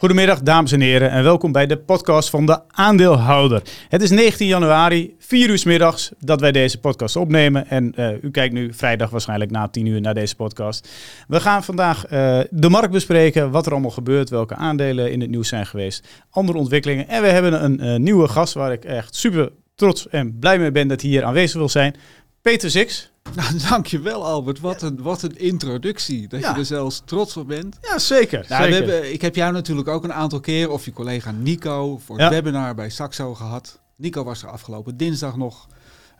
Goedemiddag, 0.00 0.42
dames 0.42 0.72
en 0.72 0.80
heren, 0.80 1.10
en 1.10 1.22
welkom 1.22 1.52
bij 1.52 1.66
de 1.66 1.78
podcast 1.78 2.30
van 2.30 2.46
de 2.46 2.60
aandeelhouder. 2.68 3.62
Het 3.88 4.02
is 4.02 4.10
19 4.10 4.46
januari, 4.46 5.14
4 5.18 5.48
uur 5.48 5.58
s 5.58 5.64
middags, 5.64 6.10
dat 6.18 6.40
wij 6.40 6.52
deze 6.52 6.80
podcast 6.80 7.16
opnemen. 7.16 7.68
En 7.68 7.92
uh, 7.96 8.22
u 8.22 8.30
kijkt 8.30 8.54
nu 8.54 8.74
vrijdag 8.74 9.10
waarschijnlijk 9.10 9.50
na 9.50 9.68
10 9.68 9.86
uur 9.86 10.00
naar 10.00 10.14
deze 10.14 10.36
podcast. 10.36 10.88
We 11.28 11.40
gaan 11.40 11.64
vandaag 11.64 12.04
uh, 12.04 12.40
de 12.50 12.68
markt 12.68 12.90
bespreken, 12.90 13.50
wat 13.50 13.66
er 13.66 13.72
allemaal 13.72 13.90
gebeurt, 13.90 14.30
welke 14.30 14.54
aandelen 14.54 15.12
in 15.12 15.20
het 15.20 15.30
nieuws 15.30 15.48
zijn 15.48 15.66
geweest, 15.66 16.06
andere 16.30 16.58
ontwikkelingen. 16.58 17.08
En 17.08 17.22
we 17.22 17.28
hebben 17.28 17.64
een 17.64 17.84
uh, 17.84 17.96
nieuwe 17.96 18.28
gast 18.28 18.54
waar 18.54 18.72
ik 18.72 18.84
echt 18.84 19.14
super 19.14 19.52
trots 19.74 20.08
en 20.08 20.38
blij 20.38 20.58
mee 20.58 20.72
ben 20.72 20.88
dat 20.88 21.00
hij 21.00 21.10
hier 21.10 21.24
aanwezig 21.24 21.58
wil 21.58 21.68
zijn. 21.68 21.94
Peter 22.42 22.70
Six. 22.70 23.10
Nou, 23.34 23.58
dankjewel 23.68 24.24
Albert. 24.24 24.60
Wat 24.60 24.82
een, 24.82 25.02
wat 25.02 25.22
een 25.22 25.38
introductie. 25.38 26.28
Dat 26.28 26.40
je 26.40 26.46
er 26.46 26.64
zelfs 26.64 27.02
trots 27.04 27.36
op 27.36 27.46
bent. 27.46 27.78
Ja, 27.82 27.98
zeker. 27.98 28.46
Nou, 28.48 28.62
zeker. 28.62 28.86
We 28.86 28.92
hebben, 28.92 29.12
ik 29.12 29.22
heb 29.22 29.34
jou 29.34 29.52
natuurlijk 29.52 29.88
ook 29.88 30.04
een 30.04 30.12
aantal 30.12 30.40
keer, 30.40 30.70
of 30.70 30.84
je 30.84 30.92
collega 30.92 31.30
Nico, 31.30 31.98
voor 31.98 32.18
het 32.18 32.30
webinar 32.30 32.74
bij 32.74 32.90
Saxo 32.90 33.34
gehad. 33.34 33.80
Nico 33.96 34.24
was 34.24 34.42
er 34.42 34.48
afgelopen 34.48 34.96
dinsdag 34.96 35.36
nog 35.36 35.66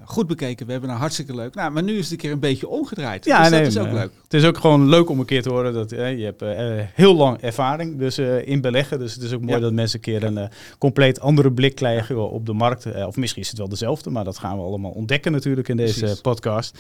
goed 0.05 0.27
bekeken. 0.27 0.67
We 0.67 0.73
hebben 0.73 0.91
een 0.91 0.97
hartstikke 0.97 1.35
leuk. 1.35 1.55
Nou, 1.55 1.71
maar 1.71 1.83
nu 1.83 1.97
is 1.97 2.03
het 2.03 2.13
een 2.13 2.19
keer 2.19 2.33
een 2.33 2.39
beetje 2.39 2.69
omgedraaid. 2.69 3.25
Ja, 3.25 3.41
dus 3.41 3.51
nee, 3.51 3.63
dat 3.63 3.69
is 3.69 3.79
ook 3.79 3.93
leuk. 3.93 4.11
Het 4.23 4.35
is 4.35 4.45
ook 4.45 4.59
gewoon 4.59 4.89
leuk 4.89 5.09
om 5.09 5.19
een 5.19 5.25
keer 5.25 5.43
te 5.43 5.51
horen 5.51 5.73
dat 5.73 5.91
je 5.91 5.97
hebt 5.97 6.43
uh, 6.43 6.49
heel 6.95 7.15
lang 7.15 7.41
ervaring 7.41 7.99
dus, 7.99 8.19
uh, 8.19 8.47
in 8.47 8.61
beleggen. 8.61 8.99
Dus 8.99 9.15
het 9.15 9.23
is 9.23 9.33
ook 9.33 9.41
mooi 9.41 9.55
ja. 9.55 9.61
dat 9.61 9.73
mensen 9.73 9.99
een 9.99 10.05
keer 10.05 10.25
een 10.25 10.39
uh, 10.39 10.45
compleet 10.79 11.21
andere 11.21 11.53
blik 11.53 11.75
krijgen 11.75 12.31
op 12.31 12.47
de 12.47 12.53
markt. 12.53 13.05
of 13.07 13.17
misschien 13.17 13.43
is 13.43 13.49
het 13.49 13.59
wel 13.59 13.69
dezelfde, 13.69 14.11
maar 14.11 14.25
dat 14.25 14.39
gaan 14.39 14.57
we 14.57 14.63
allemaal 14.63 14.91
ontdekken 14.91 15.33
natuurlijk 15.33 15.69
in 15.69 15.77
deze 15.77 15.99
Precies. 15.99 16.21
podcast. 16.21 16.79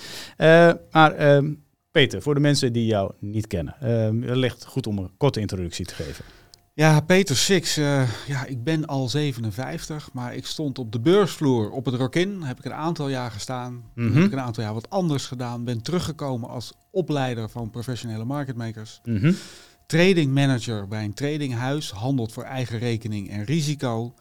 maar 0.91 1.13
ehm, 1.13 1.53
Peter, 1.91 2.23
voor 2.23 2.35
de 2.35 2.41
mensen 2.41 2.73
die 2.73 2.87
jou 2.87 3.13
niet 3.19 3.47
kennen, 3.47 3.75
het 4.27 4.37
ligt 4.37 4.67
goed 4.67 4.87
om 4.87 4.99
een 4.99 5.11
korte 5.17 5.41
introductie 5.41 5.85
te 5.85 5.95
geven. 5.95 6.25
Ja, 6.81 7.01
Peter 7.01 7.37
Six. 7.37 7.79
Uh, 7.79 8.03
ja, 8.27 8.45
ik 8.45 8.65
ben 8.65 8.87
al 8.87 9.09
57, 9.09 10.13
maar 10.13 10.35
ik 10.35 10.47
stond 10.47 10.79
op 10.79 10.93
de 10.93 11.01
beursvloer 11.01 11.71
op 11.71 11.85
het 11.85 11.95
Rokin. 11.95 12.43
Heb 12.43 12.59
ik 12.59 12.65
een 12.65 12.73
aantal 12.73 13.09
jaar 13.09 13.31
gestaan. 13.31 13.73
Mm 13.73 13.83
-hmm. 13.95 14.15
Heb 14.15 14.25
ik 14.25 14.33
een 14.33 14.41
aantal 14.41 14.65
jaar 14.65 14.75
wat 14.75 14.91
anders 14.91 15.27
gedaan. 15.27 15.65
Ben 15.65 15.83
teruggekomen 15.83 16.49
als 16.49 16.73
opleider 16.91 17.49
van 17.49 17.71
professionele 17.71 18.25
marketmakers. 18.25 19.01
Mm 19.05 19.17
-hmm. 19.17 19.37
Trading 19.87 20.35
manager 20.35 20.89
bij 20.89 21.05
een 21.05 21.15
tradinghuis. 21.15 21.91
Handelt 21.91 22.33
voor 22.33 22.45
eigen 22.45 22.79
rekening 22.79 23.31
en 23.31 23.45
risico. 23.45 24.15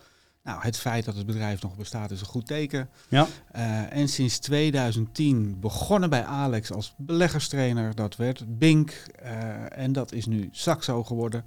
Nou, 0.50 0.61
het 0.61 0.78
feit 0.78 1.05
dat 1.05 1.16
het 1.16 1.25
bedrijf 1.25 1.61
nog 1.61 1.75
bestaat 1.75 2.11
is 2.11 2.19
een 2.19 2.25
goed 2.25 2.47
teken. 2.47 2.89
Ja. 3.09 3.28
Uh, 3.55 3.94
en 3.94 4.08
sinds 4.08 4.39
2010 4.39 5.59
begonnen 5.59 6.09
bij 6.09 6.25
Alex 6.25 6.72
als 6.72 6.94
beleggerstrainer. 6.97 7.95
Dat 7.95 8.16
werd 8.16 8.58
Bink 8.58 9.03
uh, 9.23 9.77
en 9.77 9.92
dat 9.92 10.11
is 10.11 10.25
nu 10.25 10.50
Saxo 10.52 11.03
geworden. 11.03 11.45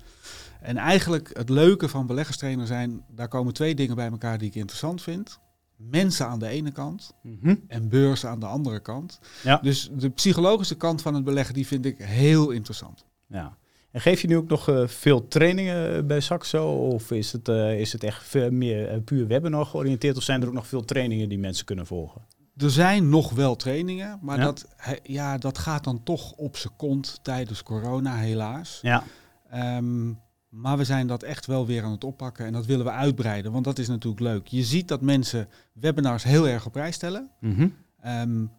En 0.60 0.76
eigenlijk 0.76 1.30
het 1.32 1.48
leuke 1.48 1.88
van 1.88 2.06
beleggerstrainer 2.06 2.66
zijn, 2.66 3.04
daar 3.10 3.28
komen 3.28 3.52
twee 3.52 3.74
dingen 3.74 3.96
bij 3.96 4.10
elkaar 4.10 4.38
die 4.38 4.48
ik 4.48 4.54
interessant 4.54 5.02
vind. 5.02 5.38
Mensen 5.76 6.26
aan 6.26 6.38
de 6.38 6.48
ene 6.48 6.70
kant 6.70 7.14
mm 7.22 7.38
-hmm. 7.42 7.64
en 7.68 7.88
beurzen 7.88 8.28
aan 8.28 8.40
de 8.40 8.46
andere 8.46 8.80
kant. 8.80 9.20
Ja. 9.42 9.56
Dus 9.56 9.90
de 9.92 10.08
psychologische 10.08 10.76
kant 10.76 11.02
van 11.02 11.14
het 11.14 11.24
beleggen, 11.24 11.54
die 11.54 11.66
vind 11.66 11.84
ik 11.84 11.98
heel 11.98 12.50
interessant. 12.50 13.04
Ja. 13.26 13.56
En 13.92 14.00
geef 14.00 14.20
je 14.20 14.28
nu 14.28 14.36
ook 14.36 14.48
nog 14.48 14.68
uh, 14.68 14.86
veel 14.86 15.28
trainingen 15.28 16.06
bij 16.06 16.20
Saxo? 16.20 16.88
Of 16.88 17.10
is 17.10 17.32
het, 17.32 17.48
uh, 17.48 17.80
is 17.80 17.92
het 17.92 18.04
echt 18.04 18.24
veel 18.24 18.50
meer 18.50 18.92
uh, 18.92 19.02
puur 19.04 19.26
webinar 19.26 19.66
georiënteerd? 19.66 20.16
Of 20.16 20.22
zijn 20.22 20.42
er 20.42 20.48
ook 20.48 20.54
nog 20.54 20.66
veel 20.66 20.84
trainingen 20.84 21.28
die 21.28 21.38
mensen 21.38 21.64
kunnen 21.64 21.86
volgen? 21.86 22.26
Er 22.56 22.70
zijn 22.70 23.08
nog 23.08 23.30
wel 23.30 23.56
trainingen, 23.56 24.18
maar 24.22 24.38
ja. 24.38 24.44
Dat, 24.44 24.68
ja, 25.02 25.38
dat 25.38 25.58
gaat 25.58 25.84
dan 25.84 26.02
toch 26.02 26.32
op 26.32 26.56
zijn 26.56 26.76
kont 26.76 27.18
tijdens 27.22 27.62
corona, 27.62 28.16
helaas. 28.16 28.78
Ja. 28.82 29.04
Um, 29.76 30.20
maar 30.48 30.76
we 30.76 30.84
zijn 30.84 31.06
dat 31.06 31.22
echt 31.22 31.46
wel 31.46 31.66
weer 31.66 31.82
aan 31.82 31.90
het 31.90 32.04
oppakken 32.04 32.46
en 32.46 32.52
dat 32.52 32.66
willen 32.66 32.84
we 32.84 32.90
uitbreiden, 32.90 33.52
want 33.52 33.64
dat 33.64 33.78
is 33.78 33.88
natuurlijk 33.88 34.22
leuk. 34.22 34.46
Je 34.46 34.62
ziet 34.62 34.88
dat 34.88 35.00
mensen 35.00 35.48
webinars 35.72 36.22
heel 36.22 36.48
erg 36.48 36.66
op 36.66 36.72
prijs 36.72 36.94
stellen. 36.94 37.30
Mm 37.40 37.54
-hmm. 37.54 37.74
um, 38.06 38.50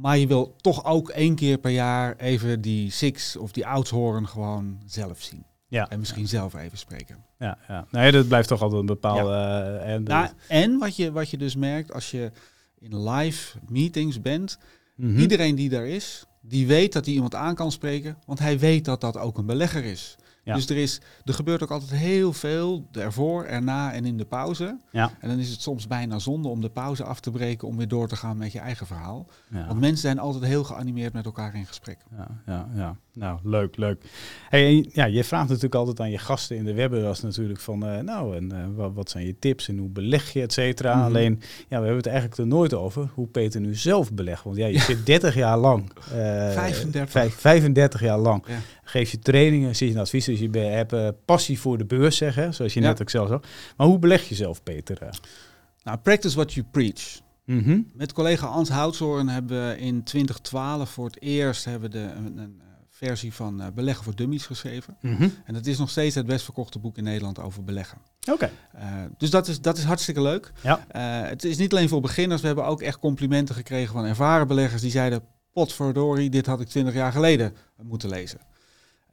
maar 0.00 0.18
je 0.18 0.26
wil 0.26 0.54
toch 0.60 0.84
ook 0.84 1.08
één 1.08 1.34
keer 1.34 1.58
per 1.58 1.70
jaar 1.70 2.16
even 2.16 2.60
die 2.60 2.90
Six 2.90 3.36
of 3.36 3.52
die 3.52 3.66
Ouds 3.66 3.90
horen 3.90 4.28
gewoon 4.28 4.78
zelf 4.86 5.22
zien. 5.22 5.44
Ja, 5.68 5.90
en 5.90 5.98
misschien 5.98 6.22
ja. 6.22 6.28
zelf 6.28 6.54
even 6.54 6.78
spreken. 6.78 7.24
Ja, 7.38 7.58
ja. 7.68 7.86
Nee, 7.90 8.12
dat 8.12 8.28
blijft 8.28 8.48
toch 8.48 8.62
altijd 8.62 8.80
een 8.80 8.86
bepaalde... 8.86 9.30
Ja. 9.30 9.74
Uh, 9.84 9.94
en, 9.94 10.02
nou, 10.02 10.28
en 10.48 10.78
wat 10.78 10.96
je, 10.96 11.12
wat 11.12 11.30
je 11.30 11.36
dus 11.36 11.56
merkt 11.56 11.92
als 11.92 12.10
je 12.10 12.32
in 12.78 13.08
live 13.08 13.58
meetings 13.68 14.20
bent, 14.20 14.58
mm 14.96 15.08
-hmm. 15.08 15.18
iedereen 15.18 15.54
die 15.54 15.68
daar 15.68 15.86
is, 15.86 16.26
die 16.40 16.66
weet 16.66 16.92
dat 16.92 17.04
hij 17.04 17.14
iemand 17.14 17.34
aan 17.34 17.54
kan 17.54 17.72
spreken, 17.72 18.18
want 18.26 18.38
hij 18.38 18.58
weet 18.58 18.84
dat 18.84 19.00
dat 19.00 19.16
ook 19.16 19.38
een 19.38 19.46
belegger 19.46 19.84
is. 19.84 20.16
Ja. 20.44 20.54
Dus 20.54 20.68
er, 20.68 20.76
is, 20.76 21.00
er 21.24 21.34
gebeurt 21.34 21.62
ook 21.62 21.70
altijd 21.70 21.90
heel 21.90 22.32
veel 22.32 22.88
ervoor, 22.92 23.44
erna 23.44 23.92
en 23.92 24.04
in 24.04 24.16
de 24.16 24.24
pauze. 24.24 24.78
Ja. 24.90 25.10
En 25.20 25.28
dan 25.28 25.38
is 25.38 25.48
het 25.50 25.60
soms 25.60 25.86
bijna 25.86 26.18
zonde 26.18 26.48
om 26.48 26.60
de 26.60 26.70
pauze 26.70 27.04
af 27.04 27.20
te 27.20 27.30
breken 27.30 27.68
om 27.68 27.76
weer 27.76 27.88
door 27.88 28.08
te 28.08 28.16
gaan 28.16 28.36
met 28.36 28.52
je 28.52 28.58
eigen 28.58 28.86
verhaal. 28.86 29.26
Ja. 29.50 29.66
Want 29.66 29.80
mensen 29.80 30.00
zijn 30.00 30.18
altijd 30.18 30.44
heel 30.44 30.64
geanimeerd 30.64 31.12
met 31.12 31.24
elkaar 31.24 31.54
in 31.54 31.66
gesprek. 31.66 31.98
Ja, 32.16 32.28
ja, 32.46 32.68
ja. 32.74 32.96
nou 33.12 33.38
leuk, 33.42 33.76
leuk. 33.76 34.04
Hey, 34.48 34.88
ja, 34.92 35.04
je 35.04 35.24
vraagt 35.24 35.48
natuurlijk 35.48 35.74
altijd 35.74 36.00
aan 36.00 36.10
je 36.10 36.18
gasten 36.18 36.56
in 36.56 36.64
de 36.64 36.74
webinars 36.74 37.20
natuurlijk 37.20 37.60
van, 37.60 37.88
uh, 37.88 37.98
nou, 37.98 38.36
en 38.36 38.52
uh, 38.52 38.76
wat, 38.76 38.92
wat, 38.94 39.10
zijn 39.10 39.26
je 39.26 39.38
tips 39.38 39.68
en 39.68 39.78
hoe 39.78 39.88
beleg 39.88 40.32
je, 40.32 40.42
et 40.42 40.52
cetera. 40.52 40.94
Mm 40.94 40.98
-hmm. 40.98 41.08
Alleen, 41.08 41.40
ja, 41.58 41.66
we 41.68 41.74
hebben 41.74 41.96
het 41.96 42.06
eigenlijk 42.06 42.38
er 42.38 42.46
nooit 42.46 42.74
over 42.74 43.10
hoe 43.14 43.26
Peter 43.26 43.60
nu 43.60 43.74
zelf 43.74 44.12
belegt. 44.12 44.44
Want 44.44 44.56
ja, 44.56 44.66
je 44.66 44.78
zit 44.78 45.06
30 45.12 45.34
jaar 45.34 45.58
lang. 45.58 45.90
Uh, 46.08 46.50
35. 46.50 47.10
5, 47.10 47.34
35 47.34 48.00
jaar 48.00 48.18
lang. 48.18 48.44
Geef 48.92 49.10
je 49.10 49.18
trainingen, 49.18 49.76
zie 49.76 49.88
je 49.88 49.94
een 49.94 50.00
advies. 50.00 50.24
Dus 50.24 50.38
je 50.38 50.58
hebt 50.58 50.92
uh, 50.92 51.08
passie 51.24 51.60
voor 51.60 51.78
de 51.78 51.84
beurs, 51.84 52.16
zeggen, 52.16 52.54
zoals 52.54 52.74
je 52.74 52.80
ja. 52.80 52.86
net 52.86 53.00
ook 53.00 53.10
zelf 53.10 53.28
zag. 53.28 53.40
Maar 53.76 53.86
hoe 53.86 53.98
beleg 53.98 54.28
je 54.28 54.34
zelf, 54.34 54.62
Peter? 54.62 54.98
Nou, 55.82 55.98
practice 55.98 56.36
what 56.36 56.52
you 56.52 56.66
preach. 56.70 57.20
Mm 57.44 57.62
-hmm. 57.62 57.90
Met 57.94 58.12
collega 58.12 58.46
Ans 58.46 58.68
Houtsoorn 58.68 59.28
hebben 59.28 59.68
we 59.68 59.78
in 59.78 60.02
2012 60.02 60.90
voor 60.90 61.04
het 61.04 61.22
eerst 61.22 61.64
hebben 61.64 61.90
de, 61.90 61.98
een, 61.98 62.38
een 62.38 62.62
versie 62.88 63.32
van 63.32 63.60
uh, 63.60 63.66
Beleggen 63.74 64.04
voor 64.04 64.14
Dummies 64.14 64.46
geschreven. 64.46 64.96
Mm 65.00 65.16
-hmm. 65.16 65.32
En 65.44 65.54
dat 65.54 65.66
is 65.66 65.78
nog 65.78 65.90
steeds 65.90 66.14
het 66.14 66.26
best 66.26 66.44
verkochte 66.44 66.78
boek 66.78 66.96
in 66.96 67.04
Nederland 67.04 67.38
over 67.38 67.64
beleggen. 67.64 67.98
Oké. 68.20 68.32
Okay. 68.32 68.50
Uh, 68.74 69.10
dus 69.18 69.30
dat 69.30 69.48
is, 69.48 69.60
dat 69.60 69.78
is 69.78 69.84
hartstikke 69.84 70.22
leuk. 70.22 70.52
Ja. 70.62 70.86
Uh, 70.96 71.28
het 71.28 71.44
is 71.44 71.56
niet 71.56 71.72
alleen 71.72 71.88
voor 71.88 72.00
beginners. 72.00 72.40
We 72.40 72.46
hebben 72.46 72.66
ook 72.66 72.82
echt 72.82 72.98
complimenten 72.98 73.54
gekregen 73.54 73.92
van 73.92 74.04
ervaren 74.04 74.46
beleggers 74.46 74.82
die 74.82 74.90
zeiden... 74.90 75.22
potverdorie, 75.52 76.30
dit 76.30 76.46
had 76.46 76.60
ik 76.60 76.68
20 76.68 76.94
jaar 76.94 77.12
geleden 77.12 77.56
moeten 77.82 78.08
lezen. 78.08 78.38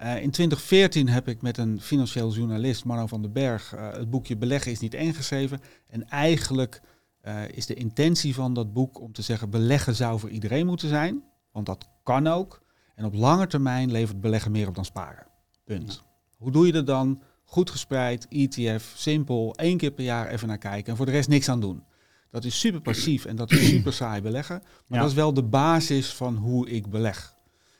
Uh, 0.01 0.21
in 0.21 0.31
2014 0.31 1.09
heb 1.09 1.27
ik 1.27 1.41
met 1.41 1.57
een 1.57 1.81
financieel 1.81 2.33
journalist, 2.33 2.85
Marno 2.85 3.07
van 3.07 3.21
den 3.21 3.33
Berg, 3.33 3.75
uh, 3.75 3.91
het 3.91 4.09
boekje 4.09 4.37
Beleggen 4.37 4.71
is 4.71 4.79
niet 4.79 4.93
ingeschreven. 4.93 5.59
En 5.87 6.09
eigenlijk 6.09 6.81
uh, 7.23 7.47
is 7.47 7.65
de 7.65 7.73
intentie 7.73 8.33
van 8.33 8.53
dat 8.53 8.73
boek 8.73 8.99
om 8.99 9.13
te 9.13 9.21
zeggen 9.21 9.49
beleggen 9.49 9.95
zou 9.95 10.19
voor 10.19 10.29
iedereen 10.29 10.65
moeten 10.65 10.89
zijn. 10.89 11.23
Want 11.51 11.65
dat 11.65 11.89
kan 12.03 12.27
ook. 12.27 12.61
En 12.95 13.05
op 13.05 13.13
lange 13.13 13.47
termijn 13.47 13.91
levert 13.91 14.21
beleggen 14.21 14.51
meer 14.51 14.67
op 14.67 14.75
dan 14.75 14.85
sparen. 14.85 15.27
Punt. 15.65 15.93
Ja. 15.93 16.09
Hoe 16.37 16.51
doe 16.51 16.65
je 16.65 16.71
dat 16.71 16.85
dan? 16.85 17.21
Goed 17.43 17.69
gespreid, 17.69 18.27
ETF, 18.27 18.93
simpel, 18.95 19.55
één 19.55 19.77
keer 19.77 19.91
per 19.91 20.03
jaar 20.03 20.27
even 20.27 20.47
naar 20.47 20.57
kijken 20.57 20.91
en 20.91 20.97
voor 20.97 21.05
de 21.05 21.11
rest 21.11 21.29
niks 21.29 21.49
aan 21.49 21.61
doen. 21.61 21.83
Dat 22.31 22.43
is 22.43 22.59
super 22.59 22.81
passief 22.81 23.25
en 23.25 23.35
dat 23.35 23.51
is 23.51 23.67
super 23.75 23.93
saai 23.93 24.21
beleggen. 24.21 24.59
Maar 24.59 24.97
ja. 24.97 24.99
dat 24.99 25.09
is 25.09 25.15
wel 25.15 25.33
de 25.33 25.43
basis 25.43 26.13
van 26.13 26.35
hoe 26.35 26.69
ik 26.69 26.89
beleg. 26.89 27.37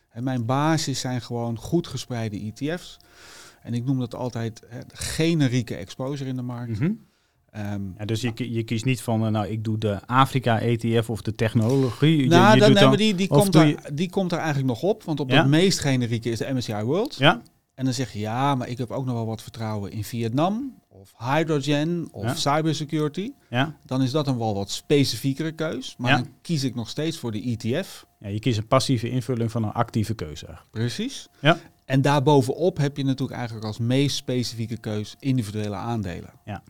En 0.10 0.24
mijn 0.24 0.46
basis 0.46 1.00
zijn 1.00 1.22
gewoon 1.22 1.58
goed 1.58 1.88
gespreide 1.88 2.54
ETF's. 2.54 2.98
En 3.62 3.74
ik 3.74 3.86
noem 3.86 4.00
dat 4.00 4.16
altijd 4.16 4.64
hè, 4.68 4.80
generieke 4.94 5.76
exposure 5.76 6.30
in 6.30 6.36
de 6.36 6.42
markt. 6.42 6.80
Mm 6.80 6.86
-hmm. 7.52 7.74
um, 7.74 7.96
ja, 7.98 8.06
dus 8.06 8.22
je, 8.22 8.54
je 8.54 8.64
kiest 8.64 8.86
niet 8.86 9.02
van, 9.02 9.26
uh, 9.26 9.32
nou, 9.32 9.48
ik 9.48 9.64
doe 9.64 9.78
de 9.78 10.08
Afrika-ETF 10.08 11.10
of 11.10 11.22
de 11.22 11.36
technologie. 11.36 12.28
Nou, 12.28 12.48
je, 12.48 12.66
je 12.66 12.74
dan, 12.74 12.84
dan, 12.84 12.96
die, 12.96 13.16
die, 13.16 13.28
komt 13.28 13.56
er, 13.56 13.76
die 13.94 14.10
komt 14.10 14.32
er 14.32 14.38
eigenlijk 14.38 14.68
nog 14.68 14.82
op. 14.82 15.04
Want 15.04 15.20
op 15.20 15.30
ja? 15.30 15.44
de 15.44 15.50
meest 15.50 15.80
generieke 15.80 16.30
is 16.30 16.38
de 16.38 16.54
MSCI 16.54 16.82
World. 16.82 17.16
Ja. 17.16 17.42
En 17.74 17.86
dan 17.86 17.94
zeg 17.94 18.14
je, 18.14 18.20
ja, 18.20 18.56
maar 18.56 18.70
ik 18.70 18.78
heb 18.78 18.92
ook 18.92 19.06
nog 19.06 19.16
wel 19.16 19.26
wat 19.26 19.42
vertrouwen 19.42 19.92
in 19.92 20.04
Vietnam 20.04 20.74
of 21.00 21.14
hydrogen 21.18 22.08
of 22.12 22.24
ja. 22.24 22.36
cybersecurity. 22.36 23.32
Ja. 23.50 23.76
Dan 23.86 24.02
is 24.02 24.12
dat 24.12 24.28
een 24.28 24.38
wel 24.38 24.54
wat 24.54 24.70
specifiekere 24.70 25.52
keus. 25.52 25.96
Maar 25.98 26.12
ja. 26.12 26.18
dan 26.18 26.28
kies 26.42 26.64
ik 26.64 26.76
nog 26.76 26.90
steeds 26.90 27.18
voor 27.18 27.32
de 27.32 27.42
ETF. 27.42 28.06
Ja, 28.20 28.28
je 28.28 28.40
kiest 28.40 28.58
een 28.58 28.68
passieve 28.68 29.10
invulling 29.10 29.52
van 29.52 29.64
een 29.64 29.72
actieve 29.72 30.14
keuze. 30.14 30.48
Precies. 30.72 31.28
Ja. 31.40 31.58
En 31.86 32.02
daarbovenop 32.02 32.78
heb 32.78 32.98
je 32.98 33.04
natuurlijk 33.04 33.38
eigenlijk 33.38 33.68
als 33.68 33.78
meest 33.78 34.16
specifieke 34.16 34.78
keus 34.78 35.16
individuele 35.20 35.76
aandelen. 35.76 36.32
Ja. 36.46 36.64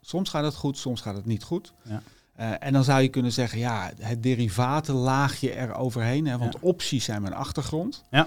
Soms 0.00 0.30
gaat 0.30 0.44
het 0.44 0.54
goed, 0.54 0.78
soms 0.78 1.00
gaat 1.00 1.16
het 1.16 1.26
niet 1.26 1.42
goed. 1.42 1.72
Ja. 1.82 2.02
Uh, 2.40 2.54
en 2.58 2.72
dan 2.72 2.84
zou 2.84 3.02
je 3.02 3.08
kunnen 3.08 3.32
zeggen, 3.32 3.58
ja, 3.58 3.92
het 3.98 4.22
derivatenlaagje 4.22 5.52
er 5.52 5.74
overheen. 5.74 6.26
Hè, 6.26 6.38
want 6.38 6.52
ja. 6.52 6.58
opties 6.62 7.04
zijn 7.04 7.22
mijn 7.22 7.34
achtergrond. 7.34 8.04
Ja. 8.10 8.26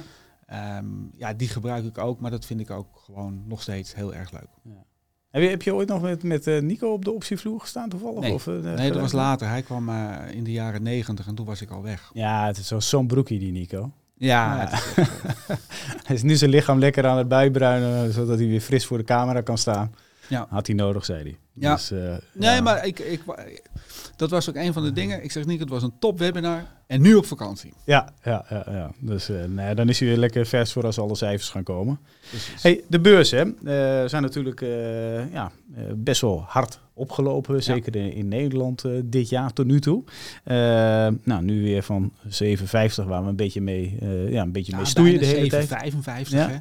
Um, 0.78 1.12
ja, 1.16 1.34
die 1.34 1.48
gebruik 1.48 1.86
ik 1.86 1.98
ook, 1.98 2.20
maar 2.20 2.32
dat 2.32 2.46
vind 2.46 2.60
ik 2.60 2.70
ook 2.70 3.02
gewoon 3.06 3.44
nog 3.48 3.62
steeds 3.62 3.96
heel 3.96 4.14
erg 4.14 4.32
leuk. 4.32 4.50
Ja. 4.64 4.86
Heb 5.38 5.46
je, 5.46 5.52
heb 5.52 5.62
je 5.62 5.76
ooit 5.76 5.88
nog 5.88 6.02
met, 6.02 6.24
met 6.24 6.48
uh, 6.48 6.62
Nico 6.62 6.92
op 6.92 7.06
de 7.06 7.12
optievloer 7.12 7.60
gestaan 7.60 7.90
toevallig? 7.90 8.20
Nee, 8.20 8.34
of, 8.34 8.48
uh, 8.48 8.56
nee 8.60 8.92
dat 8.92 9.02
was 9.02 9.12
later. 9.12 9.48
Hij 9.48 9.62
kwam 9.62 9.90
uh, 9.90 10.16
in 10.32 10.44
de 10.44 10.52
jaren 10.52 10.84
negentig 10.84 11.28
en 11.28 11.36
toen 11.36 11.46
was 11.46 11.62
ik 11.62 11.70
al 11.70 11.82
weg. 11.82 12.10
Ja, 12.14 12.46
het 12.46 12.58
is 12.58 12.90
zo'n 12.90 13.08
broekie 13.08 13.40
die 13.40 13.52
Nico. 13.52 13.92
Ja. 14.16 14.62
ja. 14.62 14.80
hij 16.08 16.16
is 16.16 16.22
nu 16.22 16.36
zijn 16.36 16.50
lichaam 16.50 16.80
lekker 16.80 17.08
aan 17.08 17.18
het 17.18 17.28
bijbruinen, 17.28 18.14
zodat 18.14 18.38
hij 18.38 18.48
weer 18.48 18.62
fris 18.62 18.86
voor 18.86 18.98
de 18.98 19.04
camera 19.04 19.42
kan 19.42 19.58
staan. 19.58 19.94
Ja. 20.28 20.48
Had 20.50 20.68
hij 20.68 20.76
nodig, 20.76 21.06
zei 21.06 21.22
hij. 21.22 21.38
Ja. 21.54 21.74
Dus, 21.74 21.92
uh, 21.92 22.00
nee, 22.34 22.56
ja. 22.56 22.62
maar 22.62 22.86
ik, 22.86 23.00
ik, 23.00 23.22
dat 24.18 24.30
was 24.30 24.50
ook 24.50 24.56
een 24.56 24.74
van 24.74 24.84
de 24.84 24.92
dingen. 24.92 25.24
Ik 25.24 25.32
zeg 25.32 25.46
niet, 25.46 25.60
het 25.60 25.70
was 25.70 25.84
een 25.84 25.94
top 26.00 26.20
webinar 26.20 26.66
en 26.88 27.02
nu 27.02 27.16
op 27.16 27.26
vakantie. 27.26 27.74
Ja, 27.84 28.14
ja, 28.24 28.46
ja, 28.50 28.66
ja. 28.70 28.92
dus 29.00 29.30
uh, 29.30 29.44
nee, 29.44 29.76
dan 29.76 29.90
is 29.90 30.00
hij 30.00 30.08
weer 30.08 30.18
lekker 30.18 30.46
vers 30.46 30.72
voor 30.72 30.86
als 30.86 31.00
alle 31.00 31.16
cijfers 31.16 31.50
gaan 31.50 31.64
komen. 31.64 32.00
Hey, 32.62 32.84
de 32.88 33.00
beurs 33.00 33.32
hè, 33.32 33.46
uh, 33.46 34.10
zijn 34.10 34.22
natuurlijk 34.22 34.62
uh, 34.62 35.34
ja, 35.34 35.52
best 35.96 36.22
wel 36.22 36.44
hard 36.48 36.80
opgelopen, 36.94 37.64
zeker 37.64 37.96
in, 37.96 38.14
in, 38.14 38.28
Nederland 38.28 38.84
dit 39.04 39.30
jaar 39.30 39.54
tot 39.54 39.66
nu 39.66 39.80
toe. 39.80 40.04
nou, 41.24 41.44
nu 41.44 41.64
weer 41.64 41.84
van 41.84 42.12
7,50 42.26 42.30
waar 43.06 43.24
we 43.24 43.30
een 43.30 43.36
beetje 43.36 43.62
mee, 43.62 43.98
ja, 44.30 44.42
een 44.42 44.52
beetje 44.52 44.72
ja, 44.72 44.78
mee 44.78 44.86
stoeien 44.86 45.20
de 45.20 45.26
hele 45.26 45.50
7, 45.50 45.50
tijd. 45.50 45.68
55, 45.68 46.34
ja. 46.34 46.50
hè? 46.50 46.58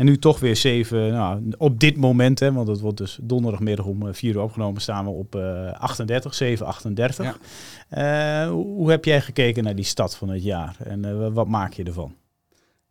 En 0.00 0.06
nu 0.06 0.18
toch 0.18 0.40
weer 0.40 0.56
7, 0.56 1.12
nou, 1.12 1.52
op 1.58 1.80
dit 1.80 1.96
moment, 1.96 2.40
hè, 2.40 2.52
want 2.52 2.68
het 2.68 2.80
wordt 2.80 2.98
dus 2.98 3.18
donderdagmiddag 3.22 3.86
om 3.86 4.14
4 4.14 4.34
uur 4.34 4.40
opgenomen, 4.40 4.80
staan 4.80 5.04
we 5.04 5.10
op 5.10 5.34
uh, 5.34 5.72
38, 5.72 6.34
7, 6.34 6.66
38. 6.66 7.38
Ja. 7.90 8.46
Uh, 8.46 8.50
hoe 8.52 8.90
heb 8.90 9.04
jij 9.04 9.20
gekeken 9.20 9.64
naar 9.64 9.74
die 9.74 9.84
stad 9.84 10.16
van 10.16 10.28
het 10.28 10.42
jaar 10.42 10.76
en 10.78 11.06
uh, 11.06 11.28
wat 11.32 11.48
maak 11.48 11.72
je 11.72 11.84
ervan? 11.84 12.14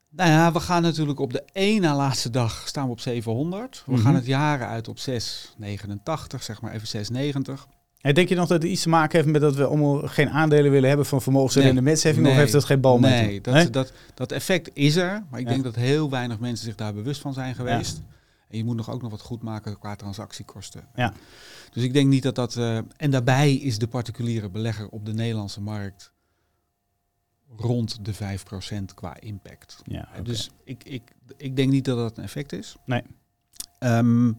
Nou 0.10 0.30
ja, 0.30 0.52
we 0.52 0.60
gaan 0.60 0.82
natuurlijk 0.82 1.20
op 1.20 1.34
de 1.34 1.44
één 1.52 1.82
na 1.82 1.96
laatste 1.96 2.30
dag 2.30 2.68
staan 2.68 2.86
we 2.86 2.92
op 2.92 3.00
700. 3.00 3.84
We 3.86 3.92
mm 3.92 3.96
-hmm. 3.96 4.06
gaan 4.06 4.16
het 4.16 4.26
jaren 4.26 4.68
uit 4.68 4.88
op 4.88 5.00
689, 5.00 6.44
zeg 6.44 6.62
maar 6.62 6.74
even 6.74 6.88
690. 6.88 7.68
En 8.02 8.14
denk 8.14 8.30
je 8.30 8.36
nog 8.36 8.48
dat 8.48 8.62
het 8.62 8.72
iets 8.72 8.82
te 8.82 8.90
maken 8.90 9.18
heeft 9.18 9.32
met 9.32 9.42
dat 9.42 9.56
we 9.56 9.66
allemaal 9.66 10.08
geen 10.08 10.30
aandelen 10.30 10.72
willen 10.72 10.88
hebben 10.88 11.06
van 11.06 11.22
vermogensrendementsheffing? 11.22 12.26
Nee, 12.26 12.34
of 12.34 12.40
heeft 12.40 12.52
dat 12.52 12.66
geen 12.66 12.82
bal 12.82 13.00
met 13.00 13.12
Nee, 13.12 13.42
dat, 13.42 13.54
nee? 13.54 13.70
Dat, 13.70 13.94
dat 14.14 14.32
effect 14.32 14.70
is 14.74 14.96
er. 14.96 15.24
Maar 15.30 15.40
ik 15.40 15.46
ja. 15.46 15.52
denk 15.52 15.64
dat 15.64 15.76
heel 15.76 16.10
weinig 16.10 16.40
mensen 16.40 16.66
zich 16.66 16.76
daar 16.76 16.94
bewust 16.94 17.22
van 17.22 17.34
zijn 17.34 17.56
geweest. 17.56 17.98
Ja. 17.98 18.18
En 18.50 18.58
je 18.58 18.64
moet 18.64 18.76
nog 18.76 18.90
ook 18.90 19.02
nog 19.02 19.12
wat 19.12 19.22
goed 19.22 19.42
maken 19.42 19.80
qua 19.80 19.96
transactiekosten. 19.96 20.88
Ja. 20.96 21.14
Dus 21.72 21.84
ik 21.84 21.94
denk 21.94 22.08
niet 22.10 22.24
dat 22.24 22.36
dat... 22.36 22.56
Uh, 22.56 22.78
en 22.98 23.12
daarbij 23.12 23.54
is 23.54 23.78
de 23.78 23.88
particuliere 23.88 24.50
belegger 24.50 24.90
op 24.90 25.06
de 25.06 25.14
Nederlandse 25.14 25.62
markt 25.62 26.12
rond 27.58 28.06
de 28.06 28.14
5% 28.16 28.84
qua 28.94 29.20
impact. 29.20 29.82
Ja, 29.86 30.08
okay. 30.12 30.22
Dus 30.22 30.50
ik, 30.64 30.84
ik, 30.84 31.02
ik 31.38 31.56
denk 31.56 31.72
niet 31.72 31.86
dat 31.86 31.98
dat 31.98 32.18
een 32.18 32.24
effect 32.24 32.54
is. 32.54 32.76
Nee. 32.86 33.02
Um, 33.80 34.38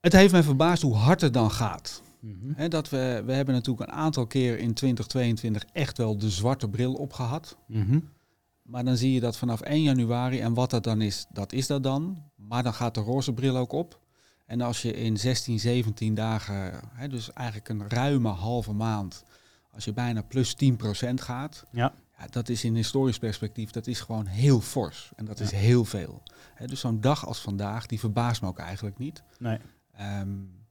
het 0.00 0.12
heeft 0.12 0.32
mij 0.32 0.42
verbaasd 0.42 0.82
hoe 0.82 0.94
hard 0.94 1.20
het 1.20 1.32
dan 1.32 1.50
gaat. 1.50 2.02
Mm 2.26 2.38
-hmm. 2.40 2.52
He, 2.56 2.68
dat 2.68 2.88
we, 2.88 3.22
we 3.26 3.32
hebben 3.32 3.54
natuurlijk 3.54 3.90
een 3.90 3.96
aantal 3.96 4.26
keer 4.26 4.58
in 4.58 4.74
2022 4.74 5.64
echt 5.72 5.98
wel 5.98 6.18
de 6.18 6.30
zwarte 6.30 6.68
bril 6.68 6.94
opgehad. 6.94 7.56
Mm 7.66 7.82
-hmm. 7.82 8.08
Maar 8.62 8.84
dan 8.84 8.96
zie 8.96 9.12
je 9.12 9.20
dat 9.20 9.36
vanaf 9.36 9.60
1 9.60 9.82
januari, 9.82 10.40
en 10.40 10.54
wat 10.54 10.70
dat 10.70 10.84
dan 10.84 11.00
is, 11.00 11.26
dat 11.32 11.52
is 11.52 11.66
dat 11.66 11.82
dan. 11.82 12.22
Maar 12.36 12.62
dan 12.62 12.74
gaat 12.74 12.94
de 12.94 13.00
roze 13.00 13.32
bril 13.32 13.56
ook 13.56 13.72
op. 13.72 14.00
En 14.46 14.60
als 14.60 14.82
je 14.82 14.92
in 14.92 15.16
16, 15.16 15.58
17 15.60 16.14
dagen, 16.14 16.80
he, 16.92 17.08
dus 17.08 17.32
eigenlijk 17.32 17.68
een 17.68 17.88
ruime 17.88 18.28
halve 18.28 18.72
maand, 18.72 19.24
als 19.70 19.84
je 19.84 19.92
bijna 19.92 20.22
plus 20.22 20.56
10% 20.64 20.68
gaat, 21.14 21.64
ja. 21.70 21.92
ja. 22.18 22.26
dat 22.30 22.48
is 22.48 22.64
in 22.64 22.74
historisch 22.74 23.18
perspectief, 23.18 23.70
dat 23.70 23.86
is 23.86 24.00
gewoon 24.00 24.26
heel 24.26 24.60
fors. 24.60 25.12
En 25.16 25.24
dat 25.24 25.38
ja. 25.38 25.44
is 25.44 25.50
heel 25.50 25.84
veel. 25.84 26.22
He, 26.54 26.66
dus 26.66 26.80
zo'n 26.80 27.00
dag 27.00 27.26
als 27.26 27.40
vandaag, 27.40 27.86
die 27.86 28.00
verbaast 28.00 28.42
me 28.42 28.48
ook 28.48 28.58
eigenlijk 28.58 28.98
niet. 28.98 29.22
Nee. 29.38 29.58
Um, 30.20 30.65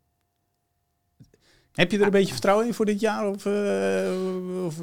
heb 1.76 1.92
je 1.92 1.98
er 1.98 2.06
een 2.06 2.12
beetje 2.12 2.32
vertrouwen 2.34 2.68
in 2.68 2.74
voor 2.74 2.86
dit 2.86 3.00
jaar? 3.00 3.28
Of, 3.30 3.46
uh, 3.46 4.66
of, 4.66 4.76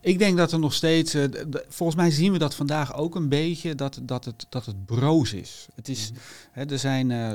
ik 0.00 0.18
denk 0.18 0.36
dat 0.36 0.52
er 0.52 0.58
nog 0.58 0.74
steeds. 0.74 1.14
Uh, 1.14 1.24
volgens 1.68 1.98
mij 1.98 2.10
zien 2.10 2.32
we 2.32 2.38
dat 2.38 2.54
vandaag 2.54 2.94
ook 2.94 3.14
een 3.14 3.28
beetje 3.28 3.74
dat, 3.74 4.00
dat, 4.02 4.24
het, 4.24 4.46
dat 4.48 4.66
het 4.66 4.84
broos 4.86 5.32
is. 5.32 5.66
Het 5.74 5.88
is 5.88 6.10
Mhm. 6.10 6.20
hè, 6.52 6.64
er 6.70 6.78
zijn. 6.78 7.10
Uh, 7.10 7.32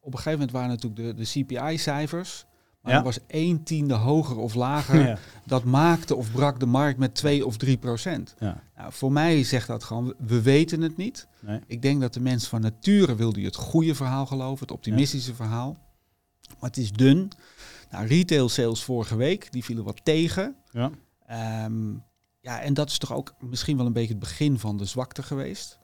op 0.00 0.14
een 0.14 0.20
gegeven 0.22 0.30
moment 0.32 0.50
waren 0.50 0.68
natuurlijk 0.68 1.16
de, 1.16 1.24
de 1.24 1.30
CPI-cijfers. 1.44 2.46
Maar 2.82 2.92
Ja. 2.92 2.98
er 2.98 3.04
was 3.04 3.18
één 3.26 3.62
tiende 3.62 3.94
hoger 3.94 4.36
of 4.38 4.54
lager. 4.54 5.00
ja. 5.08 5.18
Dat 5.44 5.64
maakte 5.64 6.14
of 6.16 6.30
brak 6.32 6.60
de 6.60 6.66
markt 6.66 6.98
met 6.98 7.14
2 7.14 7.46
of 7.46 7.56
3 7.56 7.76
procent. 7.76 8.34
Ja. 8.38 8.62
Nou, 8.76 8.92
voor 8.92 9.12
mij 9.12 9.44
zegt 9.44 9.66
dat 9.66 9.84
gewoon, 9.84 10.14
we 10.18 10.42
weten 10.42 10.80
het 10.80 10.96
niet. 10.96 11.26
Nee. 11.40 11.60
Ik 11.66 11.82
denk 11.82 12.00
dat 12.00 12.14
de 12.14 12.20
mensen 12.20 12.48
van 12.48 12.60
nature 12.60 13.14
wilde 13.14 13.40
het 13.40 13.56
goede 13.56 13.94
verhaal 13.94 14.26
geloven, 14.26 14.60
het 14.60 14.70
optimistische 14.70 15.34
verhaal. 15.34 15.76
Maar 16.60 16.70
het 16.70 16.78
is 16.78 16.92
dun. 16.92 17.30
Nou, 17.90 18.06
retail 18.06 18.48
sales 18.48 18.82
vorige 18.82 19.16
week, 19.16 19.52
die 19.52 19.64
vielen 19.64 19.84
wat 19.84 20.04
tegen. 20.04 20.56
Ja. 20.70 20.90
Ehm, 21.26 21.92
ja, 22.40 22.60
en 22.60 22.74
dat 22.74 22.90
is 22.90 22.98
toch 22.98 23.12
ook 23.12 23.34
misschien 23.40 23.76
wel 23.76 23.86
een 23.86 23.92
beetje 23.92 24.08
het 24.08 24.18
begin 24.18 24.58
van 24.58 24.76
de 24.76 24.84
zwakte 24.84 25.22
geweest. 25.22 25.78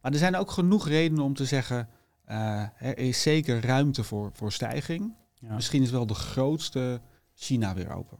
Maar 0.00 0.12
er 0.12 0.18
zijn 0.18 0.36
ook 0.36 0.50
genoeg 0.50 0.88
redenen 0.88 1.24
om 1.24 1.34
te 1.34 1.44
zeggen, 1.44 1.88
eh, 2.24 2.62
er 2.78 2.98
is 2.98 3.22
zeker 3.22 3.64
ruimte 3.64 4.04
voor, 4.04 4.30
voor 4.32 4.52
stijging. 4.52 5.14
Ja. 5.34 5.54
Misschien 5.54 5.82
is 5.82 5.90
wel 5.90 6.06
de 6.06 6.14
grootste 6.14 7.00
China 7.34 7.74
weer 7.74 7.94
open. 7.94 8.18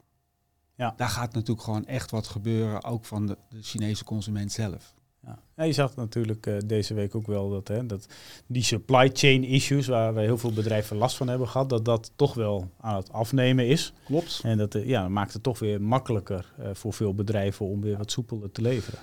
Ja. 0.76 0.94
Daar 0.96 1.08
gaat 1.08 1.34
natuurlijk 1.34 1.62
gewoon 1.62 1.86
echt 1.86 2.10
wat 2.10 2.26
gebeuren, 2.26 2.84
ook 2.84 3.04
van 3.04 3.26
de, 3.26 3.38
de 3.48 3.62
Chinese 3.62 4.04
consument 4.04 4.52
zelf. 4.52 4.94
Ja. 5.26 5.64
Je 5.64 5.72
zag 5.72 5.96
natuurlijk 5.96 6.46
eh, 6.46 6.56
deze 6.66 6.94
week 6.94 7.14
ook 7.14 7.26
wel 7.26 7.50
dat, 7.50 7.68
hè, 7.68 7.86
dat 7.86 8.06
die 8.46 8.62
supply 8.62 9.10
chain 9.12 9.44
issues, 9.44 9.86
waar 9.86 10.14
we 10.14 10.20
heel 10.20 10.38
veel 10.38 10.52
bedrijven 10.52 10.96
last 10.96 11.16
van 11.16 11.28
hebben 11.28 11.48
gehad, 11.48 11.68
dat 11.68 11.84
dat 11.84 12.12
toch 12.16 12.34
wel 12.34 12.70
aan 12.80 12.96
het 12.96 13.12
afnemen 13.12 13.66
is. 13.66 13.92
Klopt. 14.04 14.40
En 14.42 14.58
dat 14.58 14.74
eh, 14.74 14.86
ja, 14.86 15.08
maakt 15.08 15.32
het 15.32 15.42
toch 15.42 15.58
weer 15.58 15.82
makkelijker 15.82 16.52
eh, 16.58 16.68
voor 16.72 16.92
veel 16.92 17.14
bedrijven 17.14 17.66
om 17.66 17.80
weer 17.80 17.96
wat 17.96 18.10
soepeler 18.10 18.52
te 18.52 18.62
leveren. 18.62 18.98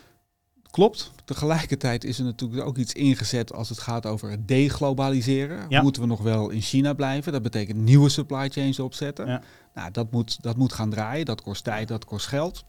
Klopt. 0.72 1.12
Tegelijkertijd 1.26 2.04
is 2.04 2.20
er 2.20 2.26
natuurlijk 2.26 2.68
ook 2.68 2.78
iets 2.78 2.94
ingezet 2.94 3.54
als 3.54 3.70
het 3.70 3.80
gaat 3.80 4.06
over 4.06 4.30
het 4.30 4.48
deglobaliseren. 4.48 5.66
Ja. 5.70 5.82
Moeten 5.82 6.02
we 6.02 6.08
nog 6.08 6.22
wel 6.22 6.50
in 6.50 6.62
China 6.62 6.94
blijven? 6.94 7.32
Dat 7.32 7.42
betekent 7.42 7.78
nieuwe 7.78 8.10
supply 8.10 8.50
chains 8.50 8.80
opzetten. 8.80 9.28
Ja. 9.28 9.42
Nou, 9.74 9.92
dat 9.92 10.12
moet, 10.12 10.44
dat 10.44 10.58
moet 10.58 10.74
gaan 10.74 10.90
draaien. 10.90 11.26
Dat 11.26 11.42
kost 11.42 11.64
tijd, 11.64 11.88
dat 11.88 12.06
kost 12.06 12.28
geld. 12.28 12.64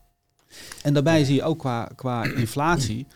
En 0.82 0.94
daarbij 0.94 1.24
zie 1.24 1.34
je 1.34 1.42
ook 1.42 1.58
qua, 1.58 1.90
qua 1.94 2.24
inflatie 2.24 3.06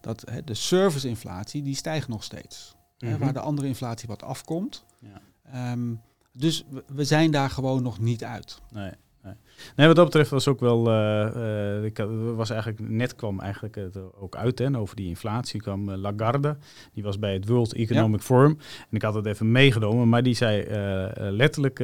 dat 0.00 0.24
hè, 0.30 0.44
de 0.44 0.54
serviceinflatie 0.54 1.62
die 1.62 1.74
stijgt 1.74 2.08
nog 2.08 2.24
steeds. 2.24 2.76
Hè, 2.98 3.10
Mhm. 3.10 3.18
waar 3.18 3.32
de 3.32 3.40
andere 3.40 3.66
inflatie 3.68 4.08
wat 4.08 4.22
afkomt. 4.22 4.84
Ja. 4.98 5.20
Ehm, 5.52 5.94
dus 6.32 6.64
we, 6.86 7.04
zijn 7.04 7.30
daar 7.30 7.50
gewoon 7.50 7.82
nog 7.82 7.98
niet 7.98 8.24
uit. 8.24 8.60
Nee, 8.72 8.90
nee. 9.22 9.34
nee, 9.76 9.86
wat 9.86 9.96
dat 9.96 10.04
betreft 10.04 10.30
was 10.30 10.48
ook 10.48 10.60
wel. 10.60 10.88
eh, 10.88 11.76
eh, 11.76 11.84
ik 11.84 11.96
had- 11.96 12.10
was 12.34 12.50
eigenlijk 12.50 12.80
net 12.90 13.14
kwam 13.14 13.40
eigenlijk 13.40 13.74
het 13.74 13.96
ook 14.20 14.36
uit 14.36 14.58
hè, 14.58 14.78
over 14.78 14.96
die 14.96 15.08
inflatie. 15.08 15.60
kwam 15.60 15.88
eh, 15.88 15.96
Lagarde, 15.96 16.56
die 16.92 17.02
was 17.02 17.18
bij 17.18 17.32
het 17.32 17.48
World 17.48 17.72
Economic 17.74 18.20
Forum. 18.20 18.58
En 18.90 18.96
ik 18.96 19.02
had 19.02 19.14
het 19.14 19.26
even 19.26 19.52
meegenomen, 19.52 20.08
maar 20.08 20.22
die 20.22 20.34
zei 20.34 20.60
eh, 20.60 21.04
eh, 21.04 21.32
letterlijk 21.32 21.78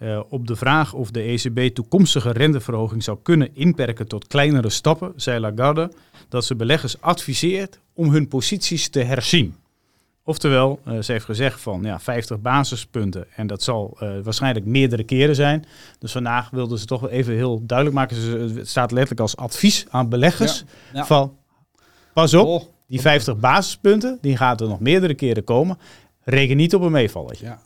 eh, 0.00 0.20
op 0.28 0.46
de 0.46 0.56
vraag 0.56 0.92
of 0.92 1.10
de 1.10 1.20
ECB 1.22 1.74
toekomstige 1.74 2.30
renteverhoging 2.30 3.02
zou 3.02 3.18
kunnen 3.22 3.48
inperken 3.54 4.06
tot 4.08 4.26
kleinere 4.26 4.68
stappen, 4.70 5.12
zei 5.16 5.40
Lagarde 5.40 5.92
dat 6.28 6.44
ze 6.44 6.54
beleggers 6.54 7.00
adviseert 7.00 7.78
om 7.94 8.10
hun 8.10 8.28
posities 8.28 8.88
te 8.88 9.00
herzien. 9.02 9.54
Oftewel, 10.24 10.80
eh, 10.84 10.98
ze 10.98 11.12
heeft 11.12 11.24
gezegd 11.24 11.60
van 11.60 11.82
ja, 11.82 12.00
50 12.00 12.40
basispunten 12.40 13.26
en 13.36 13.46
dat 13.46 13.62
zal 13.62 13.96
eh, 13.98 14.10
waarschijnlijk 14.22 14.66
meerdere 14.66 15.04
keren 15.04 15.34
zijn. 15.34 15.64
Dus 15.98 16.12
vandaag 16.12 16.50
wilden 16.50 16.78
ze 16.78 16.84
toch 16.86 17.00
wel 17.00 17.10
even 17.10 17.34
heel 17.34 17.62
duidelijk 17.66 17.96
maken. 17.98 18.16
Ze- 18.16 18.52
Het 18.58 18.68
staat 18.68 18.90
letterlijk 18.90 19.20
als 19.20 19.36
advies 19.36 19.86
aan 19.90 20.08
beleggers 20.08 20.64
Ja. 20.92 21.04
van 21.06 21.36
pas 22.12 22.34
op, 22.34 22.46
Oh, 22.46 22.62
die 22.86 23.00
50 23.00 23.36
basispunten, 23.38 24.18
die 24.20 24.36
gaat 24.36 24.60
er 24.60 24.68
nog 24.68 24.80
meerdere 24.80 25.14
keren 25.14 25.44
komen. 25.44 25.78
Reken 26.22 26.56
niet 26.56 26.74
op 26.74 26.82
een 26.82 26.92
meevalletje. 26.92 27.44
ja. 27.46 27.60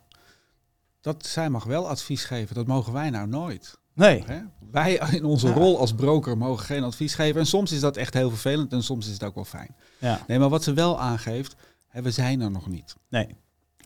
Dat 1.04 1.26
zij 1.26 1.50
mag 1.50 1.64
wel 1.64 1.88
advies 1.88 2.24
geven. 2.24 2.54
Dat 2.54 2.66
mogen 2.66 2.92
wij 2.92 3.10
nou 3.10 3.28
nooit. 3.28 3.78
Nee, 3.94 4.22
Hè? 4.26 4.40
Wij 4.70 4.94
in 5.12 5.24
onze 5.24 5.46
Ja. 5.48 5.52
rol 5.54 5.78
als 5.78 5.94
broker 5.94 6.36
mogen 6.38 6.64
geen 6.64 6.82
advies 6.82 7.14
geven. 7.14 7.40
En 7.40 7.46
soms 7.46 7.72
is 7.72 7.80
dat 7.80 7.96
echt 7.96 8.14
heel 8.14 8.28
vervelend 8.28 8.72
en 8.72 8.82
soms 8.82 9.06
is 9.06 9.12
het 9.12 9.22
ook 9.24 9.34
wel 9.34 9.44
fijn. 9.44 9.76
ja, 9.98 10.20
Nee, 10.26 10.38
maar 10.38 10.48
wat 10.48 10.62
ze 10.62 10.72
wel 10.72 11.00
aangeeft, 11.00 11.56
hè, 11.88 12.02
we 12.02 12.10
zijn 12.10 12.40
er 12.40 12.50
nog 12.50 12.66
niet 12.68 12.96
nee. 13.08 13.36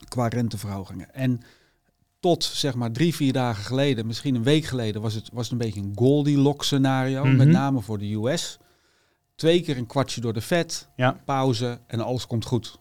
qua 0.07 0.27
renteverhogingen. 0.27 1.13
En 1.13 1.41
tot 2.19 2.43
zeg 2.43 2.75
maar 2.75 2.91
drie, 2.91 3.15
vier 3.15 3.33
dagen 3.33 3.63
geleden, 3.63 4.05
misschien 4.07 4.35
een 4.35 4.43
week 4.43 4.65
geleden, 4.65 5.01
was 5.01 5.13
het, 5.13 5.29
was 5.33 5.43
het 5.43 5.51
een 5.51 5.65
beetje 5.67 5.81
een 5.81 5.91
Goldilocks 5.95 6.65
scenario. 6.65 7.25
Mhm. 7.25 7.35
Met 7.35 7.47
name 7.47 7.81
voor 7.81 7.97
de 7.97 8.13
US. 8.13 8.57
Twee 9.35 9.61
keer 9.61 9.77
een 9.77 9.85
kwartje 9.87 10.21
door 10.21 10.33
de 10.33 10.41
Fed, 10.41 10.89
Ja, 10.95 11.21
pauze 11.25 11.79
en 11.87 11.99
alles 11.99 12.27
komt 12.27 12.45
goed. 12.45 12.79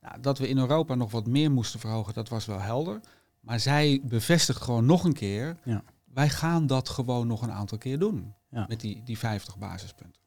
Nou, 0.00 0.20
dat 0.20 0.38
we 0.38 0.48
in 0.48 0.58
Europa 0.58 0.94
nog 0.94 1.10
wat 1.10 1.26
meer 1.26 1.50
moesten 1.50 1.80
verhogen, 1.80 2.14
dat 2.14 2.28
was 2.28 2.44
wel 2.46 2.60
helder. 2.60 3.00
Maar 3.40 3.60
zij 3.60 4.00
bevestigt 4.04 4.60
gewoon 4.60 4.86
nog 4.86 5.04
een 5.04 5.12
keer, 5.12 5.56
Ja. 5.64 5.82
wij 6.14 6.28
gaan 6.28 6.66
dat 6.66 6.88
gewoon 6.88 7.26
nog 7.26 7.42
een 7.42 7.52
aantal 7.52 7.78
keer 7.78 7.98
doen. 7.98 8.34
Ja. 8.50 8.64
Met 8.68 8.80
die, 8.80 9.02
die 9.04 9.18
50 9.18 9.58
basispunten. 9.58 10.20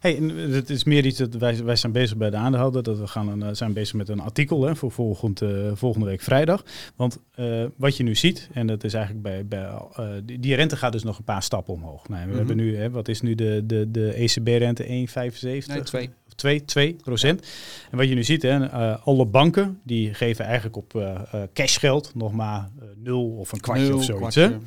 Hey, 0.00 0.16
en 0.16 0.28
het 0.52 0.70
is 0.70 0.84
meer 0.84 1.06
iets 1.06 1.18
dat 1.18 1.34
wij, 1.34 1.64
wij 1.64 1.76
zijn 1.76 1.92
bezig 1.92 2.16
bij 2.16 2.30
de 2.30 2.36
aandeelhouder. 2.36 2.82
Dat 2.82 2.98
we 2.98 3.06
gaan 3.06 3.28
een, 3.28 3.42
eh, 3.42 3.48
zijn 3.52 3.72
bezig 3.72 3.94
met 3.94 4.08
een 4.08 4.20
artikel 4.20 4.62
hè, 4.62 4.76
voor 4.76 4.90
volgend, 4.90 5.42
eh, 5.42 5.50
volgende 5.74 6.06
week 6.06 6.20
vrijdag. 6.20 6.64
Want 6.96 7.18
eh, 7.34 7.64
wat 7.76 7.96
je 7.96 8.02
nu 8.02 8.14
ziet, 8.14 8.48
en 8.52 8.66
dat 8.66 8.84
is 8.84 8.94
eigenlijk 8.94 9.24
bij, 9.24 9.46
bij 9.46 9.64
eh, 9.96 10.06
die, 10.24 10.38
die 10.38 10.54
rente 10.54 10.76
gaat 10.76 10.92
dus 10.92 11.02
nog 11.02 11.18
een 11.18 11.24
paar 11.24 11.42
stappen 11.42 11.74
omhoog. 11.74 12.08
Nou, 12.08 12.20
we 12.22 12.28
Mhm. 12.28 12.36
hebben 12.36 12.56
nu, 12.56 12.76
hè, 12.76 12.90
wat 12.90 13.08
is 13.08 13.20
nu 13.20 13.34
de, 13.34 13.62
de, 13.66 13.90
de 13.90 14.12
ECB-rente 14.14 14.84
1,75? 14.88 15.66
Nee, 15.66 15.82
twee. 15.82 16.10
Of 16.26 16.32
2, 16.34 16.64
2 16.64 16.96
procent. 17.02 17.46
En 17.90 17.96
wat 17.98 18.08
je 18.08 18.14
nu 18.14 18.24
ziet, 18.24 18.42
hè, 18.42 18.68
alle 18.98 19.26
banken 19.26 19.80
die 19.82 20.14
geven 20.14 20.44
eigenlijk 20.44 20.76
op 20.76 21.18
cashgeld 21.52 22.12
nog 22.14 22.32
maar 22.32 22.70
0 22.96 23.30
of 23.30 23.52
een 23.52 23.60
kwartje 23.60 23.94
of 23.96 24.04
zoiets. 24.04 24.34
Kwartje, 24.36 24.58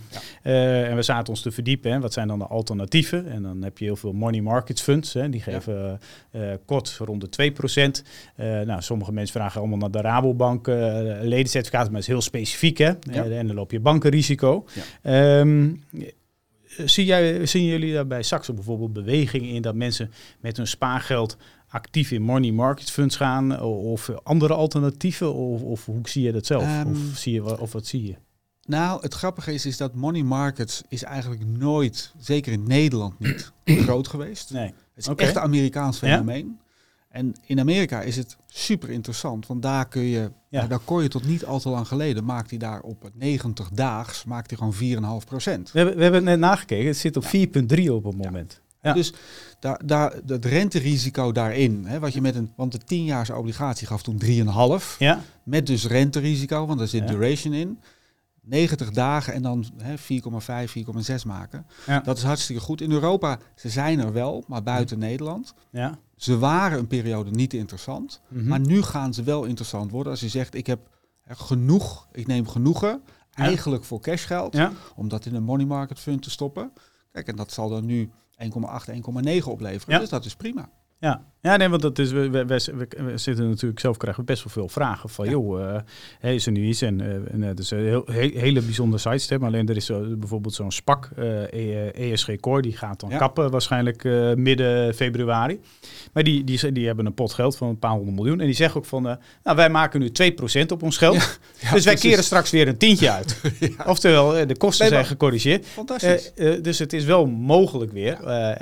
en 0.89 0.95
we 0.95 1.01
zaten 1.01 1.29
ons 1.29 1.41
te 1.41 1.51
verdiepen, 1.51 1.91
hè, 1.91 1.99
wat 1.99 2.13
zijn 2.13 2.27
dan 2.27 2.39
de 2.39 2.45
alternatieven? 2.47 3.27
En 3.31 3.41
dan 3.41 3.61
heb 3.61 3.77
je 3.77 3.85
heel 3.85 3.95
veel 3.95 4.13
money 4.13 4.41
market 4.41 4.55
funds, 4.65 5.13
hè, 5.13 5.29
die 5.29 5.41
geven 5.41 5.99
kort 6.65 6.97
rond 6.97 7.21
de 7.21 7.29
2 7.29 7.51
procent. 7.51 8.03
nou, 8.37 8.81
sommige 8.81 9.11
mensen 9.11 9.33
vragen 9.33 9.59
allemaal 9.59 9.77
naar 9.77 9.91
de 9.91 10.01
Rabobank 10.01 10.67
ledencertificaten, 10.67 11.91
maar 11.91 12.01
dat 12.01 12.01
is 12.01 12.07
heel 12.07 12.21
specifiek. 12.21 12.77
Hè? 12.77 12.91
En 13.11 13.47
dan 13.47 13.55
loop 13.55 13.71
je 13.71 13.79
bankenrisico. 13.79 14.65
Um, 15.03 15.83
zie 16.85 17.05
jij, 17.05 17.45
zien 17.45 17.65
jullie 17.65 17.93
daar 17.93 18.07
bij 18.07 18.23
Saxo 18.23 18.53
bijvoorbeeld 18.53 18.93
beweging 18.93 19.45
in 19.45 19.61
dat 19.61 19.75
mensen 19.75 20.11
met 20.39 20.57
hun 20.57 20.67
spaargeld 20.67 21.37
actief 21.67 22.11
in 22.11 22.21
money 22.21 22.51
market 22.51 22.91
funds 22.91 23.15
gaan 23.15 23.61
of 23.61 24.09
andere 24.23 24.53
alternatieven? 24.53 25.33
Of, 25.33 25.61
of 25.61 25.85
hoe 25.85 26.09
zie 26.09 26.23
je 26.23 26.31
dat 26.31 26.45
zelf? 26.45 26.63
of, 26.63 26.69
ehm, 26.69 26.95
zie 27.13 27.33
je, 27.33 27.59
of 27.59 27.71
wat 27.71 27.85
zie 27.85 28.05
je? 28.05 28.15
Nou, 28.67 29.01
het 29.01 29.13
grappige 29.13 29.53
is, 29.53 29.65
is 29.65 29.77
dat 29.77 29.93
money 29.93 30.23
markets 30.23 30.81
is 30.87 31.03
eigenlijk 31.03 31.45
nooit, 31.45 32.13
zeker 32.17 32.51
in 32.51 32.63
Nederland 32.63 33.19
niet, 33.19 33.51
groot 33.85 34.07
geweest. 34.07 34.51
Nee. 34.51 34.65
Het 34.65 35.07
is 35.07 35.07
echt 35.07 35.35
een 35.35 35.41
Amerikaans 35.41 35.97
fenomeen. 35.97 36.59
En 37.09 37.35
in 37.45 37.59
Amerika 37.59 38.01
is 38.01 38.15
het 38.15 38.37
super 38.45 38.89
interessant, 38.89 39.47
want 39.47 39.61
daar 39.61 39.87
kun 39.87 40.01
je, 40.01 40.31
ja. 40.49 40.67
daar 40.67 40.79
kon 40.79 41.03
je 41.03 41.09
tot 41.09 41.25
niet 41.25 41.45
al 41.45 41.59
te 41.59 41.69
lang 41.69 41.87
geleden, 41.87 42.23
maakt 42.23 42.49
hij 42.49 42.59
daar 42.59 42.81
op 42.81 43.09
90 43.13 43.69
daags, 43.69 44.23
maakt 44.23 44.49
hij 44.49 44.57
gewoon 44.57 45.21
4,5 45.21 45.27
procent. 45.27 45.71
We 45.71 45.77
hebben, 45.79 45.95
we 45.97 46.03
hebben 46.03 46.21
het 46.21 46.29
net 46.29 46.39
nagekeken, 46.39 46.87
het 46.87 46.97
zit 46.97 47.17
op 47.17 47.23
4,3 47.23 47.29
op 47.91 48.03
het 48.03 48.17
moment. 48.17 48.61
Ja. 48.81 48.93
Dus 48.93 49.13
daar, 49.59 49.81
daar, 49.85 50.13
het 50.25 50.45
renterisico 50.45 51.31
daarin, 51.31 51.83
hè, 51.85 51.99
wat 51.99 52.13
je 52.13 52.21
met 52.21 52.35
een, 52.35 52.51
want 52.55 52.71
de 52.71 52.77
10 52.77 53.35
obligatie 53.35 53.87
gaf 53.87 54.03
toen 54.03 54.21
3,5, 54.25 54.97
ja. 54.99 55.21
met 55.43 55.67
dus 55.67 55.85
renterisico, 55.85 56.65
want 56.65 56.79
er 56.79 56.87
zit 56.87 57.07
duration 57.07 57.53
in. 57.53 57.79
90 58.47 58.89
dagen 58.91 59.33
en 59.33 59.41
dan 59.41 59.65
4,5, 59.65 59.95
4,6 61.09 61.25
maken. 61.25 61.65
Dat 62.03 62.17
is 62.17 62.23
hartstikke 62.23 62.61
goed. 62.61 62.81
In 62.81 62.91
Europa, 62.91 63.39
ze 63.55 63.69
zijn 63.69 63.99
er 63.99 64.13
wel, 64.13 64.43
maar 64.47 64.63
buiten 64.63 64.99
Nederland. 64.99 65.53
Ja. 65.71 65.97
Ze 66.15 66.37
waren 66.37 66.79
een 66.79 66.87
periode 66.87 67.31
niet 67.31 67.53
interessant, 67.53 68.21
mhm. 68.27 68.47
maar 68.47 68.59
nu 68.59 68.81
gaan 68.81 69.13
ze 69.13 69.23
wel 69.23 69.43
interessant 69.43 69.91
worden. 69.91 70.11
Als 70.11 70.21
je 70.21 70.29
zegt, 70.29 70.55
ik 70.55 70.67
heb 70.67 70.89
genoeg, 71.27 72.07
ik 72.11 72.27
neem 72.27 72.47
genoegen, 72.47 73.01
eigenlijk 73.33 73.83
voor 73.83 73.99
cashgeld, 73.99 74.53
ja. 74.53 74.71
om 74.95 75.07
dat 75.07 75.25
in 75.25 75.35
een 75.35 75.43
money 75.43 75.65
market 75.65 75.99
fund 75.99 76.21
te 76.21 76.29
stoppen. 76.29 76.71
Kijk, 77.11 77.27
en 77.27 77.35
dat 77.35 77.51
zal 77.51 77.69
dan 77.69 77.85
nu 77.85 78.09
1,8, 78.37 78.49
1,9 79.33 79.43
opleveren. 79.43 79.99
Dus 79.99 80.09
dat 80.09 80.25
is 80.25 80.35
prima. 80.35 80.69
Ja, 80.99 81.21
ja 81.41 81.57
nee, 81.57 81.69
want 81.69 81.81
dat 81.81 81.99
is, 81.99 82.11
we, 82.11 82.29
we, 82.29 82.45
we, 82.45 83.17
zitten 83.17 83.49
natuurlijk 83.49 83.79
zelf 83.79 83.97
krijgen 83.97 84.21
we 84.21 84.31
best 84.31 84.43
wel 84.43 84.53
veel 84.53 84.69
vragen 84.69 85.09
van, 85.09 85.29
joh, 85.29 85.59
uh, 86.21 86.33
is 86.33 86.45
er 86.45 86.51
nu 86.51 86.65
iets? 86.65 86.81
En, 86.81 86.99
uh, 86.99 87.13
en 87.13 87.41
uh, 87.41 87.49
is 87.55 87.71
een 87.71 87.85
heel, 87.85 88.03
hele 88.11 88.61
bijzondere 88.61 89.17
site, 89.17 89.37
maar 89.37 89.47
alleen 89.47 89.67
er 89.67 89.75
is 89.75 89.91
bijvoorbeeld 90.17 90.53
zo'n 90.53 90.71
SPAC, 90.71 91.09
ESG 91.93 92.27
e 92.27 92.37
Core, 92.37 92.61
die 92.61 92.77
gaat 92.77 92.99
dan 92.99 93.09
kappen 93.09 93.51
waarschijnlijk 93.51 94.03
midden 94.35 94.95
februari. 94.95 95.59
Maar 96.13 96.23
die, 96.23 96.43
die, 96.43 96.71
die 96.71 96.85
hebben 96.85 97.05
een 97.05 97.13
pot 97.13 97.33
geld 97.33 97.57
van 97.57 97.67
een 97.67 97.79
paar 97.79 97.91
honderd 97.91 98.15
miljoen 98.15 98.39
en 98.39 98.45
die 98.45 98.55
zeggen 98.55 98.79
ook 98.79 98.85
van, 98.85 99.01
nou 99.43 99.55
wij 99.55 99.69
maken 99.69 99.99
nu 99.99 100.11
2% 100.61 100.65
op 100.67 100.83
ons 100.83 100.97
geld, 100.97 101.39
dus 101.73 101.85
wij 101.85 101.95
keren 101.95 102.23
straks 102.23 102.49
weer 102.49 102.67
een 102.67 102.77
tientje 102.77 103.11
uit. 103.11 103.41
Oftewel, 103.85 104.47
de 104.47 104.57
kosten 104.57 104.87
zijn 104.87 105.05
gecorrigeerd. 105.05 105.65
Fantastisch. 105.65 106.31
dus 106.61 106.79
het 106.79 106.93
is 106.93 107.05
wel 107.05 107.25
mogelijk 107.25 107.91
weer, 107.91 108.17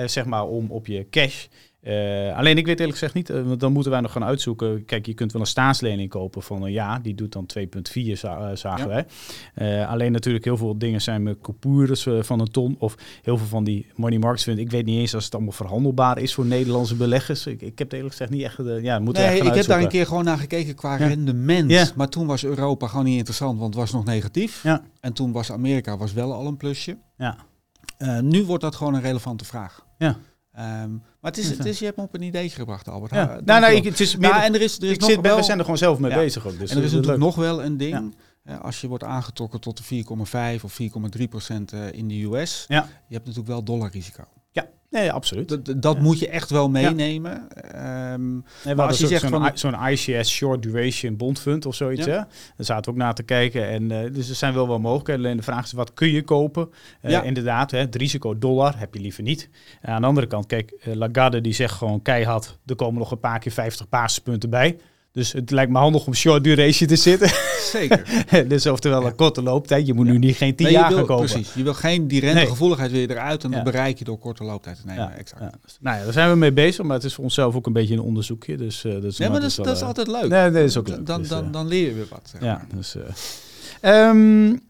zeg 0.05 0.25
maar, 0.25 0.43
om 0.43 0.71
op 0.71 0.87
je 0.87 1.09
cash 1.09 1.45
uh, 1.87 2.37
alleen 2.37 2.57
ik 2.57 2.65
weet 2.65 2.79
eerlijk 2.79 2.97
gezegd 2.97 3.13
niet, 3.13 3.29
uh, 3.29 3.41
want 3.41 3.59
dan 3.59 3.71
moeten 3.71 3.91
wij 3.91 4.01
nog 4.01 4.11
gaan 4.11 4.23
uitzoeken. 4.23 4.85
Kijk, 4.85 5.05
je 5.05 5.13
kunt 5.13 5.31
wel 5.31 5.41
een 5.41 5.47
staatslening 5.47 6.09
kopen 6.09 6.41
van 6.41 6.63
een 6.63 6.71
ja, 6.71 6.99
die 6.99 7.15
doet 7.15 7.31
dan 7.31 7.47
2,4 7.59 8.11
za 8.11 8.55
zagen 8.55 8.87
wij. 8.87 9.05
Uh, 9.55 9.89
alleen 9.89 10.11
natuurlijk 10.11 10.45
heel 10.45 10.57
veel 10.57 10.77
dingen 10.77 11.01
zijn 11.01 11.23
met 11.23 11.37
coupures 11.41 12.07
van 12.19 12.39
een 12.39 12.51
ton 12.51 12.75
of 12.79 12.95
heel 13.21 13.37
veel 13.37 13.47
van 13.47 13.63
die 13.63 13.87
money 13.95 14.19
markets 14.19 14.43
vind 14.43 14.59
ik 14.59 14.71
weet 14.71 14.85
niet 14.85 14.99
eens 14.99 15.15
als 15.15 15.25
het 15.25 15.33
allemaal 15.33 15.51
verhandelbaar 15.51 16.17
is 16.17 16.33
voor 16.33 16.45
Nederlandse 16.45 16.95
beleggers. 16.95 17.45
Ik, 17.45 17.61
ik 17.61 17.79
heb 17.79 17.91
eerlijk 17.91 18.11
gezegd 18.11 18.31
niet 18.31 18.43
echt, 18.43 18.57
ja, 18.81 18.99
moeten 18.99 19.23
nee, 19.23 19.41
ik 19.41 19.53
heb 19.53 19.65
daar 19.65 19.81
een 19.81 19.87
keer 19.87 20.05
gewoon 20.05 20.23
naar 20.23 20.37
gekeken 20.37 20.75
qua 20.75 20.95
rendement. 20.95 21.71
Ja. 21.71 21.87
Maar 21.95 22.09
toen 22.09 22.27
was 22.27 22.45
Europa 22.45 22.87
gewoon 22.87 23.05
niet 23.05 23.17
interessant, 23.17 23.59
want 23.59 23.73
het 23.73 23.83
was 23.83 23.91
nog 23.91 24.05
negatief. 24.05 24.63
Ja. 24.63 24.83
En 24.99 25.13
toen 25.13 25.31
was 25.31 25.51
Amerika 25.51 25.97
was 25.97 26.13
wel 26.13 26.33
al 26.33 26.47
een 26.47 26.57
plusje. 26.57 26.97
Ja. 27.17 27.37
nu 28.21 28.43
wordt 28.43 28.63
dat 28.63 28.75
gewoon 28.75 28.93
een 28.93 29.01
relevante 29.01 29.45
vraag. 29.45 29.85
Ja. 29.97 30.17
Um, 30.59 31.03
maar 31.21 31.31
het 31.31 31.37
is, 31.37 31.49
het 31.49 31.65
is, 31.65 31.79
je 31.79 31.85
hebt 31.85 31.97
me 31.97 32.03
op 32.03 32.13
een 32.13 32.21
ideetje 32.21 32.55
gebracht, 32.55 32.87
Albert. 32.87 33.13
Ja. 33.13 33.25
nou, 33.25 33.61
nou, 33.61 33.73
ik, 33.73 33.83
het 33.83 33.99
is 33.99 34.15
meer, 34.15 34.29
nou, 34.29 34.43
en 34.43 34.53
er 34.53 34.61
is, 34.61 34.77
er 34.77 34.89
is 34.89 34.97
nog 34.97 35.09
zit, 35.09 35.21
wel, 35.21 35.35
we 35.35 35.43
zijn 35.43 35.57
er 35.57 35.63
gewoon 35.63 35.79
zelf 35.79 35.99
mee 35.99 36.13
bezig 36.13 36.47
ook. 36.47 36.59
Dus 36.59 36.71
en 36.71 36.77
er 36.77 36.83
is 36.83 36.91
natuurlijk 36.91 37.19
nog 37.19 37.35
wel 37.35 37.63
een 37.63 37.77
ding. 37.77 38.15
Ja. 38.43 38.55
Als 38.55 38.81
je 38.81 38.87
wordt 38.87 39.03
aangetrokken 39.03 39.59
tot 39.59 39.89
de 39.89 40.03
4,5 40.57 40.63
of 40.63 40.79
4,3 41.17 41.23
procent 41.29 41.73
eh, 41.73 41.91
in 41.91 42.07
de 42.07 42.23
US, 42.23 42.65
ja. 42.67 42.81
je 43.07 43.13
hebt 43.13 43.25
natuurlijk 43.25 43.47
wel 43.47 43.63
dollarrisico. 43.63 44.23
Nee, 44.95 45.11
absoluut. 45.11 45.49
Dat, 45.49 45.81
dat 45.81 45.99
moet 45.99 46.19
je 46.19 46.29
echt 46.29 46.49
wel 46.49 46.69
meenemen. 46.69 47.47
Um, 48.11 48.43
nee, 48.63 48.75
als 48.75 48.97
je 48.97 49.07
zegt 49.07 49.27
zo'n 49.27 49.51
zo'n 49.53 49.87
ICS 49.87 50.29
Short 50.29 50.61
Duration 50.61 51.17
Bond 51.17 51.39
Fund 51.39 51.65
of 51.65 51.75
zoiets, 51.75 52.05
ja. 52.05 52.11
hè? 52.11 52.17
daar 52.17 52.65
zaten 52.65 52.83
we 52.83 52.91
ook 52.91 53.03
naar 53.03 53.13
te 53.13 53.23
kijken. 53.23 53.67
En 53.67 53.83
uh, 53.83 54.13
dus 54.13 54.29
er 54.29 54.35
zijn 54.35 54.53
wel 54.53 54.67
wel 54.67 54.79
mogelijkheden. 54.79 55.25
Alleen 55.25 55.37
de 55.37 55.43
vraag 55.43 55.63
is, 55.63 55.71
wat 55.71 55.93
kun 55.93 56.11
je 56.11 56.23
kopen? 56.23 56.69
Uh, 57.01 57.11
ja. 57.11 57.21
Inderdaad, 57.21 57.71
hè, 57.71 57.77
het 57.77 57.95
risico 57.95 58.37
dollar 58.37 58.79
heb 58.79 58.93
je 58.93 58.99
liever 58.99 59.23
niet. 59.23 59.49
En 59.81 59.93
aan 59.93 60.01
de 60.01 60.07
andere 60.07 60.27
kant, 60.27 60.45
kijk, 60.45 60.73
uh, 60.87 60.95
Lagarde 60.95 61.41
die 61.41 61.53
zegt 61.53 61.73
gewoon 61.73 62.01
keihard, 62.01 62.57
er 62.65 62.75
komen 62.75 62.99
nog 62.99 63.11
een 63.11 63.19
paar 63.19 63.39
keer 63.39 63.51
50 63.51 63.89
basispunten 63.89 64.49
bij. 64.49 64.77
Dus 65.15 65.31
het 65.31 65.51
lijkt 65.51 65.71
me 65.71 65.77
handig 65.77 66.07
om 66.07 66.13
short 66.13 66.43
duration 66.43 66.89
te 66.89 66.95
zitten. 66.95 67.29
Zeker. 67.59 68.25
dus 68.47 68.65
oftewel 68.65 69.05
een 69.05 69.15
korte 69.15 69.41
looptijd. 69.41 69.87
Je 69.87 69.93
moet 69.93 70.05
nu 70.05 70.17
niet 70.17 70.35
geen 70.35 70.55
10 70.55 70.71
jaar 70.71 70.91
gaan 70.91 71.05
kopen. 71.05 71.25
Precies. 71.25 71.53
Je 71.53 71.63
wil 71.63 71.73
geen 71.73 72.07
die 72.07 72.19
rentegevoeligheid 72.19 72.91
weer 72.91 73.11
eruit 73.11 73.43
en 73.43 73.51
dat 73.51 73.63
bereik 73.63 73.97
je 73.97 74.03
door 74.03 74.17
korte 74.17 74.43
looptijd 74.43 74.77
te 74.77 74.85
nemen. 74.85 75.17
Exact. 75.17 75.57
Dus, 75.63 75.77
nou 75.81 75.97
ja, 75.97 76.03
daar 76.03 76.13
zijn 76.13 76.29
we 76.29 76.35
mee 76.35 76.53
bezig, 76.53 76.85
maar 76.85 76.95
het 76.95 77.05
is 77.05 77.13
voor 77.13 77.23
onszelf 77.23 77.55
ook 77.55 77.65
een 77.65 77.73
beetje 77.73 77.93
een 77.93 78.01
onderzoekje. 78.01 78.57
Dus, 78.57 78.85
uh, 78.85 78.93
dat 78.93 79.03
is 79.03 79.17
nee, 79.17 79.29
maar 79.29 79.39
dat 79.39 79.49
is, 79.49 79.55
dat 79.55 79.75
is 79.75 79.81
eh, 79.81 79.87
altijd 79.87 80.07
leuk. 80.07 80.27
Nee, 80.27 80.51
dat 80.51 80.63
is 80.63 80.77
ook 80.77 80.87
leuk. 80.87 81.05
Dan, 81.05 81.19
dus, 81.19 81.29
dan, 81.29 81.45
uh, 81.45 81.51
dan 81.51 81.67
leer 81.67 81.87
je 81.87 81.93
weer 81.93 82.07
wat. 82.09 82.33
Ja, 82.41 82.65
dus... 82.73 82.95
Um, 83.81 84.61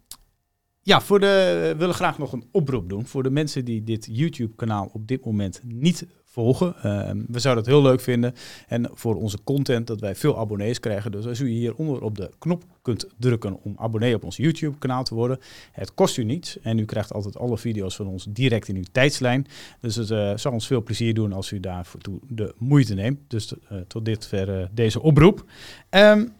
ja, 0.81 1.01
voor 1.01 1.19
de, 1.19 1.59
we 1.73 1.75
willen 1.77 1.95
graag 1.95 2.17
nog 2.17 2.33
een 2.33 2.45
oproep 2.51 2.89
doen 2.89 3.05
voor 3.05 3.23
de 3.23 3.29
mensen 3.29 3.65
die 3.65 3.83
dit 3.83 4.07
YouTube-kanaal 4.11 4.89
op 4.93 5.07
dit 5.07 5.25
moment 5.25 5.61
niet 5.63 6.05
volgen. 6.35 6.75
Ehm, 6.83 7.21
we 7.27 7.39
zouden 7.39 7.63
het 7.63 7.73
heel 7.73 7.81
leuk 7.81 8.01
vinden. 8.01 8.33
En 8.67 8.89
voor 8.93 9.15
onze 9.15 9.37
content 9.43 9.87
dat 9.87 9.99
wij 9.99 10.15
veel 10.15 10.39
abonnees 10.39 10.79
krijgen. 10.79 11.11
Dus 11.11 11.25
als 11.25 11.39
u 11.39 11.49
hieronder 11.49 12.01
op 12.01 12.17
de 12.17 12.29
knop 12.37 12.63
kunt 12.81 13.07
drukken 13.19 13.63
om 13.63 13.73
abonnee 13.77 14.15
op 14.15 14.23
ons 14.23 14.37
YouTube 14.37 14.77
kanaal 14.77 15.03
te 15.03 15.15
worden. 15.15 15.39
Het 15.71 15.93
kost 15.93 16.17
u 16.17 16.23
niets. 16.23 16.59
En 16.59 16.79
u 16.79 16.85
krijgt 16.85 17.13
altijd 17.13 17.37
alle 17.37 17.57
video's 17.57 17.95
van 17.95 18.07
ons 18.07 18.25
direct 18.29 18.67
in 18.67 18.75
uw 18.75 18.83
tijdslijn. 18.91 19.47
Dus 19.81 19.95
het 19.95 20.09
uh, 20.09 20.31
zal 20.35 20.51
ons 20.51 20.67
veel 20.67 20.83
plezier 20.83 21.13
doen 21.13 21.33
als 21.33 21.51
u 21.51 21.59
daarvoor 21.59 21.99
de 22.27 22.53
moeite 22.57 22.93
neemt. 22.93 23.19
Dus 23.27 23.53
uh, 23.53 23.79
tot 23.87 24.05
dit 24.05 24.27
ver 24.27 24.59
uh, 24.59 24.65
deze 24.71 25.01
oproep. 25.01 25.45
Um, 25.89 26.33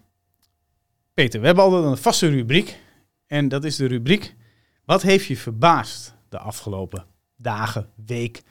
Peter, 1.14 1.40
we 1.40 1.46
hebben 1.46 1.64
altijd 1.64 1.84
een 1.84 1.96
vaste 1.96 2.28
rubriek. 2.28 2.78
En 3.26 3.48
dat 3.48 3.64
is 3.64 3.76
de 3.76 3.86
rubriek. 3.86 4.34
Wat 4.84 5.02
heeft 5.02 5.26
je 5.26 5.36
verbaasd 5.36 6.14
de 6.28 6.38
afgelopen 6.38 7.04
dagen, 7.36 7.88
week? 8.06 8.42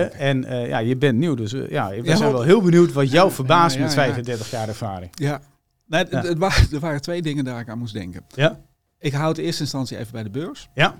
En 0.00 0.44
uh, 0.44 0.68
ja, 0.68 0.78
je 0.78 0.96
bent 0.96 1.18
nieuw, 1.18 1.34
dus 1.34 1.52
uh, 1.52 1.70
ja, 1.70 1.88
we 1.88 2.02
ja, 2.02 2.16
zijn 2.16 2.32
wel 2.32 2.42
heel 2.42 2.62
benieuwd 2.62 2.92
wat 2.92 3.10
jou 3.10 3.30
verbaast 3.30 3.78
met 3.78 3.94
35 3.94 4.50
jaar 4.50 4.68
ervaring. 4.68 5.10
Ja, 5.14 5.40
nee, 5.86 6.04
het, 6.04 6.38
waren, 6.38 6.72
er 6.72 6.80
waren 6.80 7.00
twee 7.00 7.22
dingen 7.22 7.44
daar 7.44 7.60
ik 7.60 7.68
aan 7.68 7.78
moest 7.78 7.92
denken. 7.92 8.24
Ja. 8.34 8.60
Ik 8.98 9.12
houd 9.12 9.38
in 9.38 9.44
eerste 9.44 9.62
instantie 9.62 9.98
even 9.98 10.12
bij 10.12 10.22
de 10.22 10.30
beurs. 10.30 10.68
Ja. 10.74 10.98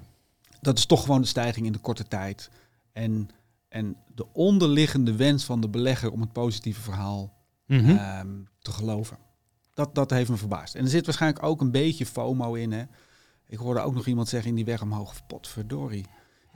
Dat 0.60 0.78
is 0.78 0.86
toch 0.86 1.00
gewoon 1.00 1.20
de 1.20 1.26
stijging 1.26 1.66
in 1.66 1.72
de 1.72 1.78
korte 1.78 2.08
tijd. 2.08 2.50
En, 2.92 3.28
en 3.68 3.96
de 4.14 4.26
onderliggende 4.32 5.16
wens 5.16 5.44
van 5.44 5.60
de 5.60 5.68
belegger 5.68 6.10
om 6.10 6.20
het 6.20 6.32
positieve 6.32 6.80
verhaal 6.80 7.32
mm 7.66 7.78
-hmm. 7.78 8.48
te 8.58 8.72
geloven. 8.72 9.16
Dat, 9.74 9.94
dat 9.94 10.10
heeft 10.10 10.30
me 10.30 10.36
verbaasd. 10.36 10.74
En 10.74 10.84
er 10.84 10.90
zit 10.90 11.04
waarschijnlijk 11.04 11.44
ook 11.44 11.60
een 11.60 11.70
beetje 11.70 12.06
FOMO 12.06 12.54
in. 12.54 12.72
Hè. 12.72 12.84
Ik 13.46 13.58
hoorde 13.58 13.80
ook 13.80 13.94
nog 13.94 14.06
iemand 14.06 14.28
zeggen 14.28 14.50
in 14.50 14.56
die 14.56 14.64
weg 14.64 14.82
omhoog, 14.82 15.26
potverdorie 15.26 16.06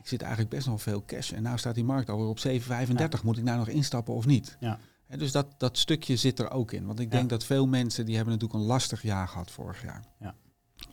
zit 0.08 0.22
eigenlijk 0.22 0.50
best 0.50 0.66
nog 0.66 0.82
veel 0.82 1.02
cash. 1.06 1.32
En 1.32 1.42
nou 1.42 1.58
staat 1.58 1.74
die 1.74 1.84
markt 1.84 2.10
alweer 2.10 2.26
op 2.26 2.38
7,35. 2.38 3.22
Moet 3.22 3.38
ik 3.38 3.44
nou 3.44 3.58
nog 3.58 3.68
instappen 3.68 4.14
of 4.14 4.26
niet? 4.26 4.56
Ja. 4.60 4.78
dus 5.08 5.32
dat, 5.32 5.46
dat 5.56 5.78
stukje 5.78 6.16
zit 6.16 6.38
er 6.38 6.50
ook 6.50 6.72
in. 6.72 6.86
Want 6.86 7.00
ik 7.00 7.10
denk 7.10 7.28
dat 7.28 7.44
veel 7.44 7.66
mensen 7.66 8.06
die 8.06 8.16
hebben 8.16 8.34
natuurlijk 8.34 8.60
een 8.60 8.66
lastig 8.66 9.02
jaar 9.02 9.28
gehad 9.28 9.50
vorig 9.50 9.82
jaar. 9.82 10.04
Ja. 10.20 10.34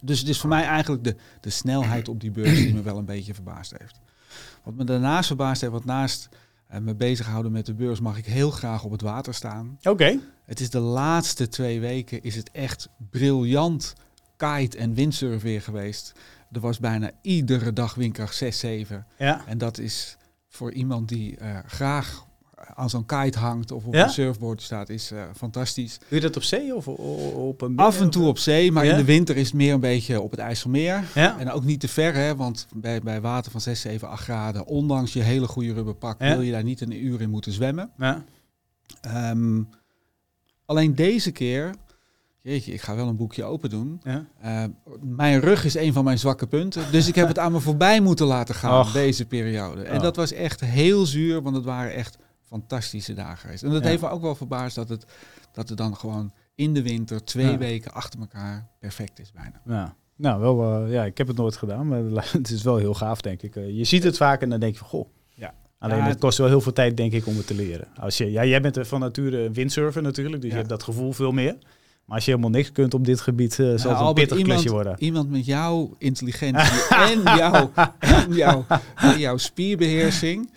Dus 0.02 0.20
het 0.20 0.28
is 0.30 0.40
voor 0.40 0.50
mij 0.50 0.64
eigenlijk 0.64 1.04
de, 1.04 1.16
de 1.42 1.50
snelheid 1.50 2.08
op 2.08 2.20
die 2.20 2.32
beurs 2.32 2.56
die 2.56 2.74
me 2.74 2.82
wel 2.82 2.98
een 2.98 3.06
beetje 3.06 3.34
verbaasd 3.34 3.76
heeft. 3.78 4.00
Wat 4.64 4.74
me 4.74 4.84
daarnaast 4.84 5.28
verbaasd 5.28 5.62
heeft, 5.62 5.74
wat 5.74 5.86
naast 5.86 6.30
uh, 6.72 6.78
me 6.78 6.96
bezighouden 6.96 7.52
met 7.52 7.66
de 7.66 7.74
beurs, 7.74 8.00
mag 8.00 8.18
ik 8.18 8.26
heel 8.26 8.52
graag 8.52 8.84
op 8.84 8.92
het 8.92 9.02
water 9.02 9.34
staan. 9.34 9.78
Oké. 9.84 10.20
Het 10.46 10.60
is 10.60 10.70
de 10.70 10.80
laatste 10.80 11.48
twee 11.48 11.80
weken 11.80 12.24
is 12.24 12.36
het 12.36 12.52
echt 12.52 12.90
briljant 13.10 13.94
kite- 14.38 14.78
en 14.78 14.94
windsurf 14.94 15.42
weer 15.42 15.62
geweest. 15.62 16.14
Er 16.54 16.60
was 16.60 16.80
bijna 16.80 17.12
iedere 17.22 17.74
dag 17.74 17.96
windkracht 17.96 18.36
6, 18.36 18.60
7. 18.60 19.06
Ja. 19.18 19.44
En 19.48 19.58
dat 19.58 19.78
is 19.78 20.18
voor 20.48 20.72
iemand 20.72 21.10
die 21.10 21.38
uh, 21.42 21.58
graag 21.66 22.26
aan 22.76 22.90
zo'n 22.90 23.06
kite 23.06 23.40
hangt 23.40 23.72
of 23.72 23.86
op 23.86 23.94
een 23.94 24.10
surfboard 24.10 24.62
staat, 24.62 24.90
is 24.90 25.12
uh, 25.12 25.24
fantastisch. 25.36 25.98
Doe 25.98 26.08
je 26.10 26.20
dat 26.20 26.36
op 26.36 26.44
zee 26.44 26.76
of 26.76 26.88
op 26.88 27.62
een 27.62 27.78
Af 27.78 28.02
en 28.02 28.10
toe 28.10 28.28
op 28.28 28.38
zee, 28.38 28.72
maar 28.72 28.86
in 28.86 28.96
de 28.96 29.04
winter 29.04 29.38
is 29.38 29.46
het 29.46 29.56
meer 29.56 29.74
een 29.74 29.80
beetje 29.80 30.22
op 30.22 30.32
het 30.32 30.40
IJsselmeer. 30.40 31.04
Ja? 31.14 31.40
En 31.40 31.52
ook 31.52 31.64
niet 31.64 31.80
te 31.80 31.88
ver, 31.88 32.14
hè, 32.14 32.36
want 32.36 32.68
bij, 32.74 33.02
bij 33.02 33.22
water 33.22 33.52
van 33.52 33.62
6, 33.62 33.82
7, 33.82 34.10
8 34.10 34.24
graden, 34.24 34.66
ondanks 34.66 35.14
je 35.14 35.22
hele 35.22 35.48
goede 35.48 35.74
rubberpak, 35.74 36.20
wil 36.20 36.42
je 36.42 36.52
daar 36.52 36.64
niet 36.64 36.82
een 36.82 37.06
uur 37.06 37.22
in 37.22 37.30
moeten 37.30 37.52
zwemmen. 37.52 37.92
Ja. 37.98 38.24
Um, 39.32 39.70
alleen 40.66 40.96
deze 40.96 41.32
keer 41.32 41.76
Jeetje, 42.44 42.74
ik 42.74 42.82
ga 42.82 42.96
wel 42.96 43.08
een 43.08 43.16
boekje 43.16 43.44
open 43.44 43.70
doen. 43.70 44.02
Ja? 44.04 44.26
Uh, 44.46 44.64
mijn 45.02 45.40
rug 45.40 45.66
is 45.66 45.76
een 45.76 45.94
van 45.94 46.04
mijn 46.04 46.20
zwakke 46.20 46.48
punten. 46.48 46.92
Dus 46.92 47.08
ik 47.08 47.16
heb 47.16 47.28
het 47.28 47.40
aan 47.40 47.52
me 47.52 47.60
voorbij 47.60 48.02
moeten 48.02 48.26
laten 48.26 48.56
gaan, 48.56 48.86
deze 48.94 49.26
periode. 49.26 49.82
En 49.84 49.96
oh. 49.96 50.02
dat 50.02 50.16
was 50.16 50.32
echt 50.32 50.60
heel 50.60 51.06
zuur, 51.06 51.42
want 51.42 51.56
het 51.56 51.66
waren 51.66 51.94
echt 51.94 52.18
fantastische 52.42 53.14
dagen 53.14 53.38
geweest. 53.38 53.64
En 53.64 53.70
dat 53.70 53.84
heeft 53.84 54.02
me 54.02 54.10
ook 54.10 54.22
wel 54.22 54.36
verbaasd 54.36 54.76
dat 54.76 54.90
het, 54.90 55.06
dat 55.52 55.70
het 55.70 55.78
dan 55.78 55.96
gewoon 55.96 56.32
in 56.56 56.74
de 56.74 56.82
winter 56.82 57.24
twee 57.24 57.58
weken 57.58 57.92
achter 57.92 58.20
elkaar 58.20 58.68
perfect 58.80 59.20
is 59.20 59.32
bijna. 59.32 59.62
Ja. 59.66 59.96
Nou, 60.16 60.42
wel, 60.42 60.86
uh, 60.86 60.92
ja, 60.92 61.04
ik 61.04 61.18
heb 61.18 61.28
het 61.28 61.38
nooit 61.38 61.58
gedaan, 61.58 61.88
maar 61.88 62.02
het 62.32 62.50
is 62.50 62.64
wel 62.64 62.78
heel 62.78 62.94
gaaf, 62.94 63.22
denk 63.22 63.42
ik. 63.42 63.56
Uh, 63.56 63.78
je 63.78 63.84
ziet 63.84 64.04
het 64.04 64.18
vaak 64.18 64.42
en 64.42 64.50
dan 64.50 64.60
denk 64.60 64.74
je 64.74 64.80
van, 64.80 64.88
goh, 64.88 65.08
ja. 65.30 65.54
Alleen 65.80 66.04
het 66.04 66.20
kost 66.20 66.38
wel 66.38 66.48
heel 66.48 66.62
veel 66.62 66.74
tijd, 66.74 66.98
denk 66.98 67.12
ik, 67.12 67.28
om 67.28 67.38
het 67.38 67.48
te 67.48 67.56
leren. 67.56 67.88
Als 67.96 68.18
je, 68.18 68.32
ja, 68.32 68.46
jij 68.46 68.62
bent 68.62 68.88
van 68.88 69.00
nature 69.00 69.52
windsurfer 69.52 70.02
natuurlijk, 70.02 70.42
dus 70.42 70.52
je 70.52 70.58
hebt 70.58 70.70
dat 70.70 70.84
gevoel 70.84 71.12
veel 71.12 71.32
meer. 71.32 71.58
Maar 72.06 72.16
als 72.16 72.26
je 72.26 72.32
helemaal 72.32 72.52
niks 72.52 72.72
kunt 72.72 72.94
op 72.94 73.06
dit 73.06 73.22
gebied, 73.22 73.58
uh, 73.58 73.78
zal 73.78 73.92
het 73.92 74.08
een 74.08 74.14
pittig 74.14 74.38
iemand, 74.38 74.64
worden. 74.64 74.96
Iemand 75.00 75.30
met 75.30 75.46
jouw 75.46 75.96
intelligentie 75.98 76.88
en, 77.10 77.22
jouw, 77.22 77.72
en 78.00 78.34
jouw, 78.34 78.66
jouw 79.18 79.38
spierbeheersing. 79.38 80.52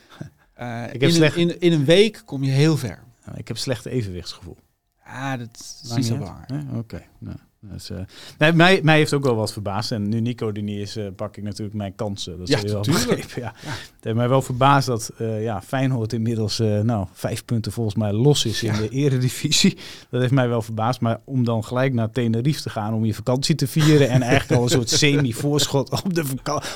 Uh, 0.61 0.85
ik 0.85 0.93
heb 0.93 1.03
in, 1.03 1.12
slecht... 1.12 1.37
in, 1.37 1.61
in, 1.61 1.73
een 1.73 1.85
week 1.85 2.23
kom 2.25 2.43
je 2.43 2.50
heel 2.50 2.76
ver. 2.76 3.03
ik 3.35 3.49
heb 3.49 3.57
slecht 3.57 3.87
evenwichtsgevoel. 3.87 4.57
Ja, 5.05 5.37
dat 5.37 5.81
is 5.83 5.93
niet 5.97 6.07
zo 6.07 6.17
belangrijk. 6.17 6.62
Oké. 6.75 7.03
Nou. 7.19 7.37
Dus, 7.73 7.90
uh, 7.90 7.99
nee, 8.38 8.52
mij, 8.52 8.80
mij 8.82 8.96
heeft 8.96 9.12
ook 9.12 9.25
wel 9.25 9.35
wat 9.35 9.52
verbaasd. 9.52 9.92
En 9.92 10.08
nu 10.08 10.20
Nico 10.20 10.52
er 10.52 10.62
niet 10.62 10.78
is, 10.78 10.96
uh, 10.96 11.06
pak 11.16 11.37
ik 11.37 11.42
natuurlijk 11.42 11.76
mijn 11.76 11.94
kansen. 11.94 12.38
Dat 12.38 12.49
ja, 12.49 12.58
je 12.58 12.68
wel 12.68 12.80
begrepen. 12.80 13.42
Ja. 13.42 13.54
ja. 13.62 13.68
Het 13.68 14.04
heeft 14.04 14.16
mij 14.16 14.28
wel 14.28 14.42
verbaasd 14.42 14.87
dat 14.87 15.12
uh, 15.18 15.42
ja, 15.42 15.62
Feyenoord 15.62 16.12
inmiddels 16.12 16.58
nou, 16.58 17.06
vijf 17.12 17.44
punten 17.44 17.73
volgens 17.73 17.96
mij 17.96 18.12
los 18.12 18.44
is 18.44 18.62
in 18.62 18.73
de 18.73 18.88
eredivisie. 18.88 19.76
Dat 20.11 20.20
heeft 20.20 20.32
mij 20.32 20.49
wel 20.49 20.62
verbaasd. 20.62 21.00
Maar 21.00 21.20
om 21.25 21.44
dan 21.44 21.64
gelijk 21.64 21.92
naar 21.92 22.11
Tenerife 22.11 22.62
te 22.62 22.70
gaan 22.70 22.94
om 22.94 23.04
je 23.04 23.14
vakantie 23.14 23.54
te 23.54 23.66
vieren... 23.66 24.08
en 24.08 24.23
eigenlijk 24.23 24.61
al 24.61 24.62
een 24.62 24.70
soort 24.70 24.90
semi-voorschot 25.00 26.02
op 26.02 26.14
de, 26.14 26.25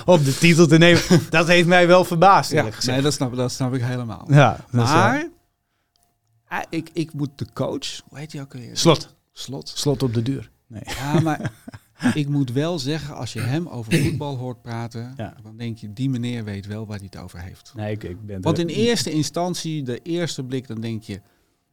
op 0.04 0.24
de 0.24 0.34
titel 0.34 0.66
te 0.66 0.78
nemen... 0.78 1.02
dat 1.30 1.46
heeft 1.46 1.68
mij 1.68 1.86
wel 1.86 2.04
verbaasd, 2.04 2.50
ja, 2.50 2.68
Nee, 2.86 3.02
dat 3.02 3.12
snap, 3.12 3.36
dat 3.36 3.52
snap 3.52 3.74
ik 3.74 3.82
helemaal. 3.82 4.24
Ja, 4.28 4.64
maar... 4.70 5.28
ik, 6.70 6.90
ik 6.92 7.12
moet 7.12 7.30
de 7.36 7.46
coach, 7.52 8.00
hoe 8.08 8.18
heet 8.18 8.32
hij 8.32 8.40
ook 8.40 8.52
weer? 8.52 8.76
Slot. 8.76 9.14
Slot. 9.32 9.72
Slot 9.74 10.02
op 10.02 10.14
de 10.14 10.22
deur. 10.22 10.50
Nee. 10.70 10.82
Ja, 10.84 11.20
maar 11.20 11.52
ik 12.14 12.28
moet 12.28 12.52
wel 12.52 12.78
zeggen, 12.78 13.16
als 13.16 13.32
je 13.32 13.40
hem 13.40 13.68
over 13.68 13.92
voetbal 13.92 14.36
hoort 14.36 14.62
praten, 14.62 15.14
dan 15.42 15.56
denk 15.56 15.78
je, 15.78 15.92
die 15.92 16.10
meneer 16.10 16.44
weet 16.44 16.66
wel 16.66 16.86
waar 16.86 16.96
hij 16.96 17.08
het 17.10 17.22
over 17.22 17.40
heeft. 17.40 17.72
Nee, 17.76 17.92
ik, 17.92 18.02
ik 18.02 18.26
ben 18.26 18.40
Want 18.40 18.58
in 18.58 18.66
eerste 18.66 19.10
instantie, 19.10 19.82
de 19.82 19.98
eerste 20.02 20.44
blik, 20.44 20.66
dan 20.66 20.80
denk 20.80 21.02
je, 21.02 21.20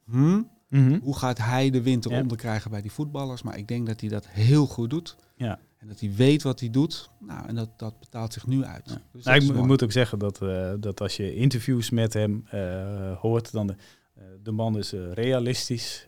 hm, 0.04 0.42
mhm. 0.68 0.98
hoe 1.02 1.16
gaat 1.16 1.38
hij 1.38 1.70
de 1.70 1.82
winter 1.82 2.10
ja. 2.10 2.20
onderkrijgen 2.20 2.70
bij 2.70 2.82
die 2.82 2.92
voetballers? 2.92 3.42
Maar 3.42 3.58
ik 3.58 3.68
denk 3.68 3.86
dat 3.86 4.00
hij 4.00 4.08
dat 4.08 4.26
heel 4.28 4.66
goed 4.66 4.90
doet. 4.90 5.16
Ja. 5.36 5.58
En 5.78 5.88
dat 5.88 6.00
hij 6.00 6.12
weet 6.16 6.42
wat 6.42 6.60
hij 6.60 6.70
doet. 6.70 7.10
Nou, 7.18 7.48
en 7.48 7.54
dat, 7.54 7.68
dat 7.76 7.98
betaalt 7.98 8.32
zich 8.32 8.46
nu 8.46 8.64
uit. 8.64 8.98
Dus 9.12 9.24
nou, 9.24 9.44
ik 9.44 9.66
moet 9.66 9.82
ook 9.82 9.92
zeggen 9.92 10.18
dat, 10.18 10.42
uh, 10.42 10.72
dat 10.80 11.00
als 11.00 11.16
je 11.16 11.34
interviews 11.34 11.90
met 11.90 12.12
hem 12.12 12.44
uh, 12.54 13.18
hoort, 13.18 13.52
dan 13.52 13.66
de, 13.66 13.74
uh, 14.18 14.24
de 14.42 14.50
man 14.50 14.78
is 14.78 14.92
realistisch. 15.12 16.06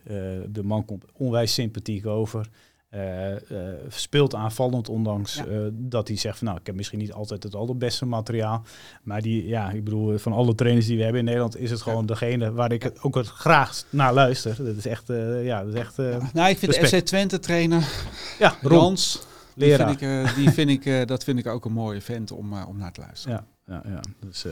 de 0.49 0.63
man 0.63 0.85
komt 0.85 1.05
onwijs 1.13 1.53
sympathiek 1.53 2.05
over. 2.05 2.49
Uh, 2.95 3.35
speelt 3.87 4.35
aanvallend, 4.35 4.89
ondanks 4.89 5.37
eh, 5.37 5.45
dat 5.71 6.07
hij 6.07 6.17
zegt 6.17 6.37
van 6.37 6.47
nou, 6.47 6.59
ik 6.59 6.65
heb 6.65 6.75
misschien 6.75 6.99
niet 6.99 7.13
altijd 7.13 7.43
het 7.43 7.55
allerbeste 7.55 8.05
materiaal. 8.05 8.63
Maar 9.03 9.21
die, 9.21 9.47
ja, 9.47 9.69
ik 9.69 9.83
bedoel, 9.83 10.17
van 10.17 10.33
alle 10.33 10.55
trainers 10.55 10.85
die 10.85 10.97
we 10.97 11.03
hebben 11.03 11.19
in 11.19 11.25
Nederland, 11.25 11.57
is 11.57 11.71
het 11.71 11.81
gewoon 11.81 12.05
degene 12.05 12.51
waar 12.51 12.71
ik 12.71 12.91
ook 13.01 13.15
het 13.15 13.27
graag 13.27 13.83
naar 13.89 14.13
luister. 14.13 14.55
Dat 14.57 14.75
is 14.75 14.85
echt, 14.85 15.07
ja, 15.43 15.63
dat 15.63 15.73
is 15.73 15.79
echt. 15.79 15.97
Nou, 16.33 16.49
ik 16.49 16.57
vind 16.57 16.73
de 16.73 16.87
FC 16.87 16.95
Twente 16.95 17.39
trainer, 17.39 17.87
ja, 18.39 18.55
Rons, 18.61 19.25
die 19.55 19.75
vind 19.75 20.01
ik, 20.01 20.35
die 20.35 20.49
vind 20.49 20.69
ik, 20.69 21.07
dat 21.07 21.23
vind 21.23 21.39
ik 21.39 21.47
ook 21.47 21.65
een 21.65 21.73
mooie 21.73 22.01
vent 22.01 22.31
om, 22.31 22.53
om 22.63 22.77
naar 22.77 22.91
te 22.91 23.01
luisteren. 23.01 23.45
Ja, 23.65 23.73
ja, 23.73 23.91
ja. 23.91 24.01
Dus, 24.19 24.45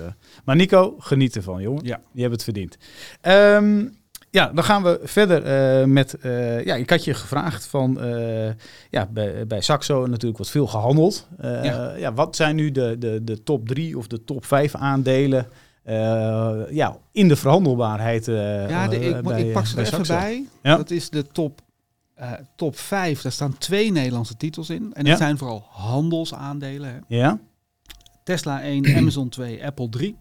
maar 0.45 0.55
Nico, 0.55 0.95
geniet 0.99 1.35
ervan, 1.35 1.61
jongen. 1.61 1.85
Ja. 1.85 2.01
Je 2.11 2.21
hebt 2.21 2.33
het 2.33 2.43
verdiend. 2.43 2.77
Um, 3.21 3.98
ja, 4.31 4.51
dan 4.53 4.63
gaan 4.63 4.83
we 4.83 4.99
verder 5.03 5.41
uh, 5.81 5.85
met. 5.85 6.17
Uh, 6.21 6.65
ja, 6.65 6.75
ik 6.75 6.89
had 6.89 7.03
je 7.03 7.13
gevraagd 7.13 7.67
van. 7.67 8.05
Uh, 8.05 8.49
ja, 8.89 9.05
bij, 9.05 9.47
bij 9.47 9.61
Saxo 9.61 10.05
natuurlijk 10.05 10.37
wordt 10.37 10.51
veel 10.51 10.67
gehandeld. 10.67 11.27
Ja. 11.41 11.95
ja. 11.95 12.13
wat 12.13 12.35
zijn 12.35 12.55
nu 12.55 12.71
de, 12.71 12.95
de, 12.99 13.23
de 13.23 13.43
top 13.43 13.67
drie 13.67 13.97
of 13.97 14.07
de 14.07 14.23
top 14.23 14.45
vijf 14.45 14.75
aandelen? 14.75 15.47
ja, 16.69 16.97
in 17.11 17.27
de 17.27 17.35
verhandelbaarheid. 17.35 18.25
ja, 18.25 18.87
de, 18.87 18.99
ik, 18.99 19.21
bij, 19.21 19.43
ik 19.43 19.53
pak 19.53 19.65
ze 19.65 19.77
er 19.77 19.85
even 19.85 20.07
bij. 20.07 20.45
Ja? 20.63 20.77
Dat 20.77 20.91
is 20.91 21.09
de 21.09 21.27
top, 21.27 21.61
top 22.55 22.77
vijf. 22.77 23.21
Daar 23.21 23.31
staan 23.31 23.57
twee 23.57 23.91
Nederlandse 23.91 24.37
titels 24.37 24.69
in. 24.69 24.93
En 24.93 25.05
dat 25.05 25.17
zijn 25.17 25.37
vooral 25.37 25.65
handelsaandelen. 25.69 26.89
Hè. 26.89 27.17
Ja. 27.17 27.39
Tesla 28.23 28.61
1, 28.61 28.85
Amazon 28.97 29.29
2, 29.29 29.65
Apple 29.65 29.89
3. 29.89 30.15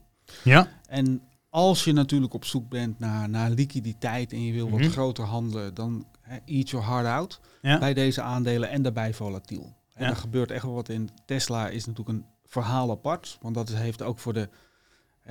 Ja. 0.45 0.69
En 0.87 1.23
als 1.59 1.85
je 1.85 1.93
natuurlijk 1.93 2.35
op 2.35 2.45
zoek 2.45 2.69
bent 2.69 2.99
naar, 2.99 3.29
naar 3.29 3.51
liquiditeit 3.51 4.33
en 4.33 4.43
je 4.43 4.53
wil 4.53 4.71
wat 4.71 4.81
mhm. 4.81 4.91
groter 4.91 5.25
handelen, 5.25 5.75
dan 5.75 6.07
eat 6.45 6.71
your 6.71 6.87
heart 6.87 7.07
out 7.07 7.41
bij 7.63 7.95
deze 7.95 8.23
aandelen 8.23 8.71
en 8.71 8.83
daarbij 8.83 9.15
volatiel. 9.15 9.77
En 9.95 10.07
er 10.07 10.17
gebeurt 10.17 10.51
echt 10.51 10.63
wel 10.63 10.75
wat 10.75 10.89
in. 10.89 11.11
Tesla 11.25 11.69
is 11.69 11.87
natuurlijk 11.87 12.19
een 12.19 12.25
verhaal 12.47 12.91
apart, 12.91 13.39
want 13.41 13.55
dat 13.55 13.69
is, 13.69 13.75
heeft 13.75 14.03
ook 14.03 14.19
voor 14.19 14.33
de, 14.33 14.49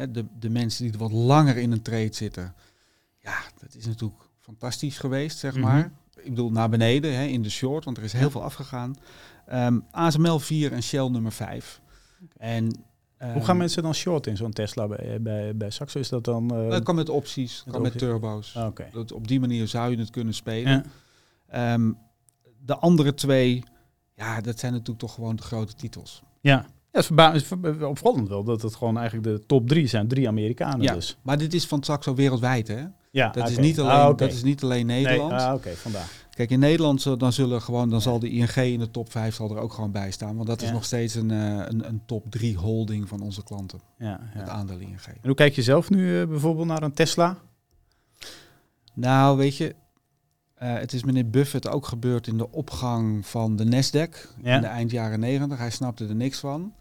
de, 0.09 0.25
de 0.39 0.49
mensen 0.49 0.83
die 0.83 0.93
er 0.93 0.99
wat 0.99 1.11
langer 1.11 1.57
in 1.57 1.71
een 1.71 1.81
trade 1.81 2.13
zitten. 2.13 2.55
Ja, 3.19 3.37
dat 3.59 3.75
is 3.75 3.85
natuurlijk 3.85 4.21
fantastisch 4.39 4.97
geweest, 4.97 5.37
zeg 5.37 5.53
mhm. 5.53 5.61
maar. 5.61 5.91
Ik 6.15 6.29
bedoel, 6.29 6.51
naar 6.51 6.69
beneden 6.69 7.29
in 7.29 7.41
de 7.41 7.49
short, 7.49 7.85
want 7.85 7.97
er 7.97 8.03
is 8.03 8.13
heel 8.13 8.31
veel 8.31 8.43
afgegaan. 8.43 8.95
Um, 9.53 9.85
ASML 9.91 10.39
4 10.39 10.71
en 10.71 10.83
Shell 10.83 11.09
nummer 11.09 11.31
5. 11.31 11.81
En 12.37 12.86
hoe 13.17 13.43
gaan 13.43 13.57
mensen 13.57 13.83
dan 13.83 13.93
short 13.93 14.27
in 14.27 14.37
zo'n 14.37 14.51
Tesla 14.51 14.87
bij, 14.87 15.21
bij, 15.21 15.55
bij 15.55 15.69
Saxo? 15.69 15.99
Is 15.99 16.09
dat 16.09 16.23
dan... 16.23 16.63
Uh, 16.63 16.69
dat 16.69 16.83
kan 16.83 16.95
met 16.95 17.09
opties, 17.09 17.61
met 17.65 17.73
kan 17.73 17.83
met 17.83 17.97
turbo's. 17.97 18.55
Ah, 18.55 18.75
dat, 18.91 19.11
op 19.11 19.27
die 19.27 19.39
manier 19.39 19.67
zou 19.67 19.91
je 19.91 19.97
het 19.97 20.09
kunnen 20.09 20.33
spelen. 20.33 20.85
Ehm, 21.47 21.91
de 22.65 22.77
andere 22.77 23.13
twee, 23.13 23.63
ja, 24.15 24.41
dat 24.41 24.59
zijn 24.59 24.71
natuurlijk 24.71 24.99
toch 24.99 25.13
gewoon 25.13 25.35
de 25.35 25.43
grote 25.43 25.73
titels. 25.73 26.23
Ja, 26.41 26.65
ja, 26.91 27.31
het 27.31 27.35
is, 27.35 27.81
opvallend 27.81 28.27
wel 28.27 28.43
dat 28.43 28.61
het 28.61 28.75
gewoon 28.75 28.97
eigenlijk 28.97 29.27
de 29.27 29.45
top 29.45 29.67
drie 29.67 29.87
zijn. 29.87 30.07
Drie 30.07 30.27
Amerikanen 30.27 30.81
ja, 30.81 30.93
dus. 30.93 31.17
Maar 31.21 31.37
dit 31.37 31.53
is 31.53 31.65
van 31.65 31.83
Saxo 31.83 32.15
wereldwijd, 32.15 32.67
hè? 32.67 32.85
Ja, 33.11 33.29
dat, 33.29 33.49
is 33.49 33.57
niet 33.57 33.79
alleen, 33.79 33.91
ah, 33.91 34.17
dat 34.17 34.31
is 34.31 34.43
niet 34.43 34.63
alleen 34.63 34.85
Nederland. 34.85 35.31
Nee, 35.31 35.39
ah, 35.39 35.53
oké, 35.53 35.75
vandaag. 35.75 36.26
Kijk, 36.37 36.49
in 36.49 36.59
Nederland 36.59 37.19
dan 37.19 37.33
zullen 37.33 37.61
gewoon, 37.61 37.89
dan 37.89 38.01
zal 38.01 38.19
de 38.19 38.29
ING 38.29 38.55
in 38.55 38.79
de 38.79 38.91
top 38.91 39.11
5 39.11 39.35
zal 39.35 39.55
er 39.55 39.61
ook 39.61 39.73
gewoon 39.73 39.91
bij 39.91 40.11
staan. 40.11 40.35
Want 40.35 40.47
dat 40.47 40.61
is 40.61 40.71
nog 40.71 40.85
steeds 40.85 41.15
een, 41.15 41.29
uh, 41.29 41.39
een, 41.65 41.87
een, 41.87 42.01
top 42.05 42.31
3 42.31 42.57
holding 42.57 43.07
van 43.07 43.21
onze 43.21 43.43
klanten. 43.43 43.79
Ja, 43.97 44.07
ja. 44.07 44.39
Het 44.39 44.49
aandeel 44.49 44.79
ING. 44.79 45.05
En 45.05 45.17
hoe 45.21 45.33
kijk 45.33 45.55
je 45.55 45.61
zelf 45.61 45.89
nu 45.89 46.19
uh, 46.19 46.27
bijvoorbeeld 46.27 46.67
naar 46.67 46.83
een 46.83 46.93
Tesla? 46.93 47.37
Nou, 48.93 49.37
weet 49.37 49.57
je, 49.57 49.75
uh, 50.63 50.73
het 50.73 50.93
is 50.93 51.03
meneer 51.03 51.29
Buffett 51.29 51.67
ook 51.67 51.85
gebeurd 51.85 52.27
in 52.27 52.37
de 52.37 52.51
opgang 52.51 53.25
van 53.25 53.55
de 53.55 53.65
Nasdaq 53.65 54.41
in 54.43 54.61
de 54.61 54.67
eind 54.67 54.91
jaren 54.91 55.19
90. 55.19 55.57
Hij 55.57 55.71
snapte 55.71 56.07
er 56.07 56.15
niks 56.15 56.39
van. 56.39 56.73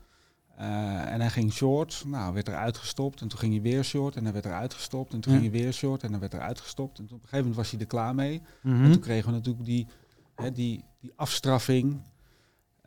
Uh, 0.60 1.12
en 1.12 1.20
hij 1.20 1.30
ging 1.30 1.52
short, 1.52 2.02
nou 2.06 2.34
werd 2.34 2.48
er 2.48 2.54
uitgestopt 2.54 3.20
en 3.20 3.28
toen 3.28 3.38
ging 3.38 3.52
hij 3.52 3.62
weer 3.62 3.84
short 3.84 4.16
en 4.16 4.24
dan 4.24 4.32
werd 4.32 4.44
er 4.44 4.52
uitgestopt 4.52 5.12
en 5.12 5.20
toen 5.20 5.32
ging 5.32 5.52
hij 5.52 5.62
weer 5.62 5.72
short 5.72 6.02
en 6.02 6.10
dan 6.10 6.20
werd 6.20 6.32
er 6.32 6.40
uitgestopt. 6.40 6.98
En 6.98 7.06
toen 7.06 7.16
op 7.16 7.22
een 7.22 7.28
gegeven 7.28 7.38
moment 7.38 7.56
was 7.56 7.70
hij 7.70 7.80
er 7.80 7.86
klaar 7.86 8.14
mee. 8.14 8.42
Mm 8.62 8.84
En 8.84 8.92
toen 8.92 9.00
kregen 9.00 9.28
we 9.28 9.34
natuurlijk 9.34 9.64
die, 9.64 9.86
hè, 10.34 10.52
die, 10.52 10.84
die 11.00 11.12
afstraffing 11.16 12.00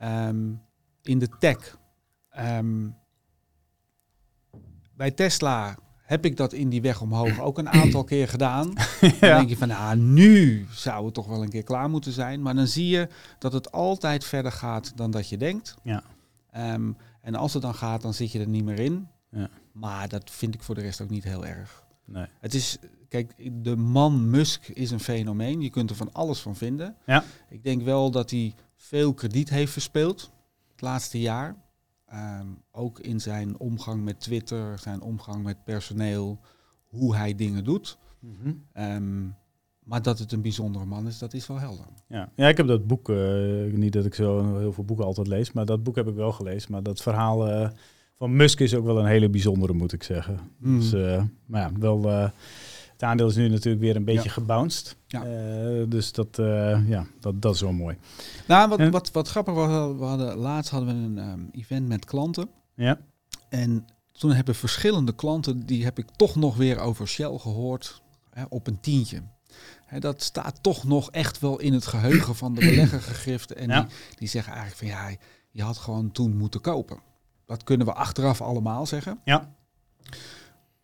um, 0.03 0.61
in 1.01 1.19
de 1.19 1.29
tech. 1.39 1.77
Um, 2.39 2.95
bij 4.93 5.11
Tesla 5.11 5.77
heb 6.09 6.25
ik 6.25 6.37
dat 6.37 6.53
in 6.53 6.69
die 6.69 6.81
weg 6.81 7.01
omhoog 7.01 7.39
ook 7.39 7.57
een 7.57 7.69
aantal 7.69 8.03
keer 8.03 8.27
gedaan. 8.27 8.73
ja. 9.01 9.09
Dan 9.19 9.37
denk 9.37 9.49
je 9.49 9.57
van, 9.57 9.71
ah, 9.71 9.93
nu 9.93 10.65
zou 10.71 11.05
het 11.05 11.13
toch 11.13 11.27
wel 11.27 11.43
een 11.43 11.49
keer 11.49 11.63
klaar 11.63 11.89
moeten 11.89 12.11
zijn. 12.11 12.41
Maar 12.41 12.55
dan 12.55 12.67
zie 12.67 12.87
je 12.87 13.07
dat 13.39 13.53
het 13.53 13.71
altijd 13.71 14.23
verder 14.23 14.51
gaat 14.51 14.97
dan 14.97 15.11
dat 15.11 15.29
je 15.29 15.37
denkt. 15.37 15.75
Ja. 15.83 16.03
Um, 16.73 16.97
en 17.29 17.35
als 17.35 17.53
het 17.53 17.61
dan 17.61 17.75
gaat, 17.75 18.01
dan 18.01 18.13
zit 18.13 18.31
je 18.31 18.39
er 18.39 18.47
niet 18.47 18.63
meer 18.63 18.79
in. 18.79 19.07
Ja. 19.29 19.49
Maar 19.71 20.09
dat 20.09 20.31
vind 20.31 20.53
ik 20.53 20.63
voor 20.63 20.75
de 20.75 20.81
rest 20.81 21.01
ook 21.01 21.09
niet 21.09 21.23
heel 21.23 21.45
erg. 21.45 21.83
Nee. 22.05 22.25
Het 22.39 22.53
is, 22.53 22.77
kijk, 23.07 23.33
de 23.63 23.75
man 23.75 24.29
Musk 24.29 24.67
is 24.67 24.91
een 24.91 24.99
fenomeen. 24.99 25.61
Je 25.61 25.69
kunt 25.69 25.89
er 25.89 25.95
van 25.95 26.13
alles 26.13 26.39
van 26.39 26.55
vinden. 26.55 26.95
Ja. 27.05 27.23
Ik 27.49 27.63
denk 27.63 27.81
wel 27.81 28.11
dat 28.11 28.29
hij 28.29 28.53
veel 28.75 29.13
krediet 29.13 29.49
heeft 29.49 29.71
verspeeld 29.71 30.31
het 30.71 30.81
laatste 30.81 31.19
jaar. 31.19 31.55
Um, 32.13 32.61
ook 32.71 32.99
in 32.99 33.21
zijn 33.21 33.59
omgang 33.59 34.03
met 34.03 34.19
Twitter, 34.19 34.79
zijn 34.79 35.01
omgang 35.01 35.43
met 35.43 35.63
personeel, 35.63 36.39
hoe 36.85 37.15
hij 37.15 37.35
dingen 37.35 37.63
doet. 37.63 37.97
Mhm. 38.19 38.53
Ehm, 38.73 39.27
maar 39.89 40.01
dat 40.01 40.19
het 40.19 40.31
een 40.31 40.41
bijzondere 40.41 40.85
man 40.85 41.07
is, 41.07 41.17
dat 41.17 41.33
is 41.33 41.47
wel 41.47 41.59
helder. 41.59 41.85
Ja, 42.07 42.29
ja 42.35 42.47
ik 42.47 42.57
heb 42.57 42.67
dat 42.67 42.87
boek, 42.87 43.11
niet 43.71 43.93
dat 43.93 44.05
ik 44.05 44.15
zo 44.15 44.57
heel 44.57 44.73
veel 44.73 44.83
boeken 44.83 45.05
altijd 45.05 45.27
lees, 45.27 45.51
maar 45.51 45.65
dat 45.65 45.83
boek 45.83 45.95
heb 45.95 46.07
ik 46.07 46.15
wel 46.15 46.31
gelezen. 46.31 46.71
Maar 46.71 46.83
dat 46.83 47.01
verhaal 47.01 47.69
van 48.15 48.35
Musk 48.35 48.59
is 48.59 48.75
ook 48.75 48.85
wel 48.85 48.99
een 48.99 49.05
hele 49.05 49.29
bijzondere, 49.29 49.73
moet 49.73 49.93
ik 49.93 50.03
zeggen. 50.03 50.39
Mhm. 50.57 50.79
Dus, 50.79 50.91
maar 51.45 51.61
ja, 51.61 51.71
wel 51.79 52.01
het 52.91 53.03
aandeel 53.03 53.27
is 53.27 53.35
nu 53.35 53.49
natuurlijk 53.49 53.83
weer 53.83 53.95
een 53.95 54.05
beetje 54.05 54.23
ja. 54.23 54.33
gebounced. 54.33 54.95
Ja. 55.07 55.23
Dus 55.85 56.11
dat, 56.11 56.37
ja, 56.87 57.05
dat, 57.19 57.41
dat 57.41 57.55
is 57.55 57.61
wel 57.61 57.71
mooi. 57.71 57.97
Nou, 58.47 58.69
wat, 58.69 58.89
wat, 58.89 59.11
wat 59.11 59.27
grappig 59.27 59.53
was, 59.53 59.97
we 59.97 60.03
hadden, 60.03 60.37
laatst 60.37 60.71
hadden 60.71 60.89
we 60.89 61.21
een 61.21 61.29
um, 61.29 61.49
event 61.51 61.87
met 61.87 62.05
klanten. 62.05 62.49
Ja. 62.75 62.99
En 63.49 63.85
toen 64.11 64.31
hebben 64.31 64.55
verschillende 64.55 65.15
klanten, 65.15 65.65
die 65.65 65.83
heb 65.83 65.97
ik 65.97 66.09
toch 66.15 66.35
nog 66.35 66.55
weer 66.55 66.79
over 66.79 67.07
Shell 67.07 67.37
gehoord, 67.37 68.01
hè, 68.29 68.43
op 68.49 68.67
een 68.67 68.79
tientje. 68.79 69.21
Dat 69.99 70.23
staat 70.23 70.63
toch 70.63 70.83
nog 70.83 71.11
echt 71.11 71.39
wel 71.39 71.59
in 71.59 71.73
het 71.73 71.85
geheugen 71.85 72.35
van 72.35 72.53
de 72.53 72.59
belegger 72.59 73.01
gegrift. 73.01 73.53
En 73.53 73.67
ja. 73.67 73.81
die, 73.81 73.89
die 74.15 74.27
zeggen 74.27 74.53
eigenlijk 74.53 74.93
van 74.93 75.01
ja, 75.01 75.17
je 75.51 75.63
had 75.63 75.77
gewoon 75.77 76.11
toen 76.11 76.37
moeten 76.37 76.61
kopen. 76.61 76.99
Dat 77.45 77.63
kunnen 77.63 77.87
we 77.87 77.93
achteraf 77.93 78.41
allemaal 78.41 78.85
zeggen. 78.85 79.19
Ja. 79.23 79.53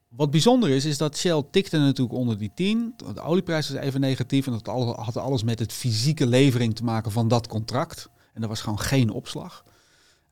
Wat 0.08 0.32
bijzonder 0.32 0.70
is, 0.70 0.86
is 0.86 0.98
dat 0.98 1.18
Shell 1.18 1.44
tikte 1.52 1.78
natuurlijk 1.78 2.18
onder 2.18 2.38
die 2.38 2.52
10. 2.54 2.94
De 3.14 3.22
olieprijs 3.22 3.70
was 3.70 3.82
even 3.82 4.00
negatief 4.00 4.48
en 4.48 4.52
dat 4.52 4.96
had 4.96 5.18
alles 5.18 5.44
met 5.44 5.60
het 5.60 5.74
fysieke 5.74 6.28
levering 6.28 6.76
te 6.76 6.84
maken 6.84 7.12
van 7.12 7.28
dat 7.28 7.48
contract. 7.48 8.10
En 8.34 8.42
er 8.42 8.48
was 8.48 8.62
gewoon 8.62 8.80
geen 8.80 9.10
opslag. 9.10 9.64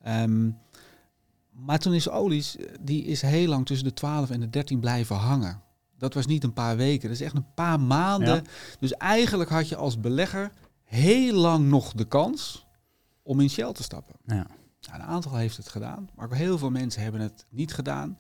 Ehm, 0.01 0.49
maar 1.51 1.79
toen 1.79 1.93
is 1.93 2.09
olie, 2.09 2.45
die 2.81 3.03
is 3.03 3.21
heel 3.21 3.47
lang 3.47 3.65
tussen 3.65 3.87
de 3.87 3.93
12 3.93 4.29
en 4.29 4.39
de 4.39 4.49
13 4.49 4.79
blijven 4.79 5.15
hangen. 5.15 5.61
Dat 6.03 6.13
was 6.13 6.25
niet 6.25 6.43
een 6.43 6.53
paar 6.53 6.77
weken, 6.77 7.09
dat 7.09 7.17
is 7.17 7.23
echt 7.23 7.35
een 7.35 7.53
paar 7.53 7.79
maanden. 7.79 8.43
Dus 8.79 8.93
eigenlijk 8.93 9.49
had 9.49 9.69
je 9.69 9.75
als 9.75 9.99
belegger 9.99 10.51
heel 10.83 11.33
lang 11.33 11.67
nog 11.67 11.93
de 11.93 12.05
kans 12.05 12.65
om 13.21 13.39
in 13.39 13.49
Shell 13.49 13.71
te 13.71 13.83
stappen. 13.83 14.15
Ja. 14.25 14.47
Nou, 14.81 15.01
een 15.01 15.01
aantal 15.01 15.35
heeft 15.35 15.57
het 15.57 15.69
gedaan, 15.69 16.09
maar 16.15 16.25
ook 16.25 16.35
heel 16.35 16.57
veel 16.57 16.69
mensen 16.69 17.01
hebben 17.01 17.21
het 17.21 17.45
niet 17.49 17.73
gedaan. 17.73 18.17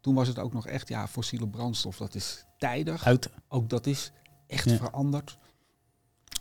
Toen 0.00 0.14
was 0.14 0.28
het 0.28 0.38
ook 0.38 0.52
nog 0.52 0.66
echt, 0.66 0.88
ja, 0.88 1.08
fossiele 1.08 1.48
brandstof, 1.48 1.96
dat 1.96 2.14
is 2.14 2.44
tijdig. 2.58 3.04
Uit. 3.04 3.30
Ook 3.48 3.68
dat 3.68 3.86
is 3.86 4.12
echt 4.46 4.72
veranderd. 4.72 5.38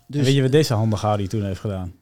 Dus, 0.08 0.26
weet 0.26 0.36
je 0.36 0.42
wat 0.42 0.52
deze 0.52 0.74
handige 0.74 1.28
toen 1.28 1.44
heeft 1.44 1.60
gedaan? 1.60 1.94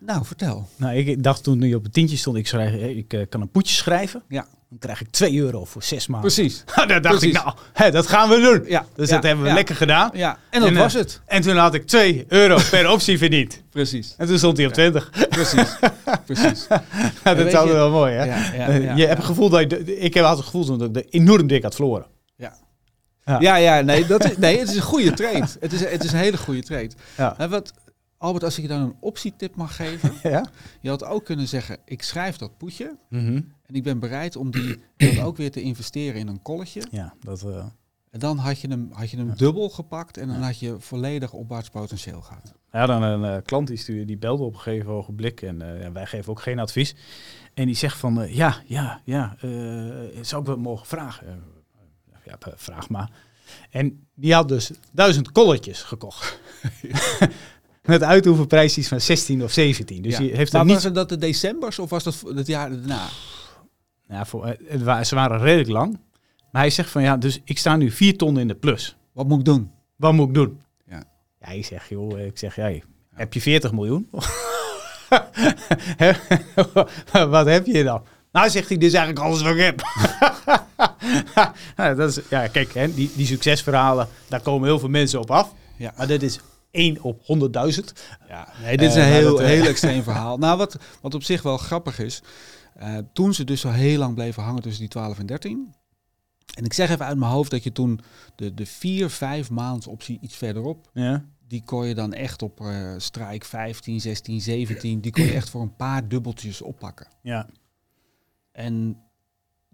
Nou, 0.00 0.24
vertel. 0.24 0.68
Nou, 0.76 0.96
ik 0.96 1.22
dacht 1.22 1.42
toen 1.42 1.58
nu 1.58 1.74
op 1.74 1.82
het 1.82 1.92
tientje 1.92 2.16
stond, 2.16 2.36
ik, 2.36 2.46
schrijf, 2.46 2.74
ik 2.74 3.12
uh, 3.12 3.26
kan 3.28 3.40
een 3.40 3.50
poetje 3.50 3.74
schrijven. 3.74 4.22
Ja. 4.28 4.46
Dan 4.68 4.78
krijg 4.78 5.00
ik 5.00 5.10
2 5.10 5.38
euro 5.38 5.64
voor 5.64 5.82
zes 5.82 6.06
maanden. 6.06 6.32
Precies. 6.32 6.64
Daar 6.86 7.02
dacht 7.02 7.22
ik, 7.22 7.32
nou, 7.32 7.52
hè, 7.72 7.90
dat 7.90 8.06
gaan 8.06 8.28
we 8.28 8.40
doen. 8.40 8.70
Ja. 8.70 8.86
Dus 8.94 9.08
dat 9.08 9.22
hebben 9.22 9.44
we 9.44 9.52
lekker 9.52 9.76
gedaan. 9.76 10.10
Ja. 10.12 10.38
En 10.50 10.60
dat 10.60 10.72
was 10.72 10.92
het. 10.92 11.20
En 11.26 11.42
toen 11.42 11.56
had 11.56 11.74
ik 11.74 11.86
2 11.86 12.24
euro 12.28 12.58
per 12.70 12.90
optie 12.92 13.18
verdiend. 13.18 13.62
Precies. 13.70 14.14
En 14.18 14.26
toen 14.26 14.38
stond 14.38 14.56
hij 14.56 14.66
op 14.66 14.72
20. 14.72 15.10
Precies. 15.28 15.76
Precies. 16.26 16.66
dat 17.22 17.38
is 17.38 17.54
altijd 17.54 17.76
wel 17.76 17.90
mooi, 17.90 18.12
hè? 18.14 18.24
je 18.94 19.06
hebt 19.06 19.16
het 19.16 19.26
gevoel 19.26 19.48
dat 19.48 19.70
je, 19.70 19.98
ik 19.98 20.14
heb 20.14 20.24
altijd 20.24 20.46
het 20.46 20.54
gevoel 20.54 20.78
dat 20.78 20.96
ik 20.96 21.06
enorm 21.10 21.46
dik 21.46 21.62
had 21.62 21.74
verloren. 21.74 22.06
Ja. 22.36 22.56
Ja, 23.38 23.56
ja, 23.56 23.80
nee, 23.80 24.06
dat 24.06 24.24
is, 24.24 24.36
nee, 24.36 24.58
het 24.58 24.68
is 24.68 24.76
een 24.76 24.82
goede 24.82 25.12
trade. 25.12 25.46
Het 25.60 25.72
is, 25.72 25.80
het 25.80 26.04
is 26.04 26.12
een 26.12 26.18
hele 26.18 26.36
goede 26.36 26.62
trade. 26.62 26.90
Ja. 27.16 27.48
Wat, 27.48 27.72
Albert, 28.20 28.44
als 28.44 28.56
ik 28.56 28.62
je 28.62 28.68
dan 28.68 28.80
een 28.80 28.96
optietip 29.00 29.56
mag 29.56 29.76
geven. 29.76 30.12
ja? 30.30 30.46
Je 30.80 30.88
had 30.88 31.04
ook 31.04 31.24
kunnen 31.24 31.48
zeggen, 31.48 31.78
ik 31.84 32.02
schrijf 32.02 32.36
dat 32.36 32.56
poetje. 32.56 32.96
Mhm. 33.08 33.40
En 33.66 33.74
ik 33.74 33.82
ben 33.82 33.98
bereid 33.98 34.36
om 34.36 34.50
die 34.50 34.82
dan 34.96 35.18
ook 35.20 35.36
weer 35.36 35.50
te 35.50 35.62
investeren 35.62 36.20
in 36.20 36.28
een 36.28 36.42
kolletje. 36.42 36.82
Ja, 36.90 37.14
dat... 37.20 37.42
Uh... 37.42 37.64
En 38.10 38.18
dan 38.18 38.38
had 38.38 38.60
je 38.60 38.68
hem, 38.68 38.88
had 38.92 39.10
je 39.10 39.16
hem 39.16 39.34
dubbel 39.36 39.68
gepakt 39.68 40.16
en 40.16 40.28
dan 40.28 40.42
had 40.42 40.58
je 40.58 40.76
volledig 40.78 41.32
opwaarts 41.32 41.68
potentieel 41.68 42.20
gehad. 42.20 42.54
Ja, 42.72 42.86
dan 42.86 43.02
een 43.02 43.36
uh, 43.36 43.42
klant 43.44 43.68
die, 43.68 43.76
stuurde, 43.76 44.04
die 44.04 44.18
belde 44.18 44.42
op 44.42 44.54
een 44.54 44.60
gegeven 44.60 44.90
ogenblik 44.90 45.42
en 45.42 45.62
uh, 45.62 45.88
wij 45.88 46.06
geven 46.06 46.30
ook 46.30 46.40
geen 46.40 46.58
advies. 46.58 46.94
En 47.54 47.66
die 47.66 47.74
zegt 47.74 47.96
van, 47.96 48.26
ja, 48.28 48.62
ja, 48.66 49.00
ja, 49.04 49.36
zou 50.20 50.40
ik 50.40 50.46
wel 50.46 50.56
mogen 50.56 50.86
vragen? 50.86 51.42
ja, 52.24 52.38
vraag 52.56 52.88
maar. 52.88 53.10
En 53.70 54.06
die 54.14 54.34
had 54.34 54.48
dus 54.48 54.70
duizend 54.92 55.32
kolletjes 55.32 55.82
gekocht. 55.82 56.40
Met 57.82 58.02
uitoefenprijs 58.02 58.78
iets 58.78 58.88
van 58.88 59.00
16 59.00 59.42
of 59.42 59.52
17. 59.52 60.02
Dus 60.02 60.16
ja. 60.16 60.24
je 60.24 60.36
heeft 60.36 60.52
maar 60.52 60.64
niet... 60.64 60.74
was 60.74 60.84
het 60.84 60.94
dat 60.94 61.08
de 61.08 61.18
decembers 61.18 61.78
of 61.78 61.90
was 61.90 62.04
dat 62.04 62.22
het 62.34 62.46
jaar 62.46 62.70
daarna? 62.70 63.06
Ja, 64.08 64.24
voor, 64.24 64.46
het, 64.46 65.06
ze 65.06 65.14
waren 65.14 65.40
redelijk 65.40 65.70
lang. 65.70 65.98
Maar 66.50 66.62
hij 66.62 66.70
zegt 66.70 66.90
van 66.90 67.02
ja, 67.02 67.16
dus 67.16 67.40
ik 67.44 67.58
sta 67.58 67.76
nu 67.76 67.90
vier 67.90 68.16
ton 68.16 68.38
in 68.38 68.48
de 68.48 68.54
plus. 68.54 68.96
Wat 69.12 69.28
moet 69.28 69.38
ik 69.38 69.44
doen? 69.44 69.70
Wat 69.96 70.12
moet 70.12 70.28
ik 70.28 70.34
doen? 70.34 70.60
Ja, 70.86 71.02
ja 71.40 71.46
ik 71.46 71.64
zeg 71.64 71.88
joh, 71.88 72.18
ik 72.18 72.38
zeg 72.38 72.56
jij, 72.56 72.82
heb 73.14 73.32
je 73.32 73.40
40 73.40 73.72
miljoen? 73.72 74.08
wat 77.28 77.46
heb 77.46 77.66
je 77.66 77.84
dan? 77.84 78.02
Nou, 78.32 78.50
zegt 78.50 78.68
hij, 78.68 78.78
dit 78.78 78.88
is 78.88 78.94
eigenlijk 78.94 79.26
alles 79.26 79.42
wat 79.42 79.54
ik 79.54 79.60
heb. 79.60 79.82
ja, 81.76 81.94
dat 81.94 82.16
is, 82.16 82.20
ja, 82.28 82.46
kijk, 82.46 82.74
hè, 82.74 82.94
die, 82.94 83.10
die 83.14 83.26
succesverhalen, 83.26 84.08
daar 84.28 84.40
komen 84.40 84.68
heel 84.68 84.78
veel 84.78 84.88
mensen 84.88 85.20
op 85.20 85.30
af. 85.30 85.54
Ja. 85.76 85.92
Maar 85.96 86.06
dit 86.06 86.22
is 86.22 86.40
1 86.70 87.02
op 87.02 87.22
100.000. 87.22 87.26
Ja, 88.28 88.48
nee, 88.62 88.76
dit 88.76 88.88
is 88.88 88.94
een 88.94 89.00
uh, 89.00 89.08
heel, 89.08 89.36
dat, 89.36 89.46
heel 89.46 89.64
extreem 89.74 90.02
verhaal. 90.02 90.38
Nou, 90.38 90.58
wat, 90.58 90.76
wat 91.00 91.14
op 91.14 91.22
zich 91.22 91.42
wel 91.42 91.56
grappig 91.56 91.98
is, 91.98 92.22
uh, 92.82 92.98
toen 93.12 93.34
ze 93.34 93.44
dus 93.44 93.64
al 93.64 93.72
heel 93.72 93.98
lang 93.98 94.14
bleven 94.14 94.42
hangen 94.42 94.62
tussen 94.62 94.80
die 94.80 94.90
12 94.90 95.18
en 95.18 95.26
13. 95.26 95.74
En 96.54 96.64
ik 96.64 96.72
zeg 96.72 96.90
even 96.90 97.06
uit 97.06 97.18
mijn 97.18 97.32
hoofd 97.32 97.50
dat 97.50 97.62
je 97.62 97.72
toen 97.72 98.00
de, 98.34 98.54
de 98.54 98.66
4, 98.66 99.10
5 99.10 99.50
maanden 99.50 99.90
optie 99.90 100.18
iets 100.20 100.36
verderop, 100.36 100.90
ja. 100.92 101.24
die 101.46 101.62
kon 101.64 101.86
je 101.86 101.94
dan 101.94 102.12
echt 102.12 102.42
op 102.42 102.60
uh, 102.60 102.94
strijk 102.96 103.44
15, 103.44 104.00
16, 104.00 104.40
17, 104.40 105.00
die 105.00 105.12
kon 105.12 105.24
je 105.24 105.32
echt 105.32 105.50
voor 105.50 105.62
een 105.62 105.76
paar 105.76 106.08
dubbeltjes 106.08 106.62
oppakken. 106.62 107.06
Ja. 107.22 107.48
En 108.52 109.02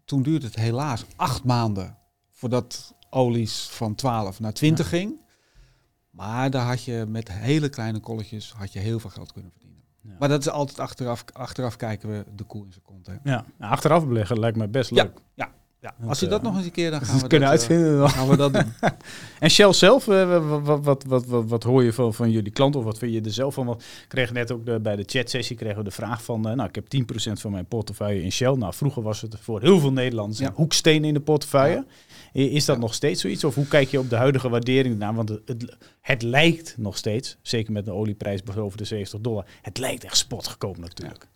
toen 0.04 0.22
duurde 0.22 0.46
het 0.46 0.56
helaas 0.56 1.04
acht 1.16 1.44
maanden 1.44 1.96
voordat 2.30 2.94
olies 3.10 3.62
van 3.62 3.94
12 3.94 4.40
naar 4.40 4.52
20 4.52 4.90
ja. 4.90 4.98
ging. 4.98 5.20
Maar 6.16 6.50
daar 6.50 6.66
had 6.66 6.84
je 6.84 7.04
met 7.08 7.32
hele 7.32 7.68
kleine 7.68 8.00
kolletjes 8.00 8.52
had 8.52 8.72
je 8.72 8.78
heel 8.78 8.98
veel 8.98 9.10
geld 9.10 9.32
kunnen 9.32 9.50
verdienen. 9.50 9.82
Ja. 10.00 10.16
Maar 10.18 10.28
dat 10.28 10.40
is 10.40 10.48
altijd 10.48 10.78
achteraf, 10.80 11.24
achteraf 11.32 11.76
kijken 11.76 12.08
we 12.08 12.24
de 12.34 12.44
koe 12.44 12.64
in 12.64 12.72
zijn 12.72 12.84
kont. 12.84 13.06
Hè. 13.06 13.12
Ja, 13.12 13.44
nou, 13.58 13.72
achteraf 13.72 14.06
beleggen 14.06 14.38
lijkt 14.38 14.56
me 14.56 14.68
best 14.68 14.90
leuk. 14.90 15.12
Ja, 15.34 15.44
ja. 15.44 15.52
Ja. 16.00 16.08
Als 16.08 16.20
je 16.20 16.26
dat 16.26 16.40
uh, 16.40 16.46
nog 16.46 16.56
eens 16.56 16.64
een 16.64 16.70
keer, 16.72 16.90
dan 16.90 17.00
gaan 17.06 17.20
we 17.20 17.26
kunnen 17.26 17.48
dat, 17.48 17.58
uitvinden. 17.58 17.98
Dan 17.98 18.10
gaan 18.10 18.28
we 18.28 18.36
dat 18.36 18.52
doen. 18.52 18.72
en 19.40 19.50
Shell 19.50 19.72
zelf, 19.72 20.06
uh, 20.06 20.60
wat, 20.64 20.84
wat, 20.84 21.04
wat, 21.04 21.26
wat, 21.26 21.44
wat 21.48 21.62
hoor 21.62 21.84
je 21.84 21.92
van, 21.92 22.14
van 22.14 22.30
jullie 22.30 22.52
klanten 22.52 22.80
of 22.80 22.86
wat 22.86 22.98
vind 22.98 23.12
je 23.12 23.20
er 23.20 23.32
zelf 23.32 23.54
van? 23.54 23.66
Want 23.66 23.82
ik 23.82 24.08
kreeg 24.08 24.32
net 24.32 24.52
ook 24.52 24.66
de, 24.66 24.80
bij 24.80 24.96
de 24.96 25.04
chatsessie 25.06 25.56
kregen 25.56 25.78
we 25.78 25.84
de 25.84 25.90
vraag 25.90 26.22
van, 26.22 26.40
nou 26.40 26.62
ik 26.62 26.74
heb 26.74 26.86
10% 27.30 27.32
van 27.32 27.50
mijn 27.50 27.66
portefeuille 27.66 28.22
in 28.22 28.32
Shell. 28.32 28.52
Nou 28.52 28.74
vroeger 28.74 29.02
was 29.02 29.20
het 29.20 29.36
voor 29.40 29.60
heel 29.60 29.78
veel 29.78 29.92
Nederlanders 29.92 30.38
ja. 30.38 30.46
een 30.46 30.52
hoeksteen 30.54 31.04
in 31.04 31.14
de 31.14 31.20
portefeuille. 31.20 31.84
Ja. 32.32 32.42
Is 32.42 32.64
dat 32.64 32.76
ja. 32.76 32.82
nog 32.82 32.94
steeds 32.94 33.20
zoiets? 33.20 33.44
Of 33.44 33.54
hoe 33.54 33.66
kijk 33.66 33.90
je 33.90 33.98
op 33.98 34.10
de 34.10 34.16
huidige 34.16 34.48
waardering 34.48 34.98
naar? 34.98 35.14
Want 35.14 35.28
het, 35.28 35.40
het, 35.44 35.76
het, 36.00 36.22
lijkt 36.22 36.74
nog 36.78 36.96
steeds, 36.96 37.36
zeker 37.42 37.72
met 37.72 37.84
de 37.84 37.92
olieprijs 37.92 38.42
boven 38.42 38.78
de 38.78 38.84
70 38.84 39.20
dollar, 39.20 39.46
het 39.62 39.78
lijkt 39.78 40.04
echt 40.04 40.16
spotgekomen 40.16 40.80
natuurlijk. 40.80 41.28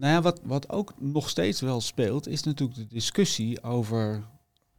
Nou 0.00 0.12
ja, 0.12 0.22
wat, 0.22 0.40
wat 0.44 0.68
ook 0.68 0.92
nog 0.98 1.28
steeds 1.28 1.60
wel 1.60 1.80
speelt, 1.80 2.26
is 2.26 2.42
natuurlijk 2.42 2.78
de 2.78 2.86
discussie 2.86 3.62
over 3.62 4.24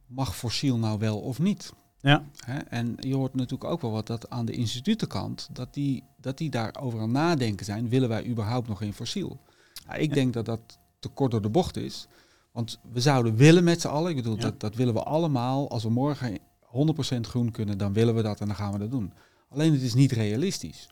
mag 0.06 0.36
fossiel 0.36 0.78
nou 0.78 0.98
wel 0.98 1.18
of 1.18 1.38
niet. 1.38 1.72
Ja. 2.00 2.24
En 2.68 2.96
je 3.00 3.14
hoort 3.14 3.34
natuurlijk 3.34 3.70
ook 3.70 3.80
wel 3.80 3.90
wat 3.90 4.06
dat 4.06 4.30
aan 4.30 4.44
de 4.44 4.52
institutenkant, 4.52 5.48
dat 5.52 5.74
die, 5.74 6.04
dat 6.20 6.38
die 6.38 6.50
daarover 6.50 7.00
aan 7.00 7.10
nadenken 7.10 7.64
zijn, 7.64 7.88
willen 7.88 8.08
wij 8.08 8.26
überhaupt 8.26 8.68
nog 8.68 8.82
in 8.82 8.92
fossiel? 8.92 9.38
Nou, 9.86 10.00
ik 10.00 10.08
ja. 10.08 10.14
denk 10.14 10.32
dat 10.32 10.44
dat 10.44 10.78
te 10.98 11.08
kort 11.08 11.30
door 11.30 11.42
de 11.42 11.50
bocht 11.50 11.76
is. 11.76 12.06
Want 12.52 12.78
we 12.92 13.00
zouden 13.00 13.36
willen 13.36 13.64
met 13.64 13.80
z'n 13.80 13.88
allen, 13.88 14.10
ik 14.10 14.16
bedoel, 14.16 14.36
ja. 14.36 14.40
dat, 14.42 14.60
dat 14.60 14.74
willen 14.74 14.94
we 14.94 15.02
allemaal. 15.02 15.70
Als 15.70 15.82
we 15.82 15.90
morgen 15.90 16.38
100% 16.38 17.20
groen 17.20 17.50
kunnen, 17.50 17.78
dan 17.78 17.92
willen 17.92 18.14
we 18.14 18.22
dat 18.22 18.40
en 18.40 18.46
dan 18.46 18.56
gaan 18.56 18.72
we 18.72 18.78
dat 18.78 18.90
doen. 18.90 19.12
Alleen 19.48 19.72
het 19.72 19.82
is 19.82 19.94
niet 19.94 20.12
realistisch. 20.12 20.88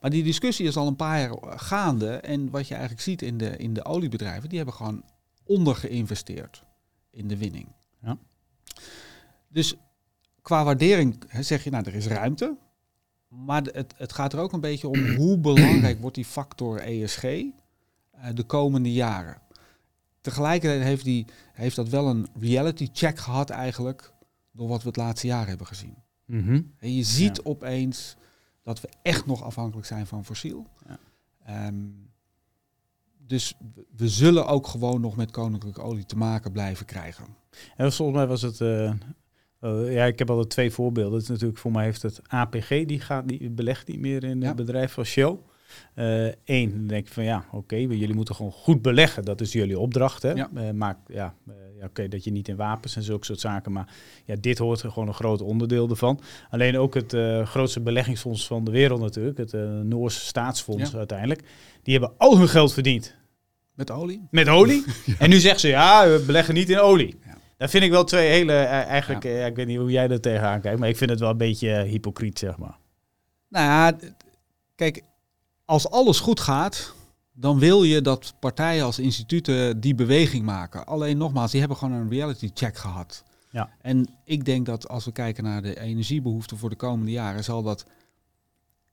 Maar 0.00 0.10
die 0.10 0.22
discussie 0.22 0.66
is 0.66 0.76
al 0.76 0.86
een 0.86 0.96
paar 0.96 1.20
jaar 1.20 1.58
gaande. 1.58 2.10
En 2.10 2.50
wat 2.50 2.68
je 2.68 2.74
eigenlijk 2.74 3.02
ziet 3.02 3.22
in 3.22 3.38
de, 3.38 3.56
in 3.56 3.74
de 3.74 3.84
oliebedrijven, 3.84 4.48
die 4.48 4.56
hebben 4.56 4.74
gewoon 4.74 5.04
ondergeïnvesteerd 5.44 6.64
in 7.10 7.28
de 7.28 7.36
winning. 7.36 7.66
Ja. 8.02 8.18
Dus 9.48 9.76
qua 10.42 10.64
waardering 10.64 11.24
zeg 11.40 11.64
je, 11.64 11.70
nou, 11.70 11.84
er 11.84 11.94
is 11.94 12.06
ruimte. 12.06 12.56
Maar 13.28 13.62
het, 13.62 13.94
het 13.96 14.12
gaat 14.12 14.32
er 14.32 14.38
ook 14.38 14.52
een 14.52 14.60
beetje 14.60 14.88
om 14.88 15.14
hoe 15.16 15.38
belangrijk 15.38 16.00
wordt 16.00 16.16
die 16.16 16.24
factor 16.24 16.80
ESG 16.80 17.24
uh, 17.24 17.50
de 18.34 18.44
komende 18.44 18.92
jaren 18.92 19.40
tegelijkertijd 20.20 20.82
heeft, 20.82 21.04
die, 21.04 21.26
heeft 21.52 21.76
dat 21.76 21.88
wel 21.88 22.06
een 22.06 22.28
reality 22.40 22.88
check 22.92 23.18
gehad 23.18 23.50
eigenlijk 23.50 24.12
door 24.52 24.68
wat 24.68 24.82
we 24.82 24.88
het 24.88 24.96
laatste 24.96 25.26
jaar 25.26 25.46
hebben 25.46 25.66
gezien. 25.66 25.94
Mm 26.24 26.44
-hmm. 26.44 26.72
En 26.78 26.94
je 26.94 27.02
ziet 27.02 27.36
ja. 27.36 27.42
opeens 27.44 28.16
dat 28.62 28.80
we 28.80 28.88
echt 29.02 29.26
nog 29.26 29.42
afhankelijk 29.42 29.86
zijn 29.86 30.06
van 30.06 30.24
fossiel. 30.24 30.66
Ja. 30.86 31.66
Um, 31.66 32.08
dus 33.26 33.54
we 33.96 34.08
zullen 34.08 34.46
ook 34.46 34.66
gewoon 34.66 35.00
nog 35.00 35.16
met 35.16 35.30
koninklijke 35.30 35.82
olie 35.82 36.04
te 36.04 36.16
maken 36.16 36.52
blijven 36.52 36.86
krijgen. 36.86 37.24
En 37.76 37.92
volgens 37.92 38.18
mij 38.18 38.26
was 38.26 38.42
het 38.42 38.60
uh, 38.60 38.92
Uh, 39.60 39.92
ja, 39.92 40.04
ik 40.04 40.18
heb 40.18 40.30
altijd 40.30 40.50
twee 40.50 40.70
voorbeelden. 40.70 41.12
Het 41.12 41.22
is 41.22 41.28
natuurlijk 41.28 41.58
voor 41.58 41.72
mij 41.72 41.84
heeft 41.84 42.02
het 42.02 42.20
APG, 42.28 42.68
die, 42.68 43.00
gaat, 43.00 43.28
die 43.28 43.50
belegt 43.50 43.88
niet 43.88 44.00
meer 44.00 44.24
in 44.24 44.42
het 44.42 44.56
bedrijf 44.56 44.92
van 44.92 45.04
Shell. 45.04 45.38
Eén, 46.44 46.70
dan 46.70 46.86
denk 46.86 47.06
ik 47.06 47.12
van 47.12 47.24
ja, 47.24 47.44
oké, 47.52 47.76
jullie 47.76 48.14
moeten 48.14 48.34
gewoon 48.34 48.52
goed 48.52 48.82
beleggen. 48.82 49.24
Dat 49.24 49.40
is 49.40 49.52
jullie 49.52 49.78
opdracht. 49.78 50.22
Hè? 50.22 50.30
Ja. 50.30 50.50
Uh, 50.54 50.70
maak, 50.70 50.98
ja, 51.06 51.34
ja 51.78 51.86
oké, 51.86 52.08
dat 52.08 52.24
je 52.24 52.30
niet 52.30 52.48
in 52.48 52.56
wapens 52.56 52.96
en 52.96 53.02
zulke 53.02 53.24
soort 53.24 53.40
zaken. 53.40 53.72
Maar 53.72 53.88
ja, 54.24 54.34
dit 54.40 54.58
hoort 54.58 54.82
er 54.82 54.90
gewoon 54.90 55.08
een 55.08 55.14
groot 55.14 55.40
onderdeel 55.40 55.88
ervan. 55.88 56.20
Alleen 56.50 56.78
ook 56.78 56.94
het 56.94 57.16
grootste 57.48 57.80
beleggingsfonds 57.80 58.46
van 58.46 58.64
de 58.64 58.70
wereld 58.70 59.00
natuurlijk. 59.00 59.38
Het 59.38 59.52
Noorse 59.84 60.20
staatsfonds 60.20 60.96
uiteindelijk. 60.96 61.42
Die 61.82 61.98
hebben 61.98 62.18
al 62.18 62.38
hun 62.38 62.48
geld 62.48 62.72
verdiend. 62.72 63.18
Met 63.74 63.90
olie? 63.90 64.26
Met 64.30 64.48
olie. 64.48 64.84
En 65.18 65.30
nu 65.30 65.38
zeggen 65.38 65.60
ze 65.60 65.68
ja, 65.68 66.08
we 66.08 66.22
beleggen 66.26 66.54
niet 66.54 66.70
in 66.70 66.80
olie. 66.80 67.18
Dat 67.60 67.70
vind 67.70 67.84
ik 67.84 67.90
wel 67.90 68.04
twee 68.04 68.28
hele, 68.28 68.52
eigenlijk, 68.52 69.24
ik 69.24 69.56
weet 69.56 69.66
niet 69.66 69.78
hoe 69.78 69.90
jij 69.90 70.08
er 70.08 70.20
tegenaan 70.20 70.60
kijkt, 70.60 70.78
maar 70.78 70.88
ik 70.88 70.96
vind 70.96 71.10
het 71.10 71.20
wel 71.20 71.30
een 71.30 71.36
beetje 71.36 71.82
hypocriet, 71.82 72.38
zeg 72.38 72.58
maar. 72.58 72.78
Nou 73.48 73.64
ja, 73.64 74.08
kijk, 74.74 75.02
als 75.70 75.90
alles 75.90 76.20
goed 76.20 76.40
gaat, 76.40 76.94
dan 77.32 77.58
wil 77.58 77.82
je 77.82 78.00
dat 78.00 78.34
partijen 78.40 78.84
als 78.84 78.98
instituten 78.98 79.80
die 79.80 79.94
beweging 79.94 80.44
maken. 80.44 80.86
Alleen 80.86 81.18
nogmaals, 81.18 81.50
die 81.50 81.60
hebben 81.60 81.78
gewoon 81.78 81.94
een 81.94 82.10
reality 82.10 82.50
check 82.54 82.76
gehad. 82.76 83.24
Ja. 83.50 83.70
En 83.80 84.08
ik 84.24 84.44
denk 84.44 84.66
dat 84.66 84.88
als 84.88 85.04
we 85.04 85.12
kijken 85.12 85.44
naar 85.44 85.62
de 85.62 85.80
energiebehoeften 85.80 86.58
voor 86.58 86.70
de 86.70 86.76
komende 86.76 87.10
jaren, 87.10 87.44
zal 87.44 87.62
dat 87.62 87.84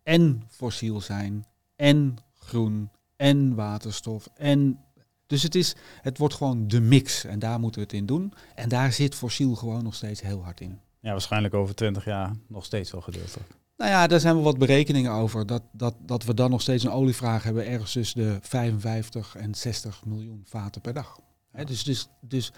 en 0.04 0.44
fossiel 0.50 1.02
zijn, 1.02 1.46
en 1.76 2.16
groen, 2.40 2.90
en 3.16 3.56
waterstof, 3.56 4.30
en 4.36 4.80
dus 5.28 5.44
het, 5.44 5.56
is, 5.56 5.76
het 6.02 6.18
wordt 6.18 6.34
gewoon 6.34 6.68
de 6.68 6.80
mix 6.80 7.26
en 7.26 7.40
daar 7.40 7.60
moeten 7.60 7.82
we 7.82 7.88
het 7.88 7.96
in 7.96 8.06
doen. 8.06 8.34
En 8.56 8.70
daar 8.70 8.92
zit 8.92 9.16
fossiel 9.16 9.56
gewoon 9.56 9.84
nog 9.84 9.96
steeds 9.96 10.22
heel 10.22 10.44
hard 10.44 10.62
in. 10.62 10.80
Ja, 11.00 11.12
waarschijnlijk 11.12 11.54
over 11.54 11.76
20 11.76 12.06
jaar 12.06 12.36
nog 12.48 12.66
steeds 12.66 12.92
wel 12.92 13.02
gedeeltelijk. 13.02 13.50
Nou 13.78 13.92
ja, 13.92 14.08
daar 14.08 14.20
zijn 14.20 14.36
wel 14.36 14.44
wat 14.44 14.58
berekeningen 14.58 15.12
over. 15.12 15.46
Dat, 15.46 15.64
dat, 15.72 15.96
dat 16.00 16.24
we 16.24 16.34
dan 16.34 16.50
nog 16.50 16.62
steeds 16.62 16.84
een 16.84 16.92
olievraag 16.92 17.44
hebben 17.44 17.66
ergens 17.68 17.92
tussen 17.92 18.22
de 18.22 18.38
55 18.42 19.36
en 19.36 19.56
60 19.56 20.06
miljoen 20.06 20.44
vaten 20.46 20.82
per 20.82 20.94
dag. 20.94 21.20
dus, 21.66 21.84
dus, 21.84 22.08
dus 22.22 22.52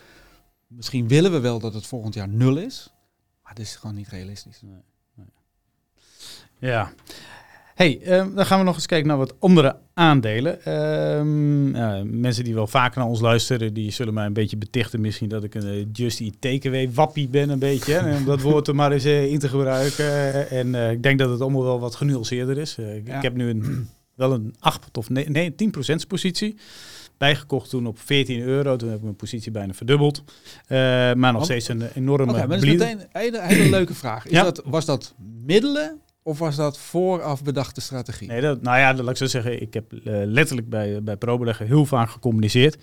misschien 0.67 1.07
willen 1.07 1.31
we 1.31 1.39
wel 1.39 1.59
dat 1.59 1.73
het 1.73 1.87
volgend 1.87 2.13
jaar 2.13 2.29
nul 2.29 2.57
is. 2.57 2.93
Maar 3.43 3.53
dat 3.53 3.65
is 3.65 3.75
gewoon 3.75 3.95
niet 3.95 4.07
realistisch. 4.07 4.61
Ja, 6.59 6.93
hey, 7.79 7.99
ehm, 8.01 8.33
dan 8.35 8.45
gaan 8.45 8.59
we 8.59 8.65
nog 8.65 8.75
eens 8.75 8.85
kijken 8.85 9.07
naar 9.07 9.17
wat 9.17 9.35
andere 9.39 9.75
aandelen. 9.93 10.65
Ehm, 10.65 12.19
mensen 12.19 12.43
die 12.43 12.53
wel 12.53 12.67
vaker 12.67 12.99
naar 12.99 13.09
ons 13.09 13.19
luisteren, 13.19 13.73
die 13.73 13.91
zullen 13.91 14.13
mij 14.13 14.25
een 14.25 14.33
beetje 14.33 14.57
betichten 14.57 15.01
misschien 15.01 15.29
dat 15.29 15.43
ik 15.43 15.55
een 15.55 15.77
uh, 15.77 15.85
Just 15.91 16.19
Eat 16.19 16.33
Takeaway 16.39 16.91
wappie 16.91 17.27
ben 17.27 17.49
een 17.49 17.59
beetje. 17.59 17.93
Hè, 17.93 18.15
om 18.15 18.25
dat 18.25 18.41
woord 18.41 18.67
er 18.67 18.75
maar 18.75 18.91
eens 18.91 19.05
uh, 19.05 19.31
in 19.31 19.39
te 19.39 19.49
gebruiken. 19.49 20.49
en 20.49 20.91
ik 20.91 21.03
denk 21.03 21.19
dat 21.19 21.29
het 21.29 21.41
allemaal 21.41 21.63
wel 21.63 21.79
wat 21.79 21.95
genuanceerder 21.95 22.57
is. 22.57 22.77
Ik, 22.77 23.07
ik, 23.07 23.21
heb 23.21 23.35
nu 23.35 23.49
een, 23.49 23.89
wel 24.15 24.33
een 24.33 24.55
8 24.59 24.97
of 24.97 25.09
nee, 25.09 25.29
nee 25.29 25.55
10% 26.03 26.07
positie 26.07 26.55
bijgekocht 27.17 27.69
toen 27.69 27.87
op 27.87 27.99
14 27.99 28.41
euro. 28.41 28.75
Toen 28.75 28.87
heb 28.87 28.97
ik 28.97 29.03
mijn 29.03 29.15
positie 29.15 29.51
bijna 29.51 29.73
verdubbeld. 29.73 30.23
Uh, 30.67 30.77
maar 31.13 31.33
nog 31.33 31.43
steeds 31.43 31.67
een 31.67 31.81
enorme... 31.95 32.31
Okay, 32.31 32.47
maar 32.47 32.59
dat 32.59 32.67
is 32.67 32.71
meteen 32.71 32.99
een 32.99 33.07
hele, 33.11 33.41
hele 33.41 33.69
leuke 33.69 33.93
vraag. 33.93 34.25
Is 34.25 34.31
ja? 34.31 34.43
dat, 34.43 34.61
was 34.65 34.85
dat 34.85 35.13
middelen 35.45 35.99
of 36.23 36.39
was 36.39 36.55
dat 36.55 36.77
vooraf 36.77 37.43
bedachte 37.43 37.81
strategie? 37.81 38.27
Nee, 38.27 38.41
dat, 38.41 38.61
nou 38.61 38.77
ja, 38.77 38.93
laat 38.93 39.09
ik 39.09 39.17
zo 39.17 39.25
zeggen. 39.25 39.61
Ik 39.61 39.73
heb 39.73 39.93
uh, 39.93 39.99
letterlijk 40.03 40.69
bij, 40.69 41.03
bij 41.03 41.17
ProBeleggen 41.17 41.65
heel 41.65 41.85
vaak 41.85 42.09
gecommuniceerd. 42.09 42.77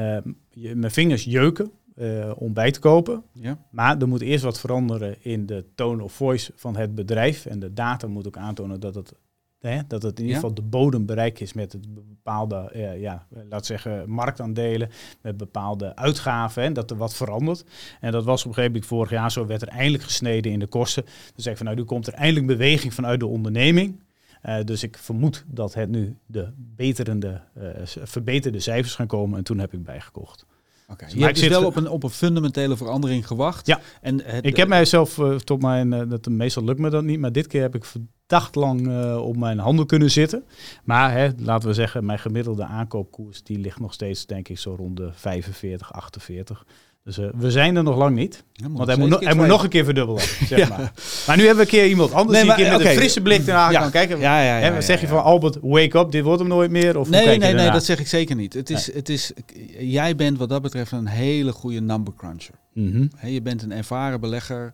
Uh, 0.00 0.16
je, 0.50 0.74
mijn 0.74 0.92
vingers 0.92 1.24
jeuken 1.24 1.70
uh, 1.96 2.30
om 2.36 2.52
bij 2.52 2.70
te 2.70 2.80
kopen. 2.80 3.22
Ja. 3.32 3.58
Maar 3.70 3.98
er 3.98 4.08
moet 4.08 4.20
eerst 4.20 4.44
wat 4.44 4.60
veranderen 4.60 5.16
in 5.20 5.46
de 5.46 5.64
tone 5.74 6.02
of 6.02 6.12
voice 6.12 6.52
van 6.56 6.76
het 6.76 6.94
bedrijf. 6.94 7.46
En 7.46 7.58
de 7.58 7.72
data 7.72 8.06
moet 8.06 8.26
ook 8.26 8.36
aantonen 8.36 8.80
dat 8.80 8.94
het 8.94 9.14
Hè, 9.60 9.80
dat 9.86 10.02
het 10.02 10.18
in 10.18 10.24
ieder 10.24 10.40
geval 10.40 10.54
de 10.54 10.62
bodem 10.62 11.06
bereikt 11.06 11.40
is 11.40 11.52
met 11.52 11.72
het 11.72 11.94
bepaalde, 11.94 12.70
uh, 12.74 13.00
ja, 13.00 13.26
laat 13.48 13.66
zeggen, 13.66 14.10
marktaandelen, 14.10 14.90
met 15.20 15.36
bepaalde 15.36 15.96
uitgaven 15.96 16.62
en 16.62 16.72
dat 16.72 16.90
er 16.90 16.96
wat 16.96 17.14
verandert. 17.14 17.64
En 18.00 18.12
dat 18.12 18.24
was 18.24 18.40
op 18.40 18.48
een 18.48 18.54
gegeven 18.54 18.72
moment 18.72 18.86
vorig 18.86 19.10
jaar 19.10 19.32
zo, 19.32 19.46
werd 19.46 19.62
er 19.62 19.68
eindelijk 19.68 20.02
gesneden 20.02 20.52
in 20.52 20.58
de 20.58 20.66
kosten. 20.66 21.04
Zeg 21.36 21.52
ik 21.52 21.56
van 21.56 21.66
nou, 21.66 21.78
nu 21.78 21.84
komt 21.84 22.06
er 22.06 22.12
eindelijk 22.12 22.46
beweging 22.46 22.94
vanuit 22.94 23.20
de 23.20 23.26
onderneming. 23.26 24.00
Uh, 24.44 24.64
dus 24.64 24.82
ik 24.82 24.98
vermoed 24.98 25.44
dat 25.46 25.74
het 25.74 25.88
nu 25.88 26.16
de 26.26 26.48
beterende, 26.56 27.40
uh, 27.58 27.64
verbeterde 27.84 28.60
cijfers 28.60 28.94
gaan 28.94 29.06
komen 29.06 29.38
en 29.38 29.44
toen 29.44 29.58
heb 29.58 29.72
ik 29.72 29.82
bijgekocht. 29.82 30.46
Okay. 30.88 31.08
Dus 31.08 31.18
je 31.18 31.24
hebt 31.24 31.40
dus 31.40 31.48
wel 31.48 31.66
op 31.66 31.76
een, 31.76 31.88
op 31.88 32.02
een 32.02 32.10
fundamentele 32.10 32.76
verandering 32.76 33.26
gewacht. 33.26 33.66
Ja, 33.66 33.80
en 34.00 34.24
het, 34.24 34.46
ik 34.46 34.56
heb 34.56 34.68
mijzelf 34.68 35.18
uh, 35.18 35.34
tot 35.36 35.62
mijn, 35.62 36.08
dat 36.08 36.26
meestal 36.26 36.64
lukt 36.64 36.78
me 36.78 36.90
dat 36.90 37.04
niet, 37.04 37.18
maar 37.18 37.32
dit 37.32 37.46
keer 37.46 37.60
heb 37.60 37.74
ik 37.74 37.84
daglang 38.30 38.86
uh, 38.86 39.26
op 39.26 39.36
mijn 39.36 39.58
handen 39.58 39.86
kunnen 39.86 40.10
zitten. 40.10 40.44
Maar 40.84 41.12
hè, 41.12 41.28
laten 41.36 41.68
we 41.68 41.74
zeggen, 41.74 42.04
mijn 42.04 42.18
gemiddelde 42.18 42.64
aankoopkoers 42.64 43.42
die 43.42 43.58
ligt 43.58 43.80
nog 43.80 43.92
steeds, 43.92 44.26
denk 44.26 44.48
ik, 44.48 44.58
zo 44.58 44.74
rond 44.74 44.96
de 44.96 45.10
45, 45.12 45.92
48. 45.92 46.64
Dus 47.04 47.18
uh, 47.18 47.26
we 47.34 47.50
zijn 47.50 47.76
er 47.76 47.82
nog 47.82 47.96
lang 47.96 48.16
niet. 48.16 48.44
want 48.70 48.86
hij, 48.86 48.96
moet, 48.96 49.08
no 49.08 49.18
hij 49.18 49.34
moet, 49.34 49.46
nog 49.46 49.62
een 49.62 49.68
keer 49.68 49.84
verdubbelen. 49.84 50.22
Zeg 50.48 50.58
ja. 50.58 50.68
maar. 50.68 50.92
maar 51.26 51.36
nu 51.36 51.46
hebben 51.46 51.54
we 51.54 51.72
een 51.72 51.78
keer 51.78 51.86
iemand 51.86 52.12
anders 52.12 52.38
nee, 52.38 52.46
maar, 52.46 52.56
die 52.56 52.64
een 52.64 52.70
keer 52.70 52.78
met 52.78 52.80
okay. 52.80 52.92
een 52.92 52.98
frisse 52.98 53.20
blik 53.20 53.46
eraan 53.46 53.72
ja. 53.72 53.80
kan 53.80 53.90
kijken. 53.90 54.18
Ja, 54.18 54.58
ja, 54.58 54.80
zeg 54.80 55.00
je 55.00 55.06
van 55.06 55.22
Albert, 55.22 55.58
wake 55.60 55.98
up, 55.98 56.10
dit 56.10 56.22
wordt 56.22 56.40
hem 56.40 56.48
nooit 56.48 56.70
meer? 56.70 56.98
Of 56.98 57.10
nee, 57.10 57.38
nee, 57.38 57.54
nee, 57.54 57.70
dat 57.70 57.84
zeg 57.84 58.00
ik 58.00 58.06
zeker 58.06 58.36
niet. 58.36 58.52
Het 58.52 58.70
is, 58.70 58.92
het 58.92 59.08
is, 59.08 59.32
jij 59.78 60.16
bent 60.16 60.38
wat 60.38 60.48
dat 60.48 60.62
betreft 60.62 60.92
een 60.92 61.06
hele 61.06 61.52
goede 61.52 61.80
number 61.80 62.14
cruncher. 62.14 62.54
Mm 62.74 62.92
-hmm. 62.92 63.10
He, 63.16 63.28
je 63.28 63.42
bent 63.42 63.62
een 63.62 63.72
ervaren 63.72 64.20
belegger. 64.20 64.72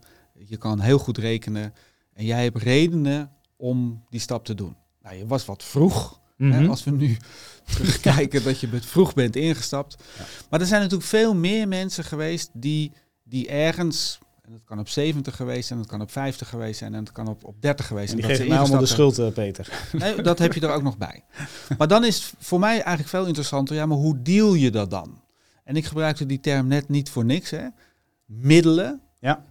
Je 0.49 0.57
kan 0.57 0.81
heel 0.81 0.99
goed 0.99 1.19
rekenen. 1.19 1.75
En 2.15 2.25
jij 2.25 2.43
hebt 2.43 2.63
redenen 2.63 3.31
om 3.57 4.05
die 4.11 4.21
stap 4.21 4.45
te 4.45 4.55
doen. 4.55 4.77
Nou, 5.03 5.17
je 5.17 5.27
was 5.27 5.45
wat 5.45 5.65
vroeg. 5.65 6.21
hè, 6.37 6.47
mhm. 6.47 6.71
als 6.71 6.85
we 6.85 6.91
nu 6.91 7.17
terugkijken 7.75 8.45
dat 8.45 8.61
je 8.61 8.69
met 8.69 8.87
vroeg 8.87 9.15
bent 9.15 9.37
ingestapt. 9.37 9.97
Ja. 10.19 10.25
Maar 10.51 10.61
er 10.61 10.67
zijn 10.67 10.81
natuurlijk 10.81 11.09
veel 11.09 11.35
meer 11.35 11.69
mensen 11.69 12.05
geweest 12.05 12.51
die, 12.53 12.93
die 13.25 13.49
ergens 13.49 14.19
en 14.47 14.53
dat 14.53 14.65
kan 14.65 14.79
op 14.79 14.89
70 14.89 15.37
geweest 15.37 15.67
zijn, 15.67 15.79
dat 15.79 15.89
kan 15.89 16.01
op 16.01 16.11
50 16.11 16.49
geweest 16.49 16.79
zijn 16.79 16.95
en 16.95 17.05
dat 17.05 17.13
kan 17.13 17.29
op, 17.29 17.45
op 17.45 17.63
30 17.63 17.87
geweest 17.87 18.09
zijn. 18.09 18.21
Die 18.21 18.31
geeft 18.31 18.49
mij 18.49 18.59
allemaal 18.59 18.81
de 18.81 18.87
schuld, 18.87 19.19
uh, 19.19 19.29
Peter. 19.29 19.89
Nee, 19.93 20.23
dat 20.23 20.39
heb 20.39 20.53
je 20.53 20.61
er 20.61 20.73
ook 20.73 20.83
nog 20.83 20.99
bij. 20.99 21.25
Maar 21.79 21.89
dan 21.89 22.05
is 22.05 22.33
voor 22.39 22.59
mij 22.59 22.75
eigenlijk 22.75 23.09
veel 23.09 23.27
interessanter, 23.27 23.77
ja, 23.77 23.87
maar 23.87 23.97
hoe 23.97 24.23
deal 24.23 24.55
je 24.55 24.71
dat 24.71 24.91
dan? 24.91 25.23
En 25.65 25.77
ik 25.77 25.85
gebruikte 25.85 26.27
die 26.27 26.41
term 26.41 26.67
net 26.67 26.89
niet 26.89 27.11
voor 27.11 27.25
niks, 27.25 27.51
hè. 27.51 27.67
Middelen. 28.27 29.01
Ja 29.19 29.45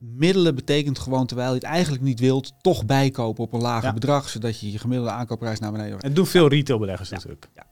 middelen 0.00 0.54
betekent 0.54 0.98
gewoon, 0.98 1.26
terwijl 1.26 1.48
je 1.48 1.54
het 1.54 1.64
eigenlijk 1.64 2.02
niet 2.02 2.20
wilt, 2.20 2.52
toch 2.60 2.86
bijkopen 2.86 3.44
op 3.44 3.52
een 3.52 3.60
lager 3.60 3.94
bedrag, 3.94 4.28
zodat 4.28 4.60
je 4.60 4.72
je 4.72 4.78
gemiddelde 4.78 5.12
aankoopprijs 5.12 5.58
naar 5.58 5.72
beneden 5.72 5.98
Het 6.00 6.14
doen 6.14 6.26
veel 6.26 6.48
retailbeleggers 6.48 7.08
ja. 7.08 7.14
natuurlijk. 7.14 7.48
Ja. 7.54 7.66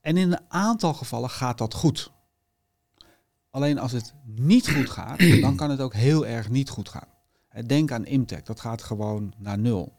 En 0.00 0.16
in 0.16 0.32
een 0.32 0.40
aantal 0.48 0.94
gevallen 0.94 1.30
gaat 1.30 1.58
dat 1.58 1.74
goed. 1.74 2.10
Alleen 3.50 3.78
als 3.78 3.92
het 3.92 4.14
niet 4.24 4.70
goed 4.70 4.90
gaat, 4.90 5.18
dan 5.40 5.56
kan 5.56 5.70
het 5.70 5.80
ook 5.80 5.94
heel 5.94 6.26
erg 6.26 6.50
niet 6.50 6.68
goed 6.68 6.88
gaan. 6.88 7.08
Denk 7.66 7.92
aan 7.92 8.06
Imtech, 8.06 8.42
dat 8.42 8.60
gaat 8.60 8.82
gewoon 8.82 9.32
naar 9.38 9.58
nul. 9.58 9.92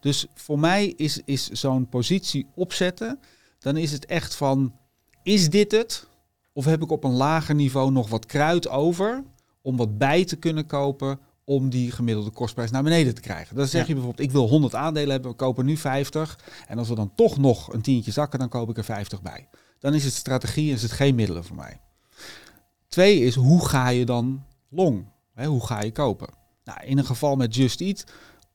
Dus 0.00 0.26
voor 0.34 0.58
mij 0.58 0.86
is, 0.86 1.20
is 1.24 1.48
zo'n 1.48 1.88
positie 1.88 2.46
opzetten, 2.54 3.20
dan 3.58 3.76
is 3.76 3.92
het 3.92 4.06
echt 4.06 4.34
van, 4.34 4.74
is 5.22 5.50
dit 5.50 5.72
het? 5.72 6.06
Of 6.52 6.64
heb 6.64 6.82
ik 6.82 6.90
op 6.90 7.04
een 7.04 7.16
lager 7.16 7.54
niveau 7.54 7.90
nog 7.90 8.08
wat 8.08 8.26
kruid 8.26 8.68
over? 8.68 9.24
Om 9.68 9.76
wat 9.76 9.98
bij 9.98 10.24
te 10.24 10.36
kunnen 10.36 10.66
kopen 10.66 11.18
om 11.44 11.70
die 11.70 11.90
gemiddelde 11.90 12.30
kostprijs 12.30 12.70
naar 12.70 12.82
beneden 12.82 13.14
te 13.14 13.20
krijgen. 13.20 13.56
Dan 13.56 13.66
zeg 13.66 13.86
je 13.86 13.92
bijvoorbeeld, 13.94 14.26
ik 14.26 14.32
wil 14.32 14.48
100 14.48 14.74
aandelen 14.74 15.10
hebben, 15.10 15.30
we 15.30 15.36
kopen 15.36 15.64
nu 15.64 15.76
50. 15.76 16.38
En 16.66 16.78
als 16.78 16.88
we 16.88 16.94
dan 16.94 17.14
toch 17.14 17.38
nog 17.38 17.72
een 17.72 17.80
tientje 17.80 18.10
zakken, 18.10 18.38
dan 18.38 18.48
koop 18.48 18.70
ik 18.70 18.76
er 18.76 18.84
50 18.84 19.22
bij. 19.22 19.48
Dan 19.78 19.94
is 19.94 20.04
het 20.04 20.12
strategie, 20.12 20.72
is 20.72 20.82
het 20.82 20.92
geen 20.92 21.14
middelen 21.14 21.44
voor 21.44 21.56
mij. 21.56 21.80
Twee 22.88 23.20
is, 23.20 23.34
hoe 23.34 23.68
ga 23.68 23.88
je 23.88 24.04
dan 24.04 24.44
long? 24.68 25.06
hoe 25.34 25.66
ga 25.66 25.82
je 25.82 25.92
kopen? 25.92 26.28
Nou, 26.64 26.84
in 26.84 26.98
een 26.98 27.06
geval 27.06 27.36
met 27.36 27.54
Just 27.54 27.80
Eat, 27.80 28.04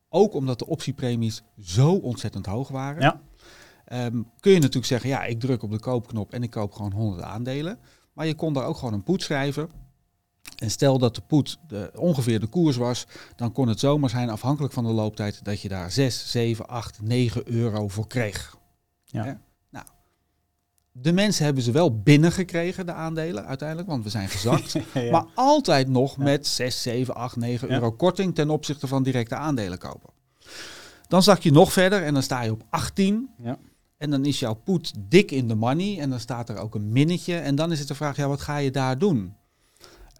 ook 0.09 0.33
omdat 0.33 0.59
de 0.59 0.67
optiepremies 0.67 1.43
zo 1.59 1.93
ontzettend 1.93 2.45
hoog 2.45 2.67
waren, 2.67 3.01
ja. 3.01 3.21
Ehm, 3.85 4.21
kun 4.39 4.51
je 4.51 4.59
natuurlijk 4.59 4.85
zeggen, 4.85 5.09
ja, 5.09 5.23
ik 5.23 5.39
druk 5.39 5.63
op 5.63 5.71
de 5.71 5.79
koopknop 5.79 6.33
en 6.33 6.43
ik 6.43 6.49
koop 6.49 6.73
gewoon 6.73 6.91
100 6.91 7.23
aandelen. 7.23 7.79
Maar 8.13 8.25
je 8.25 8.35
kon 8.35 8.53
daar 8.53 8.65
ook 8.65 8.77
gewoon 8.77 8.93
een 8.93 9.03
poet 9.03 9.21
schrijven. 9.21 9.69
En 10.57 10.71
stel 10.71 10.97
dat 10.97 11.15
de 11.15 11.21
poet 11.21 11.57
de, 11.67 11.91
ongeveer 11.95 12.39
de 12.39 12.47
koers 12.47 12.75
was, 12.75 13.07
dan 13.35 13.51
kon 13.51 13.67
het 13.67 13.79
zomaar 13.79 14.09
zijn, 14.09 14.29
afhankelijk 14.29 14.73
van 14.73 14.83
de 14.83 14.91
looptijd, 14.91 15.45
dat 15.45 15.61
je 15.61 15.67
daar 15.67 15.91
6, 15.91 16.31
7, 16.31 16.67
8, 16.67 17.01
9 17.01 17.51
euro 17.51 17.87
voor 17.87 18.07
kreeg. 18.07 18.57
Ja. 19.05 19.39
Nou, 19.69 19.85
de 20.91 21.11
mensen 21.11 21.45
hebben 21.45 21.63
ze 21.63 21.71
wel 21.71 22.01
binnengekregen, 22.01 22.85
de 22.85 22.93
aandelen 22.93 23.45
uiteindelijk, 23.45 23.89
want 23.89 24.03
we 24.03 24.09
zijn 24.09 24.29
gezakt. 24.29 24.75
Maar 25.11 25.25
altijd 25.35 25.87
nog 25.87 26.17
met 26.17 26.47
6, 26.47 26.81
7, 26.81 27.15
8, 27.15 27.35
9 27.35 27.71
euro 27.71 27.91
korting 27.91 28.35
ten 28.35 28.49
opzichte 28.49 28.87
van 28.87 29.03
directe 29.03 29.35
aandelen 29.35 29.77
kopen. 29.77 30.09
Dan 31.07 31.23
zak 31.23 31.39
je 31.39 31.51
nog 31.51 31.73
verder 31.73 32.03
en 32.03 32.13
dan 32.13 32.23
sta 32.23 32.41
je 32.41 32.51
op 32.51 32.63
18. 32.69 33.29
Ja. 33.37 33.57
En 33.97 34.09
dan 34.09 34.25
is 34.25 34.39
jouw 34.39 34.53
poet 34.53 34.93
dik 34.97 35.31
in 35.31 35.47
de 35.47 35.55
money 35.55 35.99
en 35.99 36.09
dan 36.09 36.19
staat 36.19 36.49
er 36.49 36.57
ook 36.57 36.75
een 36.75 36.91
minnetje. 36.91 37.35
En 37.35 37.55
dan 37.55 37.71
is 37.71 37.79
het 37.79 37.87
de 37.87 37.95
vraag, 37.95 38.15
ja, 38.15 38.27
wat 38.27 38.41
ga 38.41 38.57
je 38.57 38.71
daar 38.71 38.97
doen? 38.97 39.35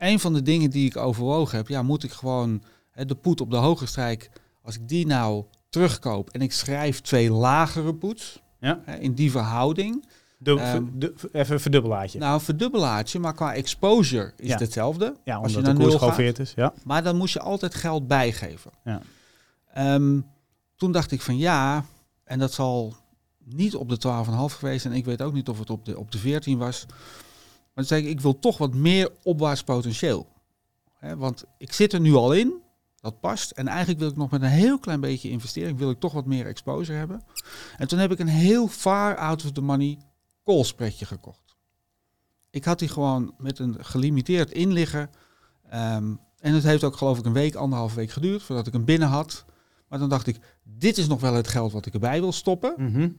Een 0.03 0.19
van 0.19 0.33
de 0.33 0.41
dingen 0.41 0.69
die 0.69 0.85
ik 0.85 0.97
overwogen 0.97 1.57
heb, 1.57 1.67
ja, 1.67 1.81
moet 1.81 2.03
ik 2.03 2.11
gewoon 2.11 2.63
hè, 2.91 3.05
de 3.05 3.15
poet 3.15 3.41
op 3.41 3.51
de 3.51 3.57
hoge 3.57 3.85
strijk, 3.85 4.29
als 4.61 4.75
ik 4.75 4.87
die 4.87 5.05
nou 5.05 5.43
terugkoop 5.69 6.29
en 6.29 6.41
ik 6.41 6.51
schrijf 6.51 7.01
twee 7.01 7.31
lagere 7.31 7.95
poets 7.95 8.41
ja. 8.59 8.81
hè, 8.85 8.95
in 8.95 9.13
die 9.13 9.31
verhouding. 9.31 10.05
De, 10.37 10.51
um, 10.51 11.13
even 11.31 11.53
een 11.53 11.59
verdubbelaartje. 11.59 12.19
Nou, 12.19 12.33
een 12.33 12.39
verdubbelaartje, 12.39 13.19
maar 13.19 13.33
qua 13.33 13.53
exposure 13.53 14.33
is 14.37 14.51
het 14.51 14.59
hetzelfde. 14.59 15.15
Ja, 15.23 15.35
als 15.35 15.53
je 15.53 15.61
naar 15.61 15.75
de 15.75 15.97
koers 15.97 16.39
is. 16.39 16.53
Ja. 16.55 16.73
Maar 16.83 17.03
dan 17.03 17.15
moest 17.15 17.33
je 17.33 17.39
altijd 17.39 17.75
geld 17.75 18.07
bijgeven. 18.07 18.71
Ja. 18.83 19.01
Um, 19.95 20.25
toen 20.75 20.91
dacht 20.91 21.11
ik 21.11 21.21
van 21.21 21.37
ja, 21.37 21.85
en 22.23 22.39
dat 22.39 22.53
zal 22.53 22.95
niet 23.45 23.75
op 23.75 23.89
de 23.89 23.97
12,5 24.51 24.57
geweest 24.57 24.85
en 24.85 24.91
ik 24.91 25.05
weet 25.05 25.21
ook 25.21 25.33
niet 25.33 25.49
of 25.49 25.59
het 25.59 25.69
op 25.69 25.85
de, 25.85 25.99
op 25.99 26.11
de 26.11 26.17
14 26.17 26.57
was. 26.57 26.85
Maar 27.73 27.83
zei 27.83 28.03
ik, 28.03 28.09
ik 28.09 28.21
wil 28.21 28.39
toch 28.39 28.57
wat 28.57 28.73
meer 28.73 29.11
opwaarts 29.23 29.63
potentieel. 29.63 30.27
want 31.17 31.43
ik 31.57 31.73
zit 31.73 31.93
er 31.93 31.99
nu 31.99 32.13
al 32.13 32.33
in, 32.33 32.61
dat 33.03 33.19
past. 33.19 33.51
En 33.51 33.67
eigenlijk 33.67 33.99
wil 33.99 34.09
ik 34.09 34.15
nog 34.15 34.31
met 34.31 34.41
een 34.41 34.47
heel 34.47 34.79
klein 34.79 34.99
beetje 34.99 35.29
investering, 35.29 35.77
wil 35.77 35.89
ik 35.89 35.99
toch 35.99 36.13
wat 36.13 36.25
meer 36.25 36.45
exposure 36.45 36.97
hebben. 36.97 37.23
En 37.77 37.87
toen 37.87 37.99
heb 37.99 38.11
ik 38.11 38.19
een 38.19 38.27
heel 38.27 38.67
far 38.67 39.17
out 39.17 39.45
of 39.45 39.51
the 39.51 39.61
money 39.61 39.97
koolspretje 40.43 41.05
gekocht. 41.05 41.55
Ik 42.49 42.65
had 42.65 42.79
die 42.79 42.87
gewoon 42.87 43.33
met 43.37 43.59
een 43.59 43.85
gelimiteerd 43.85 44.51
inliggen. 44.51 45.09
Um, 45.73 46.19
en 46.39 46.53
het 46.53 46.63
heeft 46.63 46.83
ook 46.83 46.95
geloof 46.95 47.19
ik 47.19 47.25
een 47.25 47.33
week, 47.33 47.55
anderhalf 47.55 47.93
week 47.93 48.11
geduurd 48.11 48.43
voordat 48.43 48.67
ik 48.67 48.73
hem 48.73 48.85
binnen 48.85 49.07
had. 49.07 49.45
Maar 49.87 49.99
dan 49.99 50.09
dacht 50.09 50.27
ik, 50.27 50.39
dit 50.63 50.97
is 50.97 51.07
nog 51.07 51.21
wel 51.21 51.33
het 51.33 51.47
geld 51.47 51.71
wat 51.71 51.85
ik 51.85 51.93
erbij 51.93 52.19
wil 52.19 52.31
stoppen. 52.31 52.73
Mhm. 52.77 53.09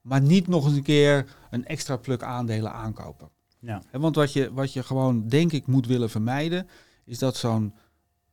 Maar 0.00 0.20
niet 0.20 0.46
nog 0.46 0.66
eens 0.66 0.76
een 0.76 0.82
keer 0.82 1.36
een 1.50 1.66
extra 1.66 1.96
pluk 1.96 2.22
aandelen 2.22 2.72
aankopen. 2.72 3.30
Ja. 3.60 3.82
want 3.92 4.14
wat 4.14 4.32
je, 4.32 4.52
wat 4.52 4.72
je 4.72 4.82
gewoon 4.82 5.28
denk 5.28 5.52
ik 5.52 5.66
moet 5.66 5.86
willen 5.86 6.10
vermijden, 6.10 6.68
is 7.04 7.18
dat 7.18 7.36
zo'n 7.36 7.74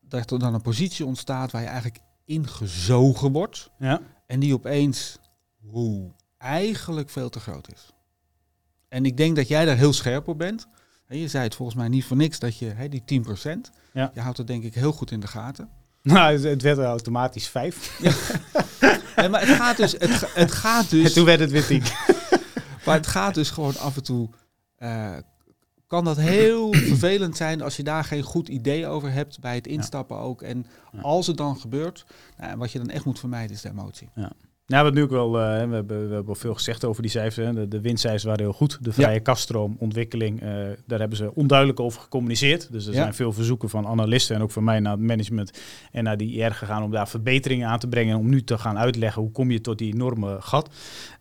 dat 0.01 0.31
er 0.31 0.39
dan 0.39 0.53
een 0.53 0.61
positie 0.61 1.05
ontstaat 1.05 1.51
waar 1.51 1.61
je 1.61 1.67
eigenlijk 1.67 1.99
ingezogen 2.25 3.31
wordt. 3.31 3.71
Ja. 3.79 4.01
En 4.25 4.39
die 4.39 4.53
opeens 4.53 5.17
hoe, 5.69 6.11
eigenlijk 6.37 7.09
veel 7.09 7.29
te 7.29 7.39
groot 7.39 7.71
is. 7.73 7.93
En 8.87 9.05
ik 9.05 9.17
denk 9.17 9.35
dat 9.35 9.47
jij 9.47 9.65
daar 9.65 9.77
heel 9.77 9.93
scherp 9.93 10.27
op 10.27 10.37
bent. 10.37 10.67
Je 11.07 11.27
zei 11.27 11.43
het 11.43 11.55
volgens 11.55 11.77
mij 11.77 11.87
niet 11.87 12.05
voor 12.05 12.17
niks 12.17 12.39
dat 12.39 12.57
je 12.57 12.89
die 12.89 13.23
10%, 13.25 13.49
ja. 13.93 14.11
je 14.13 14.19
houdt 14.19 14.37
het 14.37 14.47
denk 14.47 14.63
ik 14.63 14.73
heel 14.73 14.91
goed 14.91 15.11
in 15.11 15.19
de 15.19 15.27
gaten. 15.27 15.69
Nou, 16.01 16.47
het 16.47 16.61
werd 16.61 16.77
er 16.77 16.85
automatisch 16.85 17.47
vijf. 17.47 17.99
Ja. 17.99 18.13
maar 19.29 19.47
het 19.47 19.49
gaat 19.49 19.77
dus... 19.77 19.91
Het, 19.91 20.33
het 20.33 20.51
gaat 20.51 20.89
dus 20.89 21.05
en 21.05 21.13
toen 21.13 21.25
werd 21.25 21.39
het 21.39 21.51
weer 21.51 21.65
tien. 21.65 21.83
maar 22.85 22.95
het 22.95 23.07
gaat 23.07 23.33
dus 23.33 23.49
gewoon 23.49 23.77
af 23.77 23.95
en 23.95 24.03
toe... 24.03 24.29
Uh, 24.79 25.17
kan 25.87 26.03
dat 26.03 26.17
heel 26.17 26.73
vervelend 26.93 27.37
zijn 27.37 27.61
als 27.61 27.77
je 27.77 27.83
daar 27.83 28.03
geen 28.03 28.23
goed 28.23 28.47
idee 28.47 28.87
over 28.87 29.11
hebt 29.11 29.39
bij 29.39 29.55
het 29.55 29.67
instappen 29.67 30.17
ook. 30.17 30.41
En 30.41 30.65
als 31.01 31.27
het 31.27 31.37
dan 31.37 31.59
gebeurt, 31.59 32.05
nou, 32.37 32.57
wat 32.57 32.71
je 32.71 32.79
dan 32.79 32.89
echt 32.89 33.05
moet 33.05 33.19
vermijden 33.19 33.55
is 33.55 33.61
de 33.61 33.69
emotie. 33.69 34.09
Ja. 34.15 34.31
Nou, 34.67 34.84
wat 34.84 34.93
nu 34.93 35.03
ook 35.03 35.10
wel, 35.10 35.27
uh, 35.27 35.67
we, 35.67 35.75
hebben, 35.75 36.08
we 36.08 36.13
hebben 36.13 36.36
veel 36.36 36.53
gezegd 36.53 36.86
over 36.86 37.01
die 37.01 37.12
cijfers. 37.12 37.56
De, 37.56 37.67
de 37.67 37.82
winstcijfers 37.82 38.23
waren 38.23 38.39
heel 38.39 38.53
goed. 38.53 38.77
De 38.82 38.93
vrije 38.93 39.13
ja. 39.13 39.19
kaststroomontwikkeling, 39.19 40.43
uh, 40.43 40.49
daar 40.86 40.99
hebben 40.99 41.17
ze 41.17 41.36
onduidelijk 41.36 41.80
over 41.80 42.01
gecommuniceerd. 42.01 42.71
Dus 42.71 42.88
er 42.88 42.93
zijn 42.93 43.13
veel 43.13 43.34
verzoeken 43.34 43.69
van 43.69 43.88
analisten 43.88 44.36
en 44.36 44.41
ook 44.41 44.51
van 44.51 44.63
mij 44.63 44.80
naar 44.80 44.91
het 44.91 45.01
management 45.01 45.51
en 45.91 46.03
naar 46.03 46.17
die 46.17 46.38
IR 46.38 46.53
gegaan 46.53 46.84
om 46.84 46.91
daar 46.91 47.08
verbeteringen 47.08 47.67
aan 47.67 47.80
te 47.80 47.88
brengen. 47.88 48.17
Om 48.17 48.30
nu 48.30 48.43
te 48.43 48.58
gaan 48.58 48.77
uitleggen 48.77 49.21
hoe 49.21 49.32
kom 49.32 49.51
je 49.51 49.62
tot 49.62 49.77
die 49.77 49.93
enorme 49.93 50.38
gat. 50.39 50.69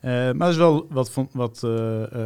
Uh, 0.02 0.10
maar 0.10 0.34
dat 0.34 0.48
is 0.48 0.56
wel 0.56 0.86
wat, 0.90 1.10
van, 1.10 1.28
wat 1.32 1.66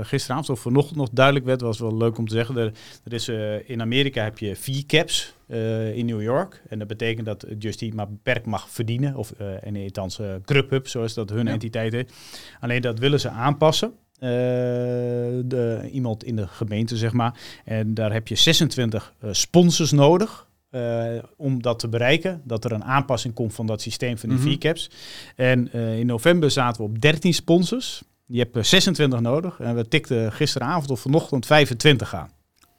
gisteravond 0.02 0.50
of 0.50 0.60
vanochtend 0.60 0.98
nog 0.98 1.08
duidelijk 1.12 1.46
werd, 1.46 1.60
was 1.60 1.78
wel 1.78 1.96
leuk 1.96 2.18
om 2.18 2.28
te 2.28 2.34
zeggen. 2.34 2.56
Er, 2.56 2.72
er 3.04 3.12
is, 3.12 3.28
in 3.66 3.80
Amerika 3.80 4.22
heb 4.22 4.38
je 4.38 4.56
vier 4.56 4.86
caps. 4.86 5.34
Uh, 5.50 5.96
in 5.96 6.06
New 6.06 6.22
York. 6.22 6.62
En 6.68 6.78
dat 6.78 6.88
betekent 6.88 7.26
dat 7.26 7.46
Justy 7.58 7.92
maar 7.94 8.08
beperkt 8.08 8.46
mag 8.46 8.70
verdienen. 8.70 9.16
Of 9.16 9.32
uh, 9.40 9.48
in 9.62 9.76
uh, 9.76 10.34
Grubhub, 10.44 10.88
zoals 10.88 11.14
dat 11.14 11.30
hun 11.30 11.46
ja. 11.46 11.52
entiteit 11.52 11.92
is. 11.94 12.04
Alleen 12.60 12.82
dat 12.82 12.98
willen 12.98 13.20
ze 13.20 13.28
aanpassen. 13.28 13.92
De, 14.18 15.88
iemand 15.92 16.24
in 16.24 16.36
de 16.36 16.46
gemeente, 16.46 16.96
zeg 16.96 17.12
maar. 17.12 17.40
En 17.64 17.94
daar 17.94 18.12
heb 18.12 18.28
je 18.28 18.34
26 18.34 19.14
sponsors 19.30 19.92
nodig. 19.92 20.48
om 21.36 21.62
dat 21.62 21.78
te 21.78 21.88
bereiken, 21.88 22.42
dat 22.44 22.64
er 22.64 22.72
een 22.72 22.84
aanpassing 22.84 23.34
komt 23.34 23.54
van 23.54 23.66
dat 23.66 23.80
systeem 23.80 24.18
van 24.18 24.28
die 24.28 24.38
mm 24.38 24.44
-hmm. 24.44 24.58
caps. 24.58 24.90
En 25.36 25.72
in 25.72 26.06
november 26.06 26.50
zaten 26.50 26.82
we 26.82 26.88
op 26.88 27.00
13 27.00 27.34
sponsors. 27.34 28.02
Je 28.26 28.38
hebt 28.38 28.66
26 28.66 29.20
nodig. 29.20 29.60
En 29.60 29.74
we 29.74 29.88
tikten 29.88 30.32
gisteravond 30.32 30.90
of 30.90 31.00
vanochtend 31.00 31.46
25 31.46 32.14
aan. 32.14 32.30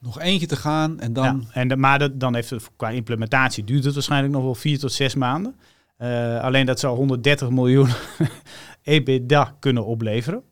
Nog 0.02 0.20
eentje 0.20 0.48
te 0.48 0.56
gaan 0.56 1.00
en 1.00 1.14
dan... 1.14 1.24
Ja, 1.24 1.62
en 1.62 1.68
de, 1.68 1.76
maar 1.76 2.18
dan 2.18 2.36
heeft 2.36 2.50
het 2.50 2.70
qua 2.76 2.90
implementatie 2.90 3.64
duurt 3.64 3.84
het 3.84 3.94
waarschijnlijk 3.94 4.34
nog 4.34 4.44
wel 4.44 4.56
vier 4.56 4.80
tot 4.80 4.92
zes 4.92 5.16
maanden. 5.16 5.56
Uh, 5.98 6.40
alleen 6.40 6.66
dat 6.66 6.80
zou 6.80 6.96
130 6.96 7.50
miljoen 7.50 7.90
EBITDA 8.84 9.56
kunnen 9.60 9.86
opleveren. 9.86 10.44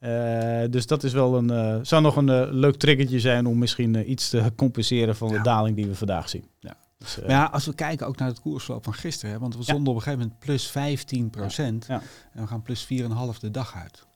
Uh, 0.00 0.60
dus 0.70 0.86
dat 0.86 1.04
is 1.04 1.12
wel 1.12 1.36
een, 1.36 1.52
uh, 1.52 1.78
zou 1.82 2.02
nog 2.02 2.16
een 2.16 2.54
leuk 2.54 2.76
triggertje 2.76 3.20
zijn 3.20 3.46
om 3.46 3.58
misschien 3.58 4.10
iets 4.10 4.28
te 4.28 4.52
compenseren 4.56 5.16
van 5.16 5.28
de 5.28 5.40
daling 5.40 5.76
die 5.76 5.86
we 5.86 5.94
vandaag 5.94 6.28
zien. 6.28 6.44
Ja. 6.60 6.76
Dus, 6.98 7.18
maar 7.20 7.30
ja, 7.30 7.44
als 7.44 7.66
we 7.66 7.74
kijken 7.74 8.06
ook 8.06 8.16
naar 8.16 8.28
het 8.28 8.40
koersloop 8.40 8.84
van 8.84 8.94
gisteren, 8.94 9.34
hè, 9.34 9.40
want 9.40 9.56
we 9.56 9.62
stonden 9.62 9.88
op 9.88 9.94
een 9.96 10.02
gegeven 10.02 10.24
moment 10.24 10.38
plus 10.38 10.70
15 10.70 11.30
procent 11.30 11.86
en 11.86 12.00
we 12.32 12.46
gaan 12.46 12.62
plus 12.62 12.86
4,5 12.92 13.38
de 13.40 13.50
dag 13.50 13.74
uit. 13.74 14.06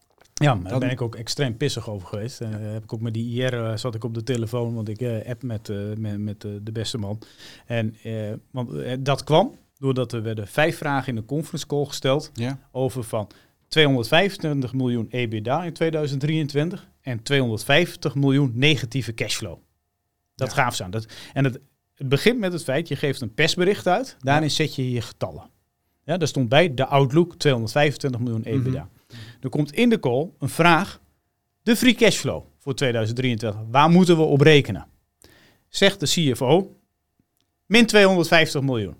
Ja, 0.44 0.54
daar 0.54 0.78
ben 0.78 0.90
ik 0.90 1.00
ook 1.00 1.14
extreem 1.14 1.56
pissig 1.56 1.88
over 1.88 2.08
geweest. 2.08 2.40
En 2.40 2.60
uh, 2.60 2.72
heb 2.72 2.82
ik 2.82 2.92
ook 2.92 3.00
met 3.00 3.14
die 3.14 3.42
IR 3.42 3.54
uh, 3.54 3.76
zat 3.76 3.94
ik 3.94 4.04
op 4.04 4.14
de 4.14 4.22
telefoon, 4.22 4.74
want 4.74 4.88
ik 4.88 5.00
uh, 5.00 5.28
app 5.28 5.42
met, 5.42 5.72
met, 5.98 6.18
met 6.18 6.40
de 6.40 6.72
beste 6.72 6.98
man. 6.98 7.18
En 7.66 7.96
want, 8.50 8.70
dat 9.04 9.24
kwam 9.24 9.58
doordat 9.78 10.12
er 10.12 10.22
werden 10.22 10.48
vijf 10.48 10.76
vragen 10.76 11.08
in 11.08 11.14
de 11.14 11.24
conference 11.24 11.66
call 11.66 11.84
gesteld 11.84 12.30
ja. 12.34 12.58
over 12.72 13.04
van 13.04 13.28
225 13.68 14.72
miljoen 14.72 15.06
EBITDA 15.10 15.64
in 15.64 15.72
2023 15.72 16.88
en 17.00 17.22
250 17.22 18.14
miljoen 18.14 18.52
negatieve 18.54 19.14
cashflow. 19.14 19.58
Dat 20.34 20.48
ja. 20.48 20.54
gaaf 20.54 20.74
zijn. 20.74 20.90
Dat, 20.90 21.06
en 21.32 21.44
het, 21.44 21.60
het 21.94 22.08
begint 22.08 22.38
met 22.38 22.52
het 22.52 22.62
feit, 22.62 22.88
je 22.88 22.96
geeft 22.96 23.20
een 23.20 23.34
persbericht 23.34 23.86
uit, 23.86 24.16
daarin 24.18 24.50
zet 24.50 24.74
je 24.74 24.90
je 24.90 25.00
getallen. 25.00 25.50
Ja, 26.04 26.16
daar 26.16 26.28
stond 26.28 26.48
bij 26.48 26.74
de 26.74 26.86
Outlook 26.86 27.36
225 27.36 28.20
miljoen 28.20 28.42
EBITDA. 28.42 28.82
Mm 28.82 28.88
-hmm. 28.92 28.99
Er 29.40 29.48
komt 29.48 29.72
in 29.72 29.88
de 29.88 30.00
call 30.00 30.30
een 30.38 30.48
vraag. 30.48 31.00
De 31.62 31.76
free 31.76 31.94
cashflow 31.94 32.44
voor 32.58 32.74
2023. 32.74 33.60
Waar 33.70 33.90
moeten 33.90 34.16
we 34.16 34.22
op 34.22 34.40
rekenen? 34.40 34.86
Zegt 35.68 36.00
de 36.00 36.06
CFO. 36.06 36.76
Min 37.66 37.86
250 37.86 38.62
miljoen. 38.62 38.96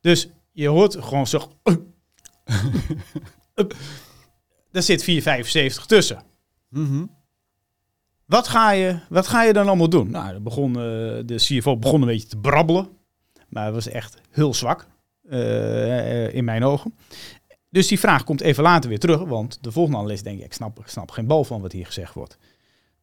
Dus 0.00 0.28
je 0.52 0.68
hoort 0.68 0.96
gewoon 1.00 1.26
zo. 1.26 1.52
Daar 4.72 4.82
zit 4.82 5.04
475 5.04 5.86
tussen. 5.86 6.22
Mm 6.68 7.16
wat, 8.28 8.48
ga 8.48 8.70
je, 8.70 8.98
wat 9.08 9.26
ga 9.26 9.42
je 9.42 9.52
dan 9.52 9.66
allemaal 9.66 9.88
doen? 9.88 10.10
Nou, 10.10 10.38
begon, 10.38 10.68
uh, 10.70 10.76
de 11.24 11.34
CFO 11.36 11.76
begon 11.76 12.00
een 12.00 12.06
beetje 12.06 12.28
te 12.28 12.36
brabbelen. 12.36 12.88
Maar 13.48 13.64
het 13.64 13.74
was 13.74 13.88
echt 13.88 14.20
heel 14.30 14.54
zwak. 14.54 14.86
Uh, 15.30 16.34
in 16.34 16.44
mijn 16.44 16.64
ogen. 16.64 16.94
Dus 17.70 17.86
die 17.86 17.98
vraag 17.98 18.24
komt 18.24 18.40
even 18.40 18.62
later 18.62 18.88
weer 18.88 18.98
terug, 18.98 19.24
want 19.24 19.58
de 19.60 19.72
volgende 19.72 19.98
analist 19.98 20.24
denkt, 20.24 20.44
ik 20.44 20.52
snap, 20.52 20.78
ik 20.78 20.86
snap 20.86 21.10
geen 21.10 21.26
bal 21.26 21.44
van 21.44 21.60
wat 21.60 21.72
hier 21.72 21.86
gezegd 21.86 22.14
wordt. 22.14 22.38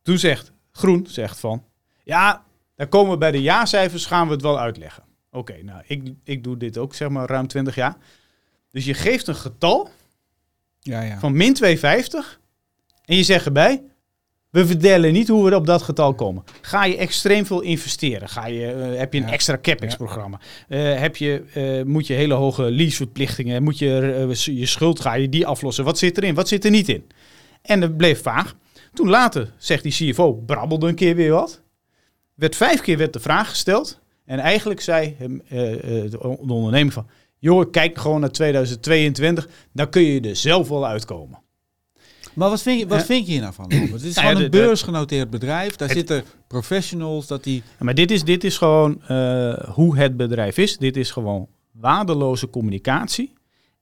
Toen 0.02 0.18
zegt 0.18 0.52
Groen, 0.72 1.08
zegt 1.10 1.40
van, 1.40 1.66
ja, 2.04 2.46
dan 2.76 2.90
komen 2.90 3.12
we 3.12 3.18
bij 3.18 3.32
de 3.32 3.42
jaarcijfers, 3.42 4.06
gaan 4.06 4.28
we 4.28 4.34
het 4.34 4.42
wel 4.42 4.60
uitleggen. 4.60 5.04
Oké, 5.32 5.64
nou, 5.64 5.84
ik, 5.88 6.14
ik 6.24 6.44
doe 6.44 6.58
dit 6.58 6.78
ook 6.78 6.96
zeg 6.96 7.10
maar 7.10 7.30
ruim 7.30 7.48
20 7.48 7.76
jaar. 7.76 7.98
Dus 8.72 8.86
je 8.86 8.94
geeft 8.94 9.28
een 9.28 9.36
getal 9.36 9.90
ja, 10.80 11.02
ja. 11.02 11.20
van 11.20 11.38
min 11.38 11.54
250 11.54 12.40
en 13.06 13.16
je 13.16 13.24
zegt 13.24 13.46
erbij, 13.46 13.84
we 14.56 14.66
verdelen 14.66 15.14
niet 15.14 15.28
hoe 15.28 15.50
we 15.50 15.56
op 15.56 15.66
dat 15.66 15.82
getal 15.82 16.14
komen. 16.14 16.44
Ga 16.62 16.86
je 16.86 16.98
extreem 16.98 17.46
veel 17.46 17.62
investeren? 17.62 18.30
Ga 18.30 18.48
je, 18.48 18.92
uh, 18.92 18.98
heb 18.98 19.14
je 19.14 19.20
een 19.20 19.28
extra 19.28 19.58
CapEx-programma? 19.62 20.40
Uh, 20.70 21.00
heb 21.00 21.16
je, 21.16 21.44
uh, 21.56 21.84
moet 21.84 22.08
je 22.08 22.14
hele 22.14 22.34
hoge 22.34 22.72
leaseverplichtingen? 22.72 23.64
Moet 23.64 23.80
je 23.80 24.28
je 24.44 24.66
schuld, 24.66 25.00
ga 25.00 25.14
je 25.14 25.30
die 25.30 25.48
aflossen? 25.48 25.84
Wat 25.84 25.98
zit 25.98 26.18
erin? 26.18 26.36
Wat 26.36 26.48
zit 26.48 26.66
er 26.66 26.72
niet 26.72 26.90
in? 26.90 27.08
En 27.62 27.80
dat 27.80 27.98
bleef 27.98 28.22
vaag. 28.22 28.56
Toen 28.94 29.10
later, 29.10 29.54
zegt 29.58 29.84
die 29.84 30.12
CFO, 30.12 30.34
brabbelde 30.34 30.88
een 30.88 30.96
keer 30.96 31.16
weer 31.16 31.32
wat. 31.32 31.62
Werd 32.36 32.56
vijf 32.56 32.82
keer 32.82 32.98
werd 32.98 33.14
de 33.14 33.20
vraag 33.20 33.50
gesteld. 33.50 34.00
En 34.26 34.40
eigenlijk 34.40 34.82
zei 34.82 35.16
de 36.10 36.38
ondernemer 36.48 36.94
van... 36.94 37.08
joh, 37.40 37.72
kijk 37.72 37.98
gewoon 37.98 38.20
naar 38.20 38.32
2022. 38.32 39.50
Dan 39.74 39.90
kun 39.90 40.02
je 40.02 40.22
er 40.22 40.36
zelf 40.36 40.70
wel 40.70 40.86
uitkomen. 40.88 41.44
Maar 42.36 42.50
wat 42.50 42.62
vind 42.62 42.80
je, 42.80 42.88
wat 42.88 43.06
vind 43.06 43.26
je 43.26 43.32
hier 43.32 43.42
nou 43.42 43.54
van? 43.54 43.72
Het 43.72 44.04
is 44.04 44.16
nou 44.16 44.28
gewoon 44.28 44.44
een 44.44 44.50
beursgenoteerd 44.50 45.30
bedrijf. 45.30 45.76
Daar 45.76 45.90
zitten 45.90 46.24
professionals. 46.48 47.28
Dat 47.28 47.44
die... 47.44 47.64
Maar 47.80 47.96
dit 47.96 48.12
is, 48.12 48.24
dit 48.24 48.44
is 48.44 48.58
gewoon 48.58 49.02
uh, 49.12 49.54
hoe 49.54 49.98
het 49.98 50.18
bedrijf 50.18 50.58
is. 50.58 50.78
Dit 50.78 50.98
is 50.98 51.12
gewoon 51.12 51.48
waardeloze 51.72 52.50
communicatie. 52.50 53.34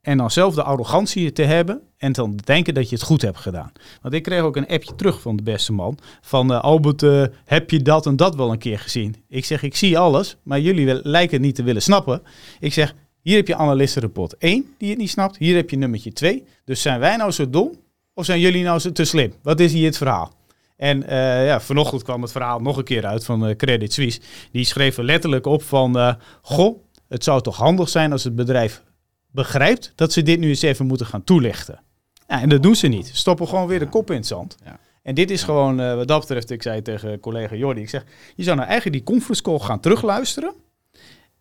En 0.01 0.17
dan 0.17 0.31
zelf 0.31 0.55
de 0.55 0.63
arrogantie 0.63 1.31
te 1.31 1.41
hebben 1.41 1.81
en 1.97 2.11
dan 2.11 2.39
denken 2.43 2.73
dat 2.73 2.89
je 2.89 2.95
het 2.95 3.03
goed 3.03 3.21
hebt 3.21 3.37
gedaan. 3.37 3.71
Want 4.01 4.13
ik 4.13 4.23
kreeg 4.23 4.41
ook 4.41 4.55
een 4.55 4.67
appje 4.67 4.95
terug 4.95 5.21
van 5.21 5.35
de 5.35 5.43
beste 5.43 5.73
man. 5.73 5.97
Van 6.21 6.51
uh, 6.51 6.61
Albert, 6.61 7.01
uh, 7.01 7.25
heb 7.45 7.69
je 7.69 7.81
dat 7.81 8.05
en 8.05 8.15
dat 8.15 8.35
wel 8.35 8.51
een 8.51 8.57
keer 8.57 8.79
gezien? 8.79 9.15
Ik 9.29 9.45
zeg, 9.45 9.63
ik 9.63 9.75
zie 9.75 9.97
alles, 9.97 10.37
maar 10.43 10.59
jullie 10.59 10.99
lijken 11.03 11.35
het 11.35 11.45
niet 11.45 11.55
te 11.55 11.63
willen 11.63 11.81
snappen. 11.81 12.21
Ik 12.59 12.73
zeg, 12.73 12.95
hier 13.21 13.35
heb 13.35 13.47
je 13.47 13.55
analistenrapport 13.55 14.37
1 14.37 14.65
die 14.77 14.89
het 14.89 14.97
niet 14.97 15.09
snapt. 15.09 15.37
Hier 15.37 15.55
heb 15.55 15.69
je 15.69 15.77
nummertje 15.77 16.13
2. 16.13 16.43
Dus 16.65 16.81
zijn 16.81 16.99
wij 16.99 17.15
nou 17.15 17.31
zo 17.31 17.49
dom 17.49 17.71
of 18.14 18.26
zijn 18.26 18.39
jullie 18.39 18.64
nou 18.64 18.91
te 18.91 19.05
slim? 19.05 19.34
Wat 19.41 19.59
is 19.59 19.74
hier 19.74 19.86
het 19.86 19.97
verhaal? 19.97 20.34
En 20.78 21.03
uh, 21.03 21.45
ja, 21.45 21.61
vanochtend 21.61 22.03
kwam 22.03 22.22
het 22.22 22.32
verhaal 22.32 22.59
nog 22.59 22.78
een 22.78 22.84
keer 22.84 23.05
uit 23.05 23.26
van 23.26 23.55
Credit 23.55 23.93
Suisse. 23.93 24.22
Die 24.51 24.66
schreef 24.66 24.97
er 24.97 25.03
letterlijk 25.03 25.45
op 25.45 25.64
van, 25.64 26.18
goh, 26.41 26.78
het 27.07 27.24
zou 27.24 27.41
toch 27.41 27.57
handig 27.57 27.89
zijn 27.89 28.11
als 28.11 28.24
het 28.24 28.36
bedrijf 28.36 28.84
begrijpt 29.32 29.93
dat 29.95 30.14
ze 30.14 30.24
dit 30.24 30.39
nu 30.39 30.47
eens 30.47 30.61
even 30.61 30.86
moeten 30.86 31.05
gaan 31.05 31.24
toelichten. 31.24 31.82
Ja, 32.28 32.41
en 32.41 32.49
dat 32.49 32.64
doen 32.64 32.76
ze 32.76 32.88
niet. 32.88 33.11
Stoppen 33.14 33.47
gewoon 33.47 33.68
weer 33.68 33.80
de 33.80 33.89
kop 33.89 34.09
in 34.09 34.16
het 34.16 34.28
zand. 34.28 34.55
Ja. 34.66 34.80
En 35.03 35.16
dit 35.16 35.32
is 35.32 35.43
gewoon, 35.43 35.82
uh, 35.82 35.95
wat 35.95 36.07
dat 36.07 36.20
betreft, 36.20 36.49
ik 36.49 36.61
zei 36.61 36.82
tegen 36.82 37.20
collega 37.20 37.55
Jordi, 37.55 37.82
ik 37.82 37.89
zeg, 37.89 38.05
je 38.36 38.43
zou 38.43 38.55
nou 38.55 38.70
eigenlijk 38.70 38.97
die 38.97 39.14
conference 39.14 39.41
call 39.41 39.59
gaan 39.59 39.80
terugluisteren. 39.80 40.53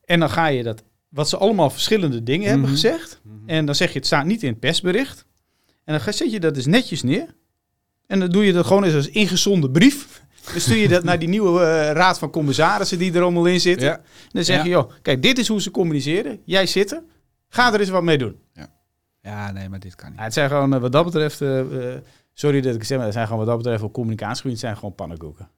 En 0.04 0.20
dan 0.20 0.30
ga 0.30 0.46
je 0.46 0.62
dat, 0.62 0.82
wat 1.08 1.28
ze 1.28 1.36
allemaal 1.36 1.70
verschillende 1.70 2.22
dingen 2.22 2.46
hebben 2.48 2.66
mhm. 2.66 2.74
gezegd. 2.74 3.20
Mhm. 3.22 3.48
En 3.48 3.66
dan 3.66 3.74
zeg 3.74 3.92
je, 3.92 3.98
het 3.98 4.06
staat 4.06 4.24
niet 4.24 4.42
in 4.42 4.48
het 4.48 4.60
persbericht. 4.60 5.24
En 5.84 5.98
dan 5.98 6.12
zet 6.12 6.32
je 6.32 6.40
dat 6.40 6.54
dus 6.54 6.66
netjes 6.66 7.02
neer. 7.02 7.34
En 8.06 8.20
dan 8.20 8.30
doe 8.30 8.44
je 8.46 8.52
dat 8.52 8.66
gewoon 8.66 8.84
eens 8.84 8.94
als 8.94 9.08
ingezonde 9.08 9.70
brief. 9.70 10.22
Dan 10.52 10.60
stuur 10.60 10.76
je 10.76 10.88
dat 10.88 11.04
naar 11.04 11.18
die 11.18 11.28
nieuwe 11.28 11.60
uh, 11.60 11.90
raad 11.90 12.18
van 12.18 12.30
commissarissen 12.30 12.98
die 12.98 13.12
er 13.12 13.22
allemaal 13.22 13.46
in 13.46 13.60
zitten. 13.60 13.86
Ja. 13.86 13.96
En 13.96 14.30
dan 14.30 14.44
zeg 14.44 14.62
je, 14.62 14.68
joh, 14.68 14.90
kijk, 15.02 15.22
dit 15.22 15.38
is 15.38 15.48
hoe 15.48 15.60
ze 15.62 15.70
communiceren. 15.70 16.40
Jij 16.44 16.66
zit 16.66 16.92
er. 16.92 17.02
Ga 17.48 17.72
er 17.72 17.80
eens 17.80 17.88
wat 17.88 18.02
mee 18.02 18.18
doen. 18.18 18.36
Ja, 18.52 18.68
ja 19.20 19.52
nee, 19.52 19.68
maar 19.68 19.80
dit 19.80 19.94
kan 19.94 20.10
niet. 20.10 20.20
Het 20.20 20.32
zijn 20.32 20.48
gewoon, 20.48 20.74
eh, 20.74 20.80
wat 20.80 20.92
dat 20.92 21.04
betreft, 21.04 21.40
uh, 21.40 21.62
sorry 22.32 22.60
dat 22.60 22.74
ik 22.74 22.84
zeg, 22.84 22.96
maar 22.96 23.06
het 23.06 23.14
zijn 23.14 23.26
gewoon 23.26 23.44
wat 23.44 23.54
dat 23.54 23.62
betreft 23.62 23.82
op 23.82 23.92
communicatiegebied 23.92 24.58
zijn 24.58 24.74
gewoon 24.76 24.94
pannenkoeken. 24.94 25.48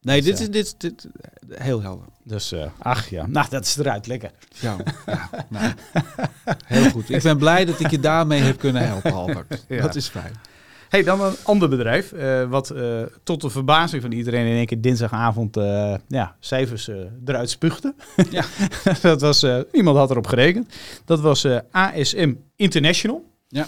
Nee, 0.00 0.22
dit 0.22 0.40
is 0.40 0.48
dit, 0.48 0.74
dit, 0.78 1.08
heel 1.48 1.82
helder. 1.82 2.06
Dus, 2.24 2.52
uh, 2.52 2.64
ach 2.78 3.08
ja, 3.08 3.26
nou 3.26 3.46
dat 3.50 3.64
is 3.64 3.76
eruit, 3.76 4.06
lekker. 4.06 4.30
Ja, 4.60 4.76
ja 5.06 5.30
nou, 5.48 5.72
heel 6.64 6.90
goed. 6.90 7.10
Ik 7.10 7.22
ben 7.22 7.38
blij 7.38 7.64
dat 7.64 7.80
ik 7.80 7.90
je 7.90 8.00
daarmee 8.00 8.40
heb 8.40 8.58
kunnen 8.58 8.86
helpen, 8.86 9.12
Albert. 9.12 9.64
Dat 9.82 9.94
is 9.94 10.08
fijn. 10.08 10.32
Hey, 10.88 11.02
dan 11.02 11.20
een 11.20 11.34
ander 11.44 11.68
bedrijf, 11.68 12.12
uh, 12.12 12.48
wat 12.48 12.72
uh, 12.74 13.02
tot 13.22 13.40
de 13.40 13.50
verbazing 13.50 14.02
van 14.02 14.12
iedereen 14.12 14.46
in 14.46 14.56
één 14.56 14.66
keer 14.66 14.80
dinsdagavond 14.80 15.56
ja, 16.06 16.36
cijfers 16.40 16.90
eruit 17.24 17.50
spuugde. 17.50 17.94
Ja. 18.30 18.44
dat 19.02 19.20
was, 19.20 19.46
iemand 19.72 19.96
had 19.96 20.10
erop 20.10 20.26
gerekend. 20.26 20.74
Dat 21.04 21.20
was 21.20 21.46
ASM 21.70 22.34
International. 22.56 23.24
Ja. 23.48 23.66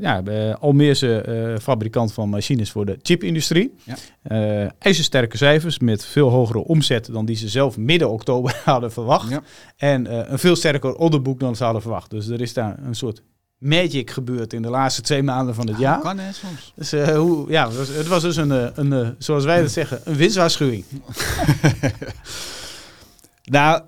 ja, 0.00 0.22
Almeerse 0.60 1.58
fabrikant 1.62 2.12
van 2.12 2.28
machines 2.28 2.70
voor 2.70 2.86
de 2.86 2.98
chipindustrie. 3.02 3.74
Ja. 3.84 4.72
ijzersterke 4.78 5.36
cijfers 5.36 5.78
met 5.78 6.04
veel 6.04 6.28
hogere 6.28 6.64
omzet 6.64 7.12
dan 7.12 7.24
die 7.24 7.36
ze 7.36 7.48
zelf 7.48 7.76
midden 7.76 8.10
oktober 8.10 8.60
hadden 8.64 8.92
verwacht. 8.92 9.30
Ja. 9.30 9.42
En 9.76 10.32
een 10.32 10.38
veel 10.38 10.56
sterker 10.56 10.94
orderboek 10.94 11.40
dan 11.40 11.56
ze 11.56 11.64
hadden 11.64 11.82
verwacht. 11.82 12.10
Dus 12.10 12.28
er 12.28 12.40
is 12.40 12.52
daar 12.52 12.78
een 12.82 12.94
soort 12.94 13.22
magic 13.62 14.10
gebeurd 14.10 14.52
in 14.52 14.62
de 14.62 14.68
laatste 14.68 15.02
twee 15.02 15.22
maanden 15.22 15.54
van 15.54 15.68
het 15.68 15.78
jaar. 15.78 16.00
Kan 16.00 16.18
hè, 16.18 16.32
soms. 16.32 16.72
Dus, 16.76 16.92
uh, 16.92 17.16
hoe, 17.16 17.50
ja, 17.50 17.66
het 17.66 17.76
was, 17.76 17.88
het 17.88 18.06
was 18.06 18.22
dus 18.22 18.36
een, 18.36 18.52
eh, 18.52 18.66
een, 18.74 18.92
eh, 18.92 19.08
zoals 19.18 19.44
wij 19.44 19.60
dat 19.60 19.70
zeggen, 19.70 20.00
een 20.04 20.16
winstwaarschuwing. 20.16 20.84
nou, 23.44 23.82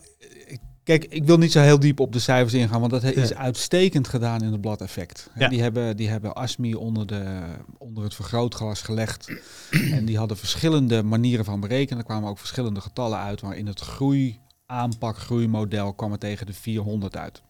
kijk, 0.84 1.04
ik 1.04 1.24
wil 1.24 1.38
niet 1.38 1.52
zo 1.52 1.60
heel 1.60 1.78
diep 1.78 2.00
op 2.00 2.12
de 2.12 2.18
cijfers 2.18 2.54
ingaan, 2.54 2.80
want 2.80 2.92
dat 2.92 3.02
is 3.02 3.34
uitstekend 3.34 4.08
gedaan 4.08 4.42
in 4.42 4.52
het 4.52 4.60
bladeffect. 4.60 5.30
Ja. 5.34 5.48
Die, 5.48 5.62
hebben, 5.62 5.96
die 5.96 6.08
hebben 6.08 6.34
ASMI 6.34 6.74
onder, 6.74 7.06
de, 7.06 7.40
onder 7.78 8.04
het 8.04 8.14
vergrootglas 8.14 8.82
gelegd. 8.82 9.32
en 9.96 10.04
die 10.04 10.18
hadden 10.18 10.36
verschillende 10.36 11.02
manieren 11.02 11.44
van 11.44 11.60
berekenen. 11.60 11.98
Er 11.98 12.04
kwamen 12.04 12.28
ook 12.28 12.38
verschillende 12.38 12.80
getallen 12.80 13.18
uit, 13.18 13.42
maar 13.42 13.56
in 13.56 13.66
het 13.66 13.80
groei 13.80 14.40
aanpak, 14.66 15.18
groeimodel 15.18 15.92
kwam 15.92 16.10
het 16.10 16.20
tegen 16.20 16.46
de 16.46 16.54
400 16.54 17.16
uit. 17.16 17.42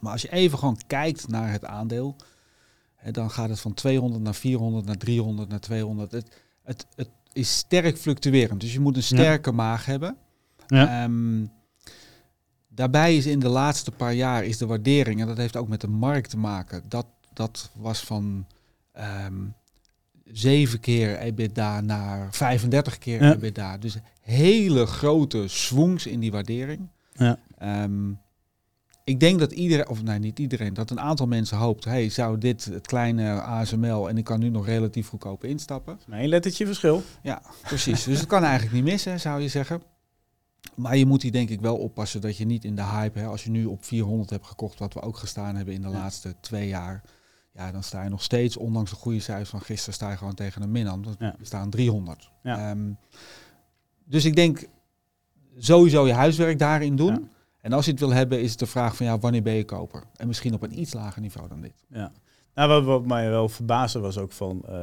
Maar 0.00 0.12
als 0.12 0.22
je 0.22 0.32
even 0.32 0.58
gewoon 0.58 0.80
kijkt 0.86 1.28
naar 1.28 1.52
het 1.52 1.64
aandeel, 1.64 2.16
dan 3.10 3.30
gaat 3.30 3.48
het 3.48 3.60
van 3.60 3.74
200 3.74 4.22
naar 4.22 4.34
400, 4.34 4.86
naar 4.86 4.96
300, 4.96 5.48
naar 5.48 5.60
200. 5.60 6.12
Het, 6.12 6.40
het, 6.62 6.86
het 6.94 7.08
is 7.32 7.56
sterk 7.56 7.98
fluctuerend, 7.98 8.60
dus 8.60 8.72
je 8.72 8.80
moet 8.80 8.96
een 8.96 9.02
sterke 9.02 9.52
maag 9.52 9.86
hebben. 9.86 10.16
Ja. 10.66 11.04
Um, 11.04 11.50
daarbij 12.80 13.16
is 13.16 13.26
in 13.26 13.38
de 13.38 13.48
laatste 13.48 13.90
paar 13.90 14.14
jaar 14.14 14.44
is 14.44 14.58
de 14.58 14.66
waardering, 14.66 15.20
en 15.20 15.26
dat 15.26 15.36
heeft 15.36 15.56
ook 15.56 15.68
met 15.68 15.80
de 15.80 15.88
markt 15.88 16.30
te 16.30 16.38
maken, 16.38 16.82
dat, 16.88 17.06
dat 17.32 17.70
was 17.74 18.00
van 18.00 18.24
um, 18.24 19.02
ehm, 19.02 19.34
7 20.24 20.80
keer 20.80 21.18
EBITDA 21.18 21.80
naar 21.80 22.28
35 22.30 22.98
keer 22.98 23.22
ja. 23.22 23.34
EBITDA. 23.34 23.78
Dus 23.78 23.96
hele 24.20 24.86
grote 24.86 25.44
swings 25.48 26.06
in 26.06 26.20
die 26.20 26.30
waardering. 26.30 26.88
Ja. 27.12 27.38
Um, 27.62 28.18
ik 29.04 29.20
denk 29.20 29.38
dat 29.38 29.52
iedereen, 29.52 29.88
of 29.88 30.02
nee, 30.02 30.18
niet 30.18 30.38
iedereen, 30.38 30.74
dat 30.74 30.90
een 30.90 31.00
aantal 31.00 31.26
mensen 31.26 31.56
hoopt, 31.56 31.84
hey, 31.84 32.08
zou 32.08 32.38
dit 32.38 32.64
het 32.64 32.86
kleine 32.86 33.40
ASML 33.40 34.08
en 34.08 34.18
ik 34.18 34.24
kan 34.24 34.40
nu 34.40 34.48
nog 34.48 34.66
relatief 34.66 35.08
goedkoop 35.08 35.44
instappen. 35.44 35.98
Een 36.10 36.28
lettertje 36.28 36.66
verschil. 36.66 37.02
Ja, 37.22 37.42
precies. 37.62 38.04
dus 38.04 38.18
het 38.18 38.28
kan 38.28 38.42
eigenlijk 38.42 38.74
niet 38.74 38.84
missen, 38.84 39.20
zou 39.20 39.40
je 39.40 39.48
zeggen. 39.48 39.82
Maar 40.74 40.96
je 40.96 41.06
moet 41.06 41.22
hier 41.22 41.32
denk 41.32 41.50
ik 41.50 41.60
wel 41.60 41.76
oppassen 41.76 42.20
dat 42.20 42.36
je 42.36 42.44
niet 42.44 42.64
in 42.64 42.76
de 42.76 42.84
hype, 42.84 43.18
hè, 43.18 43.26
als 43.26 43.44
je 43.44 43.50
nu 43.50 43.64
op 43.64 43.84
400 43.84 44.30
hebt 44.30 44.46
gekocht, 44.46 44.78
wat 44.78 44.94
we 44.94 45.00
ook 45.00 45.16
gestaan 45.16 45.56
hebben 45.56 45.74
in 45.74 45.82
de 45.82 45.88
laatste 45.88 46.34
twee 46.40 46.68
jaar, 46.68 47.02
ja, 47.52 47.72
dan 47.72 47.82
sta 47.82 48.02
je 48.02 48.08
nog 48.08 48.22
steeds, 48.22 48.56
ondanks 48.56 48.90
de 48.90 48.96
goede 48.96 49.20
cijfers 49.20 49.50
van 49.50 49.60
gisteren, 49.60 49.94
sta 49.94 50.10
je 50.10 50.16
gewoon 50.16 50.34
tegen 50.34 50.62
een 50.62 50.70
min 50.70 50.84
ja. 51.18 51.34
We 51.38 51.44
staan 51.44 51.70
300. 51.70 52.30
Ja. 52.42 52.70
Um, 52.70 52.98
dus 54.04 54.24
ik 54.24 54.34
denk 54.34 54.66
sowieso 55.58 56.06
je 56.06 56.12
huiswerk 56.12 56.58
daarin 56.58 56.96
doen. 56.96 57.30
En 57.60 57.72
als 57.72 57.84
je 57.84 57.90
het 57.90 58.00
wil 58.00 58.12
hebben, 58.12 58.40
is 58.40 58.50
het 58.50 58.58
de 58.58 58.66
vraag 58.66 58.96
van 58.96 59.06
ja, 59.06 59.18
wanneer 59.18 59.42
ben 59.42 59.54
je 59.54 59.64
koper? 59.64 60.04
En 60.16 60.26
misschien 60.26 60.54
op 60.54 60.62
een 60.62 60.80
iets 60.80 60.92
lager 60.92 61.20
niveau 61.20 61.48
dan 61.48 61.60
dit. 61.60 61.84
Ja. 61.88 62.12
Nou, 62.54 62.68
wat, 62.68 62.84
wat 62.84 63.06
mij 63.06 63.30
wel 63.30 63.48
verbaasde 63.48 63.98
was 63.98 64.18
ook 64.18 64.32
van, 64.32 64.62
uh, 64.68 64.76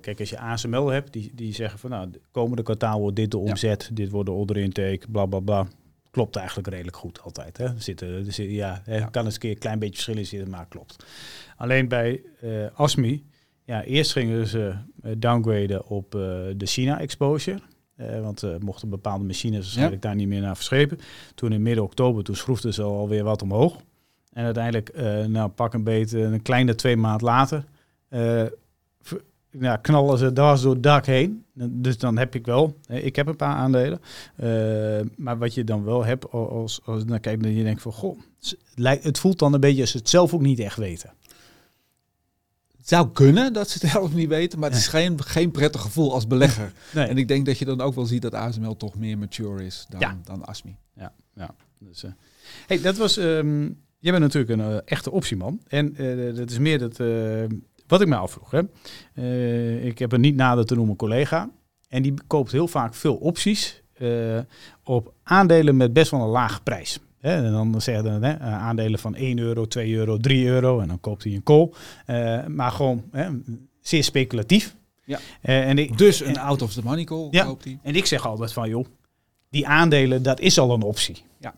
kijk, 0.00 0.20
als 0.20 0.30
je 0.30 0.38
ASML 0.38 0.86
hebt, 0.86 1.12
die, 1.12 1.32
die 1.34 1.54
zeggen 1.54 1.78
van 1.78 1.90
nou, 1.90 2.10
de 2.10 2.20
komende 2.30 2.62
kwartaal 2.62 3.00
wordt 3.00 3.16
dit 3.16 3.30
de 3.30 3.38
omzet, 3.38 3.90
dit 3.92 4.10
wordt 4.10 4.28
de 4.28 4.34
order 4.34 4.56
intake, 4.56 5.00
bla 5.08 5.26
bla 5.26 5.40
bla. 5.40 5.66
Klopt 6.10 6.36
eigenlijk 6.36 6.68
redelijk 6.68 6.96
goed 6.96 7.22
altijd. 7.22 7.56
Hè? 7.56 7.68
Zitten, 7.78 8.24
zitten, 8.24 8.50
ja, 8.50 8.82
ja. 8.86 9.06
kan 9.06 9.24
eens 9.24 9.34
een 9.34 9.40
keer 9.40 9.50
een 9.50 9.58
klein 9.58 9.78
beetje 9.78 9.94
verschillen 9.94 10.26
zitten, 10.26 10.50
maar 10.50 10.66
klopt. 10.68 11.06
Alleen 11.56 11.88
bij 11.88 12.22
uh, 12.42 12.66
ASMI, 12.74 13.24
ja, 13.64 13.82
eerst 13.82 14.12
gingen 14.12 14.46
ze 14.46 14.74
downgraden 15.16 15.86
op 15.86 16.10
de 16.10 16.66
China 16.66 17.00
exposure. 17.00 17.60
Uh, 17.96 18.20
want 18.20 18.42
uh, 18.42 18.56
mochten 18.58 18.88
bepaalde 18.88 19.24
machines 19.24 19.58
waarschijnlijk 19.58 20.02
daar 20.02 20.14
niet 20.14 20.28
meer 20.28 20.40
naar 20.40 20.56
verschepen. 20.56 20.98
Toen 21.34 21.52
in 21.52 21.62
midden 21.62 21.84
oktober, 21.84 22.24
toen 22.24 22.36
schroefden 22.36 22.74
ze 22.74 22.82
alweer 22.82 23.24
wat 23.24 23.42
omhoog. 23.42 23.80
En 24.32 24.44
uiteindelijk, 24.44 24.96
nou 25.28 25.48
pak 25.48 25.74
een 25.74 25.84
beetje, 25.84 26.20
een 26.20 26.42
kleine 26.42 26.74
twee 26.74 26.96
maand 26.96 27.20
later, 27.20 27.64
ja, 29.60 29.76
knallen 29.76 30.18
ze 30.18 30.32
dwars 30.32 30.62
door 30.62 30.72
het 30.72 30.82
dak 30.82 31.06
heen. 31.06 31.44
Dus 31.54 31.98
dan 31.98 32.18
heb 32.18 32.34
ik 32.34 32.46
wel, 32.46 32.76
ik 32.88 33.16
heb 33.16 33.26
een 33.26 33.36
paar 33.36 33.54
aandelen. 33.54 34.00
maar 35.16 35.38
wat 35.38 35.54
je 35.54 35.64
dan 35.64 35.84
wel 35.84 36.04
hebt, 36.04 36.30
als, 36.30 36.80
als 36.84 37.04
dan 37.04 37.20
kijk, 37.20 37.42
dan 37.42 37.54
je 37.54 37.62
denkt 37.62 37.82
van, 37.82 37.92
goh, 37.92 38.18
het 38.82 39.18
voelt 39.18 39.38
dan 39.38 39.54
een 39.54 39.60
beetje 39.60 39.80
als 39.80 39.90
ze 39.90 39.96
het 39.96 40.08
zelf 40.08 40.34
ook 40.34 40.40
niet 40.40 40.58
echt 40.58 40.76
weten 40.76 41.10
zou 42.88 43.08
kunnen 43.12 43.52
dat 43.52 43.70
ze 43.70 43.78
het 43.80 43.90
zelf 43.92 44.14
niet 44.14 44.28
weten, 44.28 44.58
maar 44.58 44.70
het 44.70 44.78
is 44.78 44.88
geen, 44.88 45.22
geen 45.22 45.50
prettig 45.50 45.80
gevoel 45.80 46.12
als 46.12 46.26
belegger. 46.26 46.72
Nee. 46.94 47.06
En 47.06 47.18
ik 47.18 47.28
denk 47.28 47.46
dat 47.46 47.58
je 47.58 47.64
dan 47.64 47.80
ook 47.80 47.94
wel 47.94 48.06
ziet 48.06 48.22
dat 48.22 48.34
ASML 48.34 48.76
toch 48.76 48.94
meer 48.94 49.18
mature 49.18 49.64
is 49.64 49.86
dan, 49.88 50.20
dan 50.24 50.44
ASMI. 50.44 50.76
Ja, 50.94 51.12
ja. 51.34 51.54
Dus, 51.78 52.04
uh, 52.04 52.10
hey, 52.66 52.80
dat 52.80 52.96
was. 52.96 53.16
Um, 53.16 53.80
jij 53.98 54.12
bent 54.12 54.22
natuurlijk 54.24 54.60
een 54.60 54.70
uh, 54.70 54.78
echte 54.84 55.10
optieman. 55.10 55.60
En 55.68 56.02
uh, 56.02 56.36
dat 56.36 56.50
is 56.50 56.58
meer 56.58 56.78
dat. 56.78 56.96
Wat 57.86 58.00
ik 58.00 58.08
me 58.08 58.16
afvroeg. 58.16 58.50
Hè. 58.50 58.60
ik 59.78 59.98
heb 59.98 60.12
een 60.12 60.20
niet 60.20 60.36
nader 60.36 60.66
te 60.66 60.74
noemen 60.74 60.96
collega. 60.96 61.50
En 61.88 62.02
die 62.02 62.14
koopt 62.26 62.52
heel 62.52 62.68
vaak 62.68 62.94
veel 62.94 63.14
opties 63.14 63.82
op 64.84 65.12
aandelen 65.22 65.76
met 65.76 65.92
best 65.92 66.10
wel 66.10 66.20
een 66.20 66.28
lage 66.28 66.62
prijs. 66.62 67.00
Hè, 67.26 67.44
en 67.44 67.52
dan 67.52 67.80
zeggen 67.80 68.04
ze 68.04 68.26
hè, 68.26 68.38
aandelen 68.38 68.98
van 68.98 69.14
1 69.14 69.38
euro, 69.38 69.66
2 69.66 69.94
euro, 69.94 70.16
3 70.16 70.46
euro. 70.46 70.80
En 70.80 70.88
dan 70.88 71.00
koopt 71.00 71.24
hij 71.24 71.32
een 71.32 71.42
call. 71.42 71.70
Uh, 72.06 72.46
maar 72.46 72.70
gewoon 72.70 73.04
hè, 73.10 73.28
zeer 73.80 74.04
speculatief. 74.04 74.76
Ja. 75.04 75.18
Uh, 75.42 75.68
en 75.68 75.78
ik, 75.78 75.98
dus 75.98 76.20
een 76.20 76.38
out 76.38 76.62
of 76.62 76.72
the 76.72 76.82
money 76.82 77.04
call 77.04 77.28
ja, 77.30 77.44
koopt 77.44 77.64
hij. 77.64 77.78
En 77.82 77.94
ik 77.94 78.06
zeg 78.06 78.26
altijd 78.26 78.52
van 78.52 78.68
joh, 78.68 78.86
die 79.50 79.66
aandelen, 79.66 80.22
dat 80.22 80.40
is 80.40 80.58
al 80.58 80.74
een 80.74 80.82
optie. 80.82 81.22
Ja. 81.38 81.54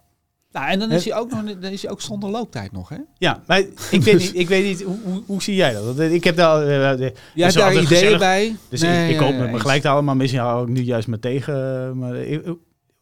Nou, 0.52 0.70
en 0.70 0.78
dan 0.78 0.90
is, 0.90 1.04
hij 1.04 1.14
ook 1.14 1.30
nog, 1.30 1.44
dan 1.44 1.70
is 1.70 1.82
hij 1.82 1.90
ook 1.90 2.00
zonder 2.00 2.30
looptijd 2.30 2.72
nog, 2.72 2.88
hè? 2.88 2.96
Ja, 3.18 3.42
maar 3.46 3.58
ik 3.90 4.02
weet 4.02 4.18
niet, 4.18 4.34
ik 4.34 4.48
weet 4.48 4.64
niet 4.64 4.82
hoe, 4.82 4.98
hoe, 5.04 5.22
hoe 5.26 5.42
zie 5.42 5.54
jij 5.54 5.72
dat? 5.72 5.98
Ik 5.98 6.24
heb 6.24 6.36
daar... 6.36 6.62
Uh, 7.00 7.08
Jij 7.34 7.44
hebt 7.44 7.54
daar 7.54 7.80
ideeën 7.80 8.18
bij? 8.18 8.56
Dus 8.68 8.80
nee, 8.80 9.08
ik, 9.08 9.20
ik 9.20 9.26
koop 9.26 9.34
me 9.34 9.60
gelijk 9.60 9.84
allemaal, 9.84 10.14
misschien 10.14 10.40
hou 10.40 10.62
ik 10.62 10.68
nu 10.68 10.80
juist 10.80 11.08
maar 11.08 11.18
tegen. 11.18 11.98
Maar, 11.98 12.14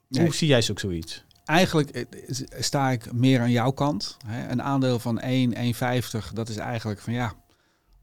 hoe 0.09 0.35
zie 0.35 0.49
jij 0.49 0.67
ook 0.71 0.79
zoiets? 0.79 1.25
eigenlijk 1.47 2.07
sta 2.59 2.91
ik 2.91 3.13
meer 3.13 3.41
aan 3.41 3.51
jouw 3.51 3.71
kant. 3.71 4.17
Hè. 4.27 4.49
Een 4.49 4.63
aandeel 4.63 4.99
van 4.99 5.21
1, 5.21 5.55
1,50, 5.55 6.33
dat 6.33 6.49
is 6.49 6.57
eigenlijk 6.57 7.01
van 7.01 7.13
ja, 7.13 7.33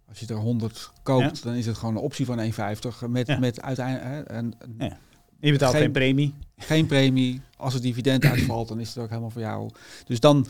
als 0.10 0.20
je 0.20 0.26
er 0.28 0.36
100 0.36 0.92
koopt, 1.04 1.44
dan 1.44 1.54
is 1.54 1.66
het 1.66 1.78
gewoon 1.78 1.96
een 1.96 2.02
optie 2.02 2.26
van 2.26 2.52
1,50 2.52 3.10
met, 3.10 3.40
met 3.40 3.62
uiteindelijk... 3.62 4.32
Een, 4.32 4.56
ja. 4.78 4.98
Je 5.46 5.52
betaalt 5.52 5.76
geen, 5.76 5.92
premie. 5.92 6.34
Geen 6.58 6.86
premie. 6.86 7.42
Als 7.58 7.74
het 7.74 7.84
dividend 7.84 8.26
uitvalt, 8.26 8.68
dan 8.68 8.80
is 8.80 8.88
het 8.88 8.98
ook 8.98 9.10
helemaal 9.10 9.30
voor 9.30 9.42
jou. 9.42 9.70
Dus 10.06 10.20
dan, 10.20 10.46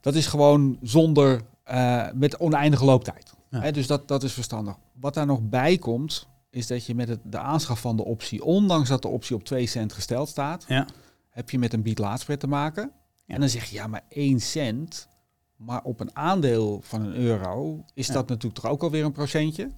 dat 0.00 0.14
is 0.14 0.26
gewoon 0.26 0.78
zonder, 0.82 1.40
uh, 1.70 2.06
met 2.14 2.38
oneindige 2.38 2.84
looptijd. 2.84 3.34
Dus 3.72 3.86
dat, 3.86 4.08
dat 4.08 4.22
is 4.22 4.32
verstandig. 4.32 4.76
Wat 4.92 5.14
daar 5.14 5.26
nog 5.26 5.40
bij 5.42 5.78
komt, 5.78 6.28
is 6.50 6.66
dat 6.66 6.86
je 6.86 6.94
met 6.94 7.08
het, 7.08 7.20
de 7.24 7.38
aanschaf 7.38 7.80
van 7.80 7.96
de 7.96 8.04
optie, 8.04 8.44
ondanks 8.44 8.88
dat 8.88 9.02
de 9.02 9.08
optie 9.08 9.36
op 9.36 9.44
2 9.44 9.66
cent 9.66 9.92
gesteld 9.92 10.28
staat, 10.28 10.64
ja. 10.68 10.86
heb 11.30 11.50
je 11.50 11.58
met 11.58 11.72
een 11.72 11.82
bied-laadspread 11.82 12.40
te 12.40 12.46
maken. 12.46 12.92
En 13.26 13.40
dan 13.40 13.48
zeg 13.48 13.64
je, 13.64 13.74
ja, 13.74 13.86
maar 13.86 14.04
1 14.08 14.40
cent, 14.40 15.08
maar 15.56 15.82
op 15.82 16.00
een 16.00 16.16
aandeel 16.16 16.80
van 16.82 17.04
een 17.04 17.14
euro 17.14 17.84
is 17.94 18.06
dat 18.06 18.28
natuurlijk 18.28 18.60
toch 18.60 18.70
ook 18.70 18.82
alweer 18.82 19.04
een 19.04 19.12
procentje. 19.12 19.70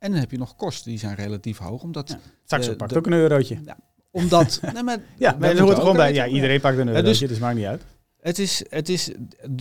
En 0.00 0.10
dan 0.10 0.20
heb 0.20 0.30
je 0.30 0.38
nog 0.38 0.56
kosten, 0.56 0.90
die 0.90 0.98
zijn 0.98 1.14
relatief 1.14 1.58
hoog. 1.58 1.82
Omdat 1.82 2.08
ja. 2.08 2.18
Saxo 2.44 2.74
pakt 2.74 2.96
ook 2.96 3.06
een 3.06 3.12
eurotje. 3.12 3.58
Ja, 3.64 3.76
omdat... 4.10 4.60
nee, 4.74 4.82
maar, 4.82 4.98
ja, 5.16 5.36
maar 5.38 5.58
hoort 5.58 5.78
gewoon 5.78 5.96
bij. 5.96 6.12
Ja, 6.12 6.26
iedereen 6.26 6.60
pakt 6.60 6.78
een 6.78 6.88
eurotje, 6.88 7.10
dus, 7.10 7.28
dus 7.28 7.38
maakt 7.38 7.56
niet 7.56 7.66
uit. 7.66 7.82
Het 8.20 8.38
is, 8.38 8.64
het 8.68 8.88
is, 8.88 9.10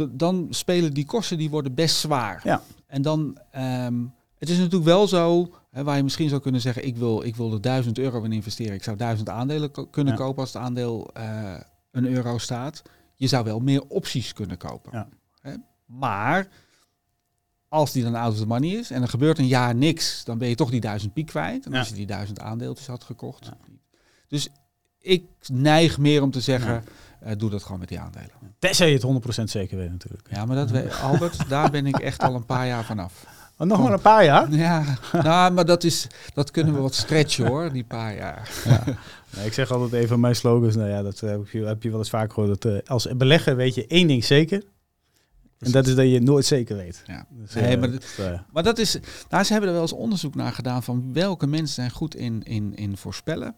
dan 0.09 0.47
spelen 0.49 0.93
die 0.93 1.05
kosten, 1.05 1.37
die 1.37 1.49
worden 1.49 1.73
best 1.73 1.95
zwaar. 1.95 2.41
Ja. 2.43 2.61
En 2.87 3.01
dan, 3.01 3.37
um, 3.85 4.13
het 4.37 4.49
is 4.49 4.57
natuurlijk 4.57 4.83
wel 4.83 5.07
zo, 5.07 5.53
hè, 5.71 5.83
waar 5.83 5.97
je 5.97 6.03
misschien 6.03 6.29
zou 6.29 6.41
kunnen 6.41 6.61
zeggen, 6.61 6.85
ik 6.85 6.97
wil, 6.97 7.23
ik 7.23 7.35
wil 7.35 7.53
er 7.53 7.61
1000 7.61 7.97
euro 7.97 8.23
in 8.23 8.31
investeren. 8.31 8.73
Ik 8.73 8.83
zou 8.83 8.97
duizend 8.97 9.29
aandelen 9.29 9.71
kunnen 9.89 10.15
kopen 10.15 10.39
als 10.39 10.53
het 10.53 10.61
aandeel 10.61 11.09
uh, 11.17 11.53
een 11.91 12.07
euro 12.07 12.37
staat. 12.37 12.81
Je 13.15 13.27
zou 13.27 13.43
wel 13.43 13.59
meer 13.59 13.83
opties 13.87 14.33
kunnen 14.33 14.57
kopen. 14.57 14.91
Ja. 14.93 15.07
Hè? 15.41 15.53
Maar 15.85 16.47
als 17.69 17.91
die 17.91 18.03
dan 18.03 18.15
out 18.15 18.31
of 18.31 18.39
the 18.39 18.47
money 18.47 18.69
is 18.69 18.91
en 18.91 19.01
er 19.01 19.07
gebeurt 19.07 19.37
een 19.37 19.47
jaar 19.47 19.75
niks, 19.75 20.23
dan 20.23 20.37
ben 20.37 20.49
je 20.49 20.55
toch 20.55 20.69
die 20.69 20.81
duizend 20.81 21.13
piek 21.13 21.25
kwijt. 21.25 21.65
En 21.65 21.73
als 21.73 21.87
je 21.87 21.95
die 21.95 22.05
duizend 22.05 22.39
aandeeltjes 22.39 22.87
had 22.87 23.03
gekocht. 23.03 23.51
Dus 24.27 24.49
ik 24.99 25.25
neig 25.47 25.97
meer 25.97 26.21
om 26.21 26.31
te 26.31 26.41
zeggen, 26.41 26.83
uh, 27.25 27.31
doe 27.37 27.49
dat 27.49 27.63
gewoon 27.63 27.79
met 27.79 27.89
die 27.89 27.99
aandelen. 27.99 28.31
Tenzij 28.59 28.91
je 28.91 28.93
het 28.93 29.41
100% 29.41 29.43
zeker 29.43 29.77
weet 29.77 29.91
natuurlijk. 29.91 30.27
Ja, 30.31 30.45
maar 30.45 30.55
dat 30.55 30.69
weet, 30.69 31.01
Albert, 31.01 31.49
daar 31.49 31.71
ben 31.71 31.85
ik 31.85 31.99
echt 31.99 32.21
al 32.21 32.35
een 32.35 32.45
paar 32.45 32.67
jaar 32.67 32.85
vanaf. 32.85 33.25
Oh, 33.57 33.67
nog 33.67 33.81
maar 33.81 33.93
een 33.93 34.01
paar 34.01 34.23
jaar? 34.23 34.51
Ja, 34.51 34.83
nou, 35.11 35.53
maar 35.53 35.65
dat, 35.65 35.83
is, 35.83 36.07
dat 36.33 36.51
kunnen 36.51 36.73
we 36.73 36.79
wat 36.79 36.95
stretchen 36.95 37.47
hoor, 37.47 37.71
die 37.71 37.83
paar 37.83 38.15
jaar. 38.15 38.51
Ja. 38.65 38.83
Nee, 39.35 39.45
ik 39.45 39.53
zeg 39.53 39.71
altijd 39.71 40.03
even 40.03 40.19
mijn 40.19 40.35
slogans, 40.35 40.75
nou 40.75 40.89
ja, 40.89 41.01
dat 41.01 41.19
heb 41.19 41.47
je, 41.47 41.65
heb 41.65 41.83
je 41.83 41.89
wel 41.89 41.99
eens 41.99 42.09
vaak 42.09 42.33
gehoord. 42.33 42.61
Dat, 42.61 42.73
uh, 42.73 42.79
als 42.85 43.07
belegger 43.15 43.55
weet 43.55 43.75
je 43.75 43.87
één 43.87 44.07
ding 44.07 44.23
zeker. 44.23 44.63
En 45.59 45.71
dat 45.71 45.87
is 45.87 45.95
dat 45.95 46.09
je 46.09 46.19
nooit 46.19 46.45
zeker 46.45 46.75
weet. 46.75 47.03
Ja. 47.05 47.25
Dus, 47.29 47.53
nee, 47.53 47.75
uh, 47.75 47.79
maar, 47.79 47.91
dat, 47.91 48.05
maar 48.51 48.63
dat 48.63 48.77
is, 48.77 48.99
nou, 49.29 49.43
ze 49.43 49.51
hebben 49.51 49.69
er 49.69 49.75
wel 49.75 49.83
eens 49.83 49.93
onderzoek 49.93 50.35
naar 50.35 50.53
gedaan 50.53 50.83
van 50.83 51.13
welke 51.13 51.47
mensen 51.47 51.75
zijn 51.75 51.91
goed 51.91 52.15
in, 52.15 52.43
in, 52.43 52.75
in 52.75 52.97
voorspellen. 52.97 53.55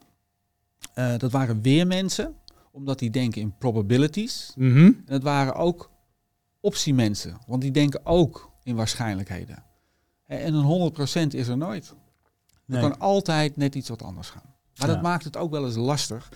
Uh, 0.95 1.18
dat 1.18 1.32
waren 1.32 1.62
weer 1.62 1.88
mensen, 1.88 2.36
omdat 2.72 2.99
die 2.99 3.10
denken 3.10 3.41
in 3.41 3.58
probabilities. 3.58 4.52
Mm 4.56 4.74
-hmm. 4.74 4.86
En 4.86 5.04
dat 5.06 5.24
waren 5.24 5.56
ook 5.56 5.91
optiemensen, 6.60 7.38
want 7.47 7.62
die 7.62 7.72
denken 7.72 8.06
ook 8.06 8.52
in 8.64 8.76
waarschijnlijkheden. 8.76 9.64
En 10.26 10.54
een 10.54 10.91
100% 11.26 11.36
is 11.36 11.47
er 11.47 11.58
nooit. 11.58 11.93
Er 12.68 12.80
kan 12.80 12.99
altijd 12.99 13.58
net 13.58 13.76
iets 13.76 13.89
wat 13.89 14.04
anders 14.04 14.30
gaan. 14.30 14.56
Maar 14.78 14.88
dat 14.88 15.02
maakt 15.02 15.24
het 15.24 15.38
ook 15.38 15.52
wel 15.52 15.66
eens 15.66 15.76
lastig. 15.76 16.30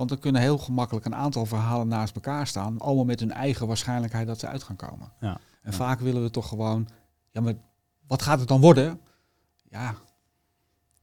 Want 0.00 0.12
er 0.12 0.18
kunnen 0.18 0.40
heel 0.40 0.58
gemakkelijk 0.58 1.06
een 1.06 1.14
aantal 1.14 1.46
verhalen 1.46 1.88
naast 1.88 2.14
elkaar 2.14 2.46
staan. 2.46 2.78
Allemaal 2.78 3.04
met 3.04 3.20
hun 3.20 3.32
eigen 3.32 3.66
waarschijnlijkheid 3.66 4.26
dat 4.26 4.38
ze 4.38 4.46
uit 4.46 4.62
gaan 4.62 4.76
komen. 4.76 5.12
Ja. 5.20 5.40
En 5.62 5.72
vaak 5.72 6.00
willen 6.00 6.22
we 6.22 6.30
toch 6.30 6.48
gewoon... 6.48 6.88
Ja, 7.30 7.40
maar 7.40 7.54
wat 8.06 8.22
gaat 8.22 8.38
het 8.38 8.48
dan 8.48 8.60
worden? 8.60 9.00
Ja, 9.68 9.94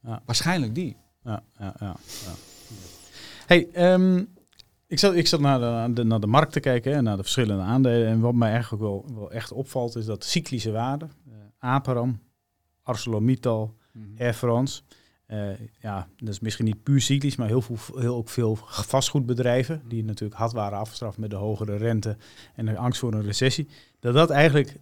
ja. 0.02 0.22
waarschijnlijk 0.26 0.76
die. 0.76 0.98
Ja, 1.24 1.44
ja, 1.60 1.74
ja. 1.80 1.96
Hey, 3.46 3.94
um, 3.94 4.34
ik 4.88 5.00
zat, 5.00 5.14
ik 5.14 5.28
zat 5.28 5.40
naar, 5.40 5.94
de, 5.94 6.04
naar 6.04 6.20
de 6.20 6.28
markt 6.28 6.52
te 6.52 6.60
kijken 6.60 6.94
en 6.94 7.04
naar 7.04 7.18
de 7.18 7.24
verschillende 7.24 7.64
aandelen. 7.64 8.08
En 8.08 8.20
wat 8.20 8.34
mij 8.34 8.52
eigenlijk 8.52 8.84
wel, 8.84 9.06
wel 9.14 9.32
echt 9.32 9.52
opvalt, 9.52 9.96
is 9.96 10.06
dat 10.06 10.24
cyclische 10.24 10.72
waarden, 10.72 11.12
uh, 11.28 11.34
Aperam, 11.58 12.20
ArcelorMittal, 12.84 13.76
mm 13.94 14.04
-hmm. 14.04 14.16
Air 14.18 14.34
France. 14.34 14.82
Uh, 15.28 15.50
ja, 15.82 16.08
dat 16.18 16.30
is 16.30 16.40
misschien 16.40 16.66
niet 16.66 16.84
puur 16.84 17.02
cyclisch, 17.02 17.36
maar 17.36 17.48
heel 17.48 17.62
veel, 17.62 17.78
heel 18.00 18.16
ook 18.16 18.30
veel 18.30 18.56
vastgoedbedrijven, 18.66 19.82
die 19.88 20.04
natuurlijk 20.04 20.40
hard 20.40 20.52
waren 20.52 20.78
afgestraft 20.78 21.18
met 21.18 21.30
de 21.30 21.36
hogere 21.36 21.76
rente 21.76 22.18
en 22.56 22.66
de 22.66 22.78
angst 22.78 23.00
voor 23.00 23.14
een 23.14 23.24
recessie. 23.24 23.68
Dat 24.00 24.14
dat 24.14 24.30
eigenlijk, 24.30 24.76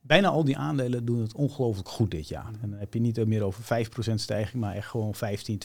bijna 0.00 0.28
al 0.28 0.44
die 0.44 0.56
aandelen 0.56 1.04
doen 1.04 1.20
het 1.20 1.34
ongelooflijk 1.34 1.88
goed 1.88 2.10
dit 2.10 2.28
jaar. 2.28 2.52
En 2.62 2.70
dan 2.70 2.78
heb 2.78 2.94
je 2.94 3.00
niet 3.00 3.26
meer 3.26 3.42
over 3.42 3.86
5% 4.10 4.14
stijging, 4.14 4.62
maar 4.62 4.74
echt 4.74 4.88
gewoon 4.88 5.14
15, 5.14 5.60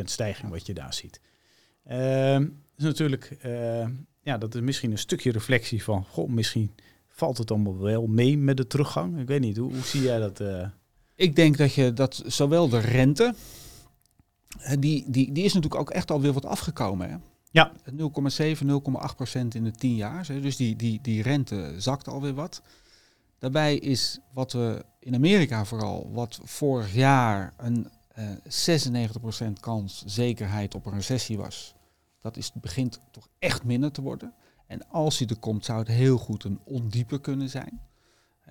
20% 0.00 0.02
stijging 0.04 0.50
wat 0.50 0.66
je 0.66 0.74
daar 0.74 0.94
ziet. 0.94 1.20
Uh, 1.90 2.40
is 2.76 2.84
natuurlijk, 2.84 3.38
uh, 3.44 3.86
ja, 4.20 4.38
dat 4.38 4.54
is 4.54 4.60
misschien 4.60 4.90
een 4.90 4.98
stukje 4.98 5.32
reflectie 5.32 5.82
van, 5.82 6.04
goh, 6.04 6.28
misschien 6.28 6.74
valt 7.08 7.38
het 7.38 7.50
allemaal 7.50 7.78
wel 7.78 8.06
mee 8.06 8.38
met 8.38 8.56
de 8.56 8.66
teruggang. 8.66 9.20
Ik 9.20 9.26
weet 9.26 9.40
niet, 9.40 9.56
hoe, 9.56 9.72
hoe 9.72 9.82
zie 9.82 10.02
jij 10.02 10.18
dat? 10.18 10.40
Ik 11.18 11.36
denk 11.36 11.56
dat 11.56 11.74
je 11.74 11.92
dat 11.92 12.22
zowel 12.26 12.68
de 12.68 12.78
rente, 12.78 13.34
die, 14.78 15.04
die, 15.10 15.32
die 15.32 15.44
is 15.44 15.52
natuurlijk 15.52 15.80
ook 15.80 15.90
echt 15.90 16.10
alweer 16.10 16.32
wat 16.32 16.44
afgekomen. 16.44 17.10
Hè? 17.10 17.16
Ja. 17.50 17.72
0,7, 17.90 17.96
0,8 18.66 19.14
procent 19.16 19.54
in 19.54 19.64
de 19.64 19.70
10 19.70 19.94
jaar. 19.94 20.26
Dus 20.26 20.56
die, 20.56 20.76
die, 20.76 21.00
die 21.02 21.22
rente 21.22 21.74
zakt 21.76 22.08
alweer 22.08 22.34
wat. 22.34 22.62
Daarbij 23.38 23.76
is 23.76 24.18
wat 24.32 24.52
we 24.52 24.84
in 24.98 25.14
Amerika 25.14 25.64
vooral, 25.64 26.10
wat 26.12 26.40
vorig 26.42 26.94
jaar 26.94 27.54
een 27.56 27.90
uh, 28.18 29.46
96% 29.48 29.52
kans 29.60 30.02
zekerheid 30.06 30.74
op 30.74 30.86
een 30.86 30.94
recessie 30.94 31.38
was. 31.38 31.74
Dat 32.20 32.36
is, 32.36 32.52
begint 32.52 33.00
toch 33.10 33.28
echt 33.38 33.64
minder 33.64 33.92
te 33.92 34.02
worden. 34.02 34.34
En 34.66 34.88
als 34.88 35.18
hij 35.18 35.28
er 35.28 35.38
komt, 35.38 35.64
zou 35.64 35.78
het 35.78 35.88
heel 35.88 36.18
goed 36.18 36.44
een 36.44 36.60
ondiepe 36.64 37.20
kunnen 37.20 37.48
zijn. 37.48 37.80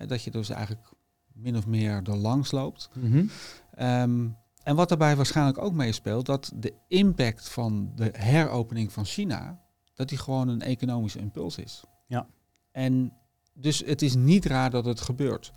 dat 0.06 0.22
je 0.22 0.30
dus 0.30 0.48
eigenlijk 0.48 0.96
min 1.38 1.56
of 1.56 1.66
meer 1.66 2.02
er 2.04 2.16
langs 2.16 2.50
loopt. 2.50 2.88
Mhm. 2.92 3.26
Ehm, 3.74 4.28
en 4.62 4.76
wat 4.76 4.88
daarbij 4.88 5.16
waarschijnlijk 5.16 5.58
ook 5.58 5.72
meespeelt, 5.72 6.26
dat 6.26 6.52
de 6.54 6.74
impact 6.88 7.48
van 7.48 7.92
de 7.94 8.10
heropening 8.12 8.92
van 8.92 9.04
China, 9.04 9.60
dat 9.94 10.08
die 10.08 10.18
gewoon 10.18 10.48
een 10.48 10.62
economische 10.62 11.18
impuls 11.18 11.58
is. 11.58 11.84
Ja. 12.06 12.26
En 12.72 13.12
dus 13.52 13.82
het 13.86 14.02
is 14.02 14.14
niet 14.14 14.44
raar 14.44 14.70
dat 14.70 14.84
het 14.84 15.00
gebeurt. 15.00 15.52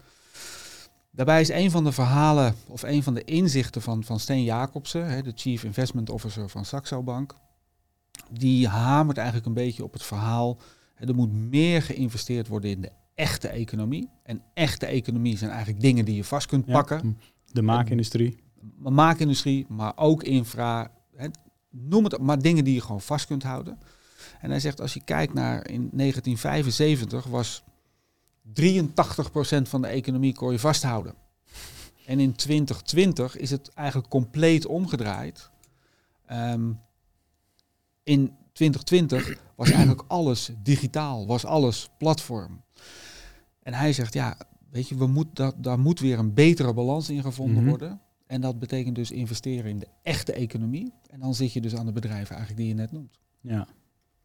Daarbij 1.11 1.41
is 1.41 1.49
een 1.49 1.71
van 1.71 1.83
de 1.83 1.91
verhalen 1.91 2.55
of 2.67 2.83
een 2.83 3.03
van 3.03 3.13
de 3.13 3.23
inzichten 3.23 3.81
van, 3.81 4.03
van 4.03 4.19
Steen 4.19 4.43
Jacobsen, 4.43 5.23
de 5.23 5.31
Chief 5.35 5.63
Investment 5.63 6.09
Officer 6.09 6.49
van 6.49 6.65
Saxo 6.65 7.03
Bank, 7.03 7.35
die 8.31 8.67
hamert 8.67 9.17
eigenlijk 9.17 9.47
een 9.47 9.53
beetje 9.53 9.83
op 9.83 9.93
het 9.93 10.03
verhaal. 10.03 10.57
Er 10.95 11.15
moet 11.15 11.31
meer 11.31 11.81
geïnvesteerd 11.81 12.47
worden 12.47 12.69
in 12.69 12.81
de 12.81 12.91
echte 13.21 13.47
economie. 13.47 14.09
En 14.23 14.41
echte 14.53 14.85
economie 14.85 15.37
zijn 15.37 15.49
eigenlijk 15.49 15.81
dingen 15.81 16.05
die 16.05 16.15
je 16.15 16.23
vast 16.23 16.47
kunt 16.47 16.65
pakken. 16.65 17.17
de 17.51 17.61
maakindustrie. 17.61 18.37
De 18.59 18.89
maakindustrie, 18.89 19.65
maar 19.69 19.93
ook 19.95 20.23
infra. 20.23 20.91
Hè, 21.15 21.27
noem 21.69 22.03
het 22.03 22.17
maar 22.17 22.41
dingen 22.41 22.63
die 22.63 22.73
je 22.73 22.81
gewoon 22.81 23.01
vast 23.01 23.25
kunt 23.25 23.43
houden. 23.43 23.79
En 24.39 24.49
hij 24.49 24.59
zegt, 24.59 24.81
als 24.81 24.93
je 24.93 25.03
kijkt 25.03 25.33
naar 25.33 25.67
in 25.69 25.89
1975 25.93 27.25
was 27.25 27.63
83% 28.43 28.51
van 29.61 29.81
de 29.81 29.87
economie 29.87 30.33
kon 30.33 30.51
je 30.51 30.59
vasthouden. 30.59 31.13
En 32.05 32.19
in 32.19 32.35
2020 32.35 33.37
is 33.37 33.51
het 33.51 33.69
eigenlijk 33.73 34.09
compleet 34.09 34.65
omgedraaid. 34.65 35.49
Um, 36.31 36.79
in 38.03 38.35
2020 38.53 39.37
was 39.55 39.69
eigenlijk 39.69 40.03
alles 40.07 40.51
digitaal, 40.63 41.27
was 41.27 41.45
alles 41.45 41.89
platform. 41.97 42.61
En 43.63 43.73
hij 43.73 43.93
zegt, 43.93 44.13
ja, 44.13 44.37
weet 44.69 44.89
je, 44.89 44.97
we 44.97 45.07
moet, 45.07 45.35
dat, 45.35 45.63
daar 45.63 45.79
moet 45.79 45.99
weer 45.99 46.19
een 46.19 46.33
betere 46.33 46.73
balans 46.73 47.09
in 47.09 47.21
gevonden 47.21 47.61
mhm. 47.61 47.69
worden. 47.69 48.01
En 48.27 48.41
dat 48.41 48.59
betekent 48.59 48.95
dus 48.95 49.11
investeren 49.11 49.69
in 49.69 49.79
de 49.79 49.87
echte 50.03 50.33
economie. 50.33 50.93
En 51.09 51.19
dan 51.19 51.35
zit 51.35 51.53
je 51.53 51.61
dus 51.61 51.75
aan 51.75 51.85
de 51.85 51.91
bedrijven 51.91 52.35
eigenlijk 52.35 52.57
die 52.57 52.67
je 52.67 52.73
net 52.73 52.91
noemt. 52.91 53.19
Ja, 53.41 53.67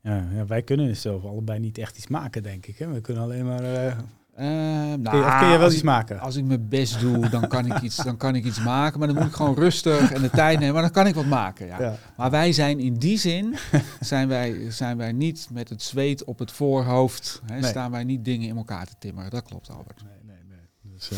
ja, 0.01 0.29
ja 0.33 0.47
wij 0.47 0.63
kunnen 0.63 0.97
zelf 0.97 1.25
allebei 1.25 1.61
niet 1.61 1.79
echt 1.79 1.97
iets 1.97 2.07
maken, 2.07 2.43
denk 2.43 2.67
ik. 2.67 2.79
Hè? 2.79 2.93
We 2.93 3.01
kunnen 3.01 3.23
alleen 3.23 3.47
maar 3.47 3.63
uh, 3.63 3.99
uh, 4.39 4.47
nou, 4.47 5.03
kun, 5.03 5.19
je, 5.19 5.37
kun, 5.39 5.49
je, 5.49 5.59
wel 5.59 5.73
iets 5.73 5.83
maken? 5.83 6.21
Als 6.21 6.37
ik 6.37 6.45
mijn 6.45 6.69
best 6.69 7.01
doe, 7.01 7.29
dan 7.29 7.49
kan, 7.49 7.67
ik 7.67 7.81
iets, 7.81 7.97
dan 7.97 8.17
kan 8.17 8.35
ik 8.35 8.45
iets 8.45 8.63
maken. 8.63 8.99
Maar 8.99 9.09
dan 9.09 9.17
moet 9.17 9.27
ik 9.27 9.35
gewoon 9.35 9.55
rustig 9.55 10.13
en 10.13 10.23
de 10.23 10.31
tijd 10.31 10.59
nemen. 10.59 10.75
Maar 10.75 10.83
dan 10.83 10.91
kan 10.91 11.07
ik 11.07 11.15
wat 11.15 11.27
maken. 11.27 11.67
Ja. 11.67 11.97
Maar 12.17 12.31
wij 12.31 12.53
zijn 12.53 12.79
in 12.79 12.95
die 12.95 13.19
zin, 13.19 13.57
zijn 14.01 14.29
wij, 14.29 14.71
zijn 14.71 14.97
wij 14.97 15.13
niet 15.13 15.49
met 15.53 15.69
het 15.69 15.83
zweet 15.83 16.25
op 16.25 16.39
het 16.39 16.53
voorhoofd. 16.53 17.43
Hè, 17.47 17.63
Staan 17.63 17.91
wij 17.91 18.05
niet 18.05 18.25
dingen 18.25 18.49
in 18.49 18.57
elkaar 18.57 18.87
te 18.87 18.95
timmeren. 18.99 19.31
Dat 19.31 19.43
klopt, 19.43 19.71
Albert. 19.71 20.03
Nee, 20.05 20.35
nee, 20.35 20.59
nee. 20.83 20.93
Dus, 20.95 21.11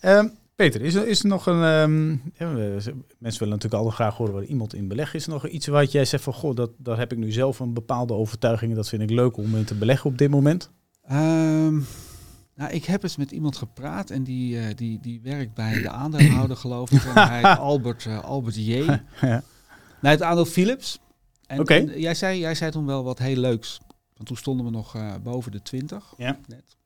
uh, 0.00 0.16
um, 0.16 0.32
Peter, 0.54 0.82
is 0.82 0.94
er, 0.94 1.08
is 1.08 1.20
er 1.20 1.28
nog 1.28 1.46
een. 1.46 1.62
Um, 1.62 2.22
ja, 2.34 2.48
mensen 2.48 3.00
willen 3.18 3.48
natuurlijk 3.48 3.74
altijd 3.74 3.94
graag 3.94 4.16
horen 4.16 4.34
waar 4.34 4.44
iemand 4.44 4.74
in 4.74 4.88
beleggen. 4.88 5.18
Is 5.18 5.26
er 5.26 5.32
nog 5.32 5.48
iets 5.48 5.66
wat 5.66 5.92
jij 5.92 6.04
zegt 6.04 6.22
van 6.22 6.32
goh, 6.32 6.54
dat, 6.54 6.70
daar 6.76 6.98
heb 6.98 7.12
ik 7.12 7.18
nu 7.18 7.32
zelf 7.32 7.60
een 7.60 7.74
bepaalde 7.74 8.14
overtuiging. 8.14 8.74
Dat 8.74 8.88
vind 8.88 9.02
ik 9.02 9.10
leuk 9.10 9.36
om 9.36 9.56
in 9.56 9.64
te 9.64 9.74
beleggen 9.74 10.10
op 10.10 10.18
dit 10.18 10.30
moment? 10.30 10.70
Um, 11.12 11.86
nou, 12.58 12.72
ik 12.72 12.84
heb 12.84 13.02
eens 13.02 13.16
met 13.16 13.30
iemand 13.30 13.56
gepraat 13.56 14.10
en 14.10 14.22
die, 14.22 14.54
uh, 14.56 14.66
die, 14.74 15.00
die 15.00 15.20
werkt 15.20 15.54
bij 15.54 15.82
de 15.82 15.90
aandeelhouder, 15.90 16.56
geloof 16.56 16.90
ik. 16.90 17.04
En 17.04 17.28
hij 17.28 17.42
Albert, 17.56 18.04
uh, 18.04 18.24
Albert 18.24 18.54
J. 18.54 18.60
ja. 19.20 19.42
Nou, 20.00 20.14
het 20.14 20.22
aandeel 20.22 20.44
Philips. 20.44 20.98
En, 21.46 21.64
en, 21.64 22.00
jij, 22.00 22.14
zei, 22.14 22.38
jij 22.38 22.54
zei 22.54 22.70
toen 22.70 22.86
wel 22.86 23.04
wat 23.04 23.18
heel 23.18 23.36
leuks. 23.36 23.80
Want 24.14 24.28
toen 24.28 24.36
stonden 24.36 24.66
we 24.66 24.72
nog 24.72 24.96
uh, 24.96 25.14
boven 25.22 25.52
de 25.52 25.62
20. 25.62 26.14
Ja. 26.16 26.38
Net. 26.46 26.76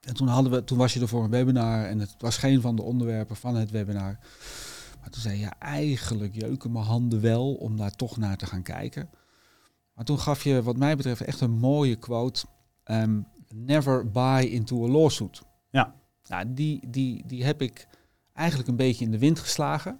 En 0.00 0.14
toen, 0.14 0.28
hadden 0.28 0.52
we, 0.52 0.64
toen 0.64 0.78
was 0.78 0.94
je 0.94 1.00
er 1.00 1.08
voor 1.08 1.24
een 1.24 1.30
webinar 1.30 1.84
en 1.84 1.98
het 1.98 2.14
was 2.18 2.36
geen 2.36 2.60
van 2.60 2.76
de 2.76 2.82
onderwerpen 2.82 3.36
van 3.36 3.54
het 3.54 3.70
webinar. 3.70 4.18
Maar 5.00 5.10
toen 5.10 5.22
zei 5.22 5.38
je, 5.38 5.50
eigenlijk 5.58 6.34
jeuken 6.34 6.72
mijn 6.72 6.84
handen 6.84 7.20
wel 7.20 7.54
om 7.54 7.76
daar 7.76 7.94
toch 7.94 8.16
naar 8.16 8.36
te 8.36 8.46
gaan 8.46 8.62
kijken. 8.62 9.10
Maar 9.94 10.04
toen 10.04 10.18
gaf 10.18 10.44
je, 10.44 10.62
wat 10.62 10.76
mij 10.76 10.96
betreft, 10.96 11.20
echt 11.20 11.40
een 11.40 11.58
mooie 11.58 11.96
quote. 11.96 12.44
Um, 12.84 13.26
never 13.52 14.10
buy 14.10 14.40
into 14.40 14.84
a 14.84 14.88
lawsuit. 14.88 15.42
Ja. 15.70 15.94
Nou, 16.26 16.44
die, 16.48 16.88
die, 16.88 17.22
die 17.26 17.44
heb 17.44 17.62
ik 17.62 17.86
eigenlijk 18.32 18.68
een 18.68 18.76
beetje 18.76 19.04
in 19.04 19.10
de 19.10 19.18
wind 19.18 19.38
geslagen. 19.38 19.98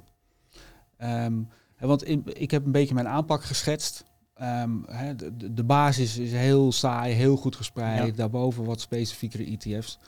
Um, 0.98 1.48
want 1.78 2.02
in, 2.02 2.22
ik 2.26 2.50
heb 2.50 2.64
een 2.64 2.72
beetje 2.72 2.94
mijn 2.94 3.08
aanpak 3.08 3.44
geschetst. 3.44 4.04
Um, 4.42 4.84
de, 5.16 5.52
de, 5.54 5.64
basis 5.64 6.18
is 6.18 6.32
heel 6.32 6.72
saai, 6.72 7.14
heel 7.14 7.36
goed 7.36 7.56
gespreid. 7.56 8.16
Daarboven 8.16 8.64
wat 8.64 8.80
specifiekere 8.80 9.44
ETF's. 9.44 9.98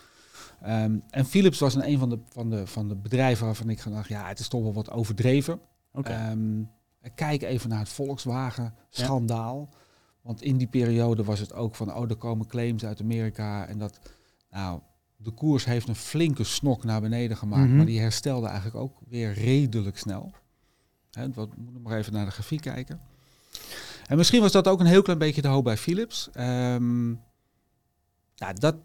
Um, 0.66 1.02
en 1.10 1.24
Philips 1.24 1.58
was 1.58 1.74
een, 1.74 1.88
een 1.88 1.98
van, 1.98 2.08
de, 2.08 2.18
van, 2.28 2.50
de, 2.50 2.66
van 2.66 2.88
de 2.88 2.96
bedrijven 2.96 3.46
waarvan 3.46 3.68
ik 3.68 3.84
dacht, 3.88 4.08
ja, 4.08 4.28
het 4.28 4.38
is 4.38 4.48
toch 4.48 4.62
wel 4.62 4.72
wat 4.72 4.90
overdreven. 4.90 5.60
Okay. 5.92 6.36
Kijk 7.14 7.42
even 7.42 7.68
naar 7.68 7.78
het 7.78 7.88
Volkswagen-schandaal. 7.88 9.68
Want 10.24 10.42
in 10.42 10.56
die 10.56 10.66
periode 10.66 11.24
was 11.24 11.40
het 11.40 11.52
ook 11.52 11.74
van, 11.74 11.94
oh, 11.94 12.10
er 12.10 12.16
komen 12.16 12.46
claims 12.46 12.84
uit 12.84 13.00
Amerika. 13.00 13.66
En 13.66 13.78
dat, 13.78 13.98
nou, 14.50 14.80
de 15.16 15.30
koers 15.30 15.64
heeft 15.64 15.88
een 15.88 15.94
flinke 15.94 16.44
snok 16.44 16.84
naar 16.84 17.00
beneden 17.00 17.36
gemaakt. 17.36 17.68
Mhm. 17.68 17.76
Maar 17.76 17.86
die 17.86 18.00
herstelde 18.00 18.46
eigenlijk 18.46 18.76
ook 18.76 18.98
weer 19.08 19.32
redelijk 19.32 19.98
snel. 19.98 20.32
Hè, 21.10 21.32
wat, 21.32 21.56
moet 21.56 21.82
maar 21.82 21.98
even 21.98 22.12
naar 22.12 22.24
de 22.24 22.30
grafiek 22.30 22.60
kijken. 22.60 23.00
En 24.06 24.16
misschien 24.16 24.40
was 24.40 24.52
dat 24.52 24.68
ook 24.68 24.80
een 24.80 24.86
heel 24.86 25.02
klein 25.02 25.18
beetje 25.18 25.42
de 25.42 25.48
hoop 25.48 25.64
bij 25.64 25.76
Philips. 25.76 26.28
Um, 26.38 27.20
ja, 28.34 28.52
dat, 28.52 28.76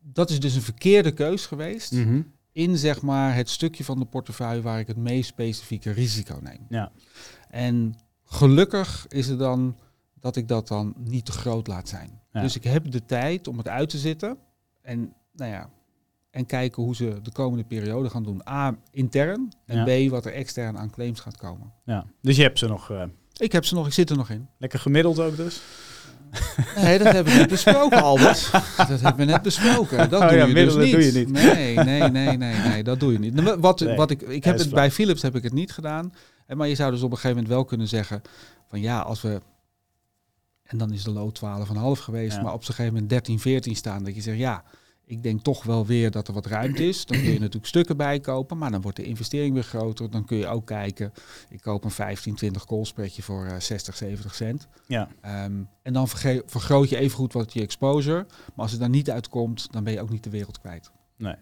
dat 0.00 0.30
is 0.30 0.40
dus 0.40 0.54
een 0.54 0.62
verkeerde 0.62 1.12
keus 1.12 1.46
geweest. 1.46 1.92
Mhm. 1.92 2.22
In 2.52 2.78
zeg 2.78 3.02
maar 3.02 3.34
het 3.34 3.50
stukje 3.50 3.84
van 3.84 3.98
de 3.98 4.04
portefeuille 4.04 4.62
waar 4.62 4.78
ik 4.78 4.86
het 4.86 4.96
meest 4.96 5.28
specifieke 5.28 5.90
risico 5.90 6.38
neem. 6.42 6.66
Ja. 6.68 6.92
En 7.48 7.94
gelukkig 8.24 9.06
is 9.08 9.28
het 9.28 9.38
dan 9.38 9.76
dat 10.20 10.36
ik 10.36 10.48
dat 10.48 10.68
dan 10.68 10.94
niet 10.98 11.24
te 11.24 11.32
groot 11.32 11.66
laat 11.66 11.88
zijn. 11.88 12.22
Dus 12.32 12.56
ik 12.56 12.64
heb 12.64 12.90
de 12.90 13.04
tijd 13.04 13.48
om 13.48 13.58
het 13.58 13.68
uit 13.68 13.88
te 13.88 13.98
zitten. 13.98 14.38
En 14.82 15.12
nou 15.32 15.50
ja, 15.50 15.70
en 16.30 16.46
kijken 16.46 16.82
hoe 16.82 16.94
ze 16.94 17.18
de 17.22 17.32
komende 17.32 17.64
periode 17.64 18.10
gaan 18.10 18.22
doen. 18.22 18.48
A, 18.48 18.76
intern. 18.90 19.52
En 19.66 19.84
B, 19.84 20.10
wat 20.10 20.24
er 20.24 20.32
extern 20.32 20.78
aan 20.78 20.90
claims 20.90 21.20
gaat 21.20 21.36
komen. 21.36 21.72
Ja. 21.84 22.06
Dus 22.20 22.36
je 22.36 22.42
hebt 22.42 22.58
ze 22.58 22.66
nog... 22.66 22.90
Uh... 22.90 23.02
Ik 23.36 23.52
heb 23.52 23.64
ze 23.64 23.74
nog, 23.74 23.86
ik 23.86 23.92
zit 23.92 24.10
er 24.10 24.16
nog 24.16 24.30
in. 24.30 24.48
Lekker 24.58 24.78
gemiddeld 24.78 25.18
ook 25.18 25.36
dus? 25.36 25.62
Nee, 26.76 26.98
dat 26.98 27.12
hebben 27.12 27.32
we 27.32 27.38
net 27.38 27.48
besproken, 27.48 28.02
Albert. 28.02 28.50
Dat 28.76 29.00
hebben 29.00 29.26
we 29.26 29.32
net 29.32 29.42
besproken. 29.42 30.10
Dat 30.10 30.22
oh, 30.22 30.28
doe, 30.28 30.38
ja, 30.38 30.44
je 30.46 30.54
dus 30.54 30.74
niet. 30.76 30.92
doe 30.92 31.04
je 31.04 31.12
niet. 31.12 31.30
Nee, 31.30 31.74
nee, 31.74 32.10
nee, 32.10 32.36
nee, 32.36 32.56
nee, 32.56 32.82
dat 32.82 33.00
doe 33.00 33.12
je 33.12 33.18
niet. 33.18 33.58
Wat, 33.58 33.80
wat 33.80 34.10
ik, 34.10 34.22
ik 34.22 34.44
heb 34.44 34.58
het 34.58 34.70
bij 34.70 34.90
Philips 34.90 35.22
heb 35.22 35.36
ik 35.36 35.42
het 35.42 35.52
niet 35.52 35.72
gedaan. 35.72 36.12
Maar 36.46 36.68
je 36.68 36.74
zou 36.74 36.90
dus 36.90 37.02
op 37.02 37.10
een 37.10 37.16
gegeven 37.16 37.36
moment 37.36 37.54
wel 37.54 37.64
kunnen 37.64 37.88
zeggen 37.88 38.22
van 38.68 38.80
ja, 38.80 39.00
als 39.00 39.22
we 39.22 39.40
en 40.64 40.78
dan 40.78 40.92
is 40.92 41.02
de 41.02 41.10
lood 41.10 41.40
12,5 41.40 42.02
geweest, 42.02 42.42
maar 42.42 42.52
op 42.52 42.60
een 42.60 42.66
gegeven 42.66 42.92
moment 42.92 43.10
13, 43.10 43.40
14 43.40 43.76
staan, 43.76 44.04
dat 44.04 44.14
je 44.14 44.20
zegt 44.20 44.38
ja, 44.38 44.64
ik 45.06 45.22
denk 45.22 45.42
toch 45.42 45.62
wel 45.62 45.86
weer 45.86 46.10
dat 46.10 46.28
er 46.28 46.34
wat 46.34 46.46
ruimte 46.46 46.88
is. 46.88 47.06
Dan 47.06 47.18
kun 47.18 47.32
je 47.32 47.38
natuurlijk 47.38 47.66
stukken 47.66 47.96
bijkopen, 47.96 48.58
maar 48.58 48.70
dan 48.70 48.80
wordt 48.80 48.96
de 48.96 49.04
investering 49.04 49.54
weer 49.54 49.62
groter. 49.62 50.10
Dan 50.10 50.24
kun 50.24 50.36
je 50.36 50.46
ook 50.46 50.66
kijken, 50.66 51.12
ik 51.48 51.60
koop 51.60 51.84
een 51.84 51.90
15, 51.90 52.34
20 52.34 52.64
koolspretje 52.64 53.22
voor 53.22 53.46
uh, 53.46 53.54
60, 53.58 53.96
70 53.96 54.34
cent. 54.34 54.68
Ja. 54.86 55.08
Um, 55.44 55.68
en 55.82 55.92
dan 55.92 56.08
vergroot 56.46 56.88
je 56.88 56.96
even 56.96 57.16
goed 57.16 57.32
wat 57.32 57.52
je 57.52 57.60
exposure. 57.60 58.26
Maar 58.28 58.52
als 58.64 58.70
het 58.70 58.80
dan 58.80 58.90
niet 58.90 59.10
uitkomt, 59.10 59.72
dan 59.72 59.84
ben 59.84 59.92
je 59.92 60.00
ook 60.00 60.10
niet 60.10 60.24
de 60.24 60.30
wereld 60.30 60.60
kwijt. 60.60 60.90
Nee, 61.16 61.36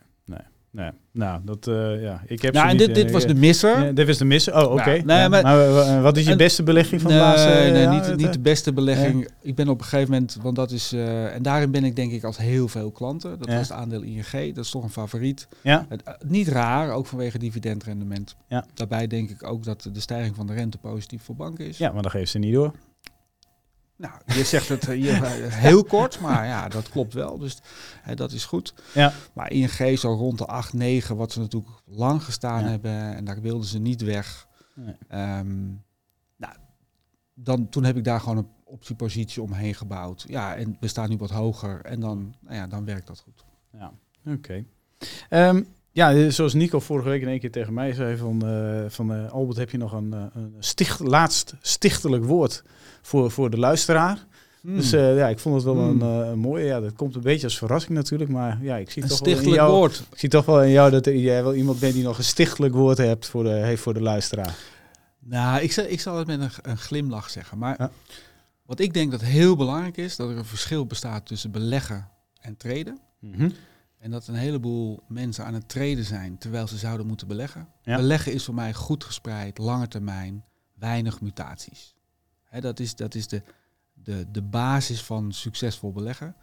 nee. 0.72 0.90
Nee, 1.12 1.28
nou, 1.28 1.40
dat, 1.44 1.66
uh, 1.66 2.02
ja, 2.02 2.22
ik 2.26 2.42
heb 2.42 2.54
nou, 2.54 2.68
en 2.68 2.76
dit, 2.76 2.94
dit 2.94 3.10
was 3.10 3.26
de 3.26 3.34
misser. 3.34 3.94
dit 3.94 4.06
was 4.06 4.18
de 4.18 4.24
misser, 4.24 4.56
oh, 4.56 4.72
oké. 4.72 4.90
nee, 4.90 5.28
maar, 5.28 5.42
maar, 5.42 6.02
wat 6.02 6.16
is 6.16 6.26
je 6.26 6.36
beste 6.36 6.62
belegging 6.62 7.00
van 7.00 7.10
de 7.10 7.16
laatste? 7.16 7.48
Nee, 7.48 7.86
niet, 7.86 8.16
niet 8.16 8.32
de 8.32 8.40
beste 8.40 8.72
belegging. 8.72 9.28
Ik 9.40 9.54
ben 9.54 9.68
op 9.68 9.78
een 9.78 9.84
gegeven 9.84 10.10
moment, 10.12 10.38
want 10.42 10.56
dat 10.56 10.70
is, 10.70 10.92
uh, 10.92 11.34
en 11.34 11.42
daarin 11.42 11.70
ben 11.70 11.84
ik 11.84 11.96
denk 11.96 12.12
ik 12.12 12.24
als 12.24 12.36
heel 12.36 12.68
veel 12.68 12.90
klanten. 12.90 13.38
Dat 13.38 13.48
was 13.48 13.68
het 13.68 13.72
aandeel 13.72 14.02
ING, 14.02 14.54
dat 14.54 14.64
is 14.64 14.70
toch 14.70 14.82
een 14.82 14.90
favoriet. 14.90 15.48
Ja. 15.62 15.86
Niet 16.26 16.48
raar, 16.48 16.90
ook 16.90 17.06
vanwege 17.06 17.38
dividendrendement. 17.38 18.36
Ja. 18.48 18.64
Daarbij 18.74 19.06
denk 19.06 19.30
ik 19.30 19.42
ook 19.42 19.64
dat 19.64 19.88
de 19.92 20.00
stijging 20.00 20.36
van 20.36 20.46
de 20.46 20.54
rente 20.54 20.78
positief 20.78 21.22
voor 21.22 21.36
banken 21.36 21.66
is. 21.66 21.78
Ja, 21.78 21.92
maar 21.92 22.02
dan 22.02 22.10
geeft 22.10 22.30
ze 22.30 22.38
niet 22.38 22.54
door. 22.54 22.72
Nou, 24.02 24.14
je 24.26 24.44
zegt 24.44 24.68
het 24.68 24.86
hier 24.86 25.24
heel 25.50 25.84
kort, 25.84 26.20
maar 26.20 26.46
ja, 26.46 26.68
dat 26.68 26.88
klopt 26.88 27.14
wel. 27.14 27.38
Dus 27.38 27.58
hè, 28.02 28.14
dat 28.14 28.32
is 28.32 28.44
goed. 28.44 28.74
Ja. 28.94 29.12
Maar 29.32 29.52
ING 29.52 29.98
zo 29.98 30.12
rond 30.12 30.38
de 30.38 30.46
8, 30.46 30.72
9, 30.72 31.16
wat 31.16 31.32
ze 31.32 31.40
natuurlijk 31.40 31.72
lang 31.84 32.24
gestaan 32.24 32.64
hebben. 32.64 33.14
En 33.14 33.24
daar 33.24 33.40
wilden 33.40 33.66
ze 33.66 33.78
niet 33.78 34.02
weg. 34.02 34.48
Nee. 34.74 34.94
Um, 35.38 35.82
nou, 36.36 36.54
dan, 37.34 37.68
toen 37.68 37.84
heb 37.84 37.96
ik 37.96 38.04
daar 38.04 38.20
gewoon 38.20 38.36
een 38.36 38.50
optiepositie 38.64 39.42
omheen 39.42 39.74
gebouwd. 39.74 40.24
Ja, 40.28 40.54
en 40.54 40.76
we 40.80 40.88
staan 40.88 41.08
nu 41.08 41.16
wat 41.16 41.30
hoger. 41.30 41.80
En 41.84 42.00
dan, 42.00 42.34
nou 42.40 42.54
ja, 42.56 42.66
dan 42.66 42.84
werkt 42.84 43.06
dat 43.06 43.20
goed. 43.20 43.44
Ja, 43.72 43.92
oké. 44.26 44.64
Okay. 45.28 45.48
Um, 45.48 45.66
ja, 45.92 46.30
zoals 46.30 46.54
Nico 46.54 46.80
vorige 46.80 47.08
week 47.08 47.22
in 47.22 47.28
één 47.28 47.40
keer 47.40 47.50
tegen 47.50 47.74
mij 47.74 47.92
zei 47.92 48.16
van, 48.16 48.42
uh, 48.44 48.84
van 48.88 49.12
uh, 49.12 49.30
Albert, 49.30 49.58
heb 49.58 49.70
je 49.70 49.78
nog 49.78 49.92
een, 49.92 50.12
een 50.12 50.54
sticht, 50.58 51.00
laatst 51.00 51.54
stichtelijk 51.60 52.24
woord 52.24 52.62
voor, 53.02 53.30
voor 53.30 53.50
de 53.50 53.58
luisteraar? 53.58 54.26
Hmm. 54.60 54.76
Dus 54.76 54.90
ja, 54.90 55.28
ik 55.28 55.38
vond 55.38 55.54
het 55.54 55.64
wel 55.64 55.74
hmm. 55.74 56.02
een, 56.02 56.28
een, 56.28 56.38
mooie. 56.38 56.64
Ja, 56.64 56.80
dat 56.80 56.92
komt 56.92 57.14
een 57.14 57.20
beetje 57.20 57.46
als 57.46 57.58
verrassing 57.58 57.94
natuurlijk, 57.94 58.30
maar 58.30 58.58
ja, 58.62 58.76
ik 58.76 58.90
zie 58.90 59.02
een 59.02 59.08
toch 59.08 59.20
wel 59.20 59.38
in 59.38 59.48
jou, 59.48 59.72
woord. 59.72 60.04
Ik 60.12 60.18
zie 60.18 60.28
toch 60.28 60.44
wel 60.44 60.62
in 60.62 60.70
jou 60.70 60.90
dat 60.90 61.04
jij 61.04 61.42
wel 61.42 61.54
iemand 61.54 61.80
bent 61.80 61.94
die 61.94 62.02
nog 62.02 62.18
een 62.18 62.24
stichtelijk 62.24 62.74
woord 62.74 62.98
hebt 62.98 63.26
voor 63.26 63.44
de, 63.44 63.50
heeft 63.50 63.82
voor 63.82 63.94
de 63.94 64.02
luisteraar. 64.02 64.54
Nou, 65.18 65.62
ik 65.62 65.72
zal, 65.72 65.84
ik 65.84 66.00
zal 66.00 66.18
het 66.18 66.26
met 66.26 66.40
een, 66.40 66.50
een 66.62 66.78
glimlach 66.78 67.30
zeggen, 67.30 67.58
maar 67.58 67.74
ja. 67.78 67.90
wat 68.66 68.80
ik 68.80 68.94
denk 68.94 69.10
dat 69.10 69.20
heel 69.20 69.56
belangrijk 69.56 69.96
is, 69.96 70.16
dat 70.16 70.30
er 70.30 70.36
een 70.36 70.44
verschil 70.44 70.86
bestaat 70.86 71.26
tussen 71.26 71.50
beleggen 71.50 72.08
en 72.40 72.56
traden. 72.56 72.98
Mm 73.18 73.52
en 74.02 74.10
dat 74.10 74.26
een 74.26 74.34
heleboel 74.34 75.02
mensen 75.08 75.44
aan 75.44 75.54
het 75.54 75.68
treden 75.68 76.04
zijn 76.04 76.38
terwijl 76.38 76.68
ze 76.68 76.76
zouden 76.76 77.06
moeten 77.06 77.26
beleggen. 77.26 77.68
Beleggen 77.82 78.32
is 78.32 78.44
voor 78.44 78.54
mij 78.54 78.74
goed 78.74 79.04
gespreid, 79.04 79.58
lange 79.58 79.88
termijn, 79.88 80.44
weinig 80.74 81.20
mutaties. 81.20 81.94
dat 82.60 82.80
is, 82.80 82.96
dat 82.96 83.14
is 83.14 83.28
de, 83.28 83.42
de, 83.92 84.30
de 84.30 84.42
basis 84.42 85.02
van 85.02 85.32
succesvol 85.32 85.92
beleggen. 85.92 86.36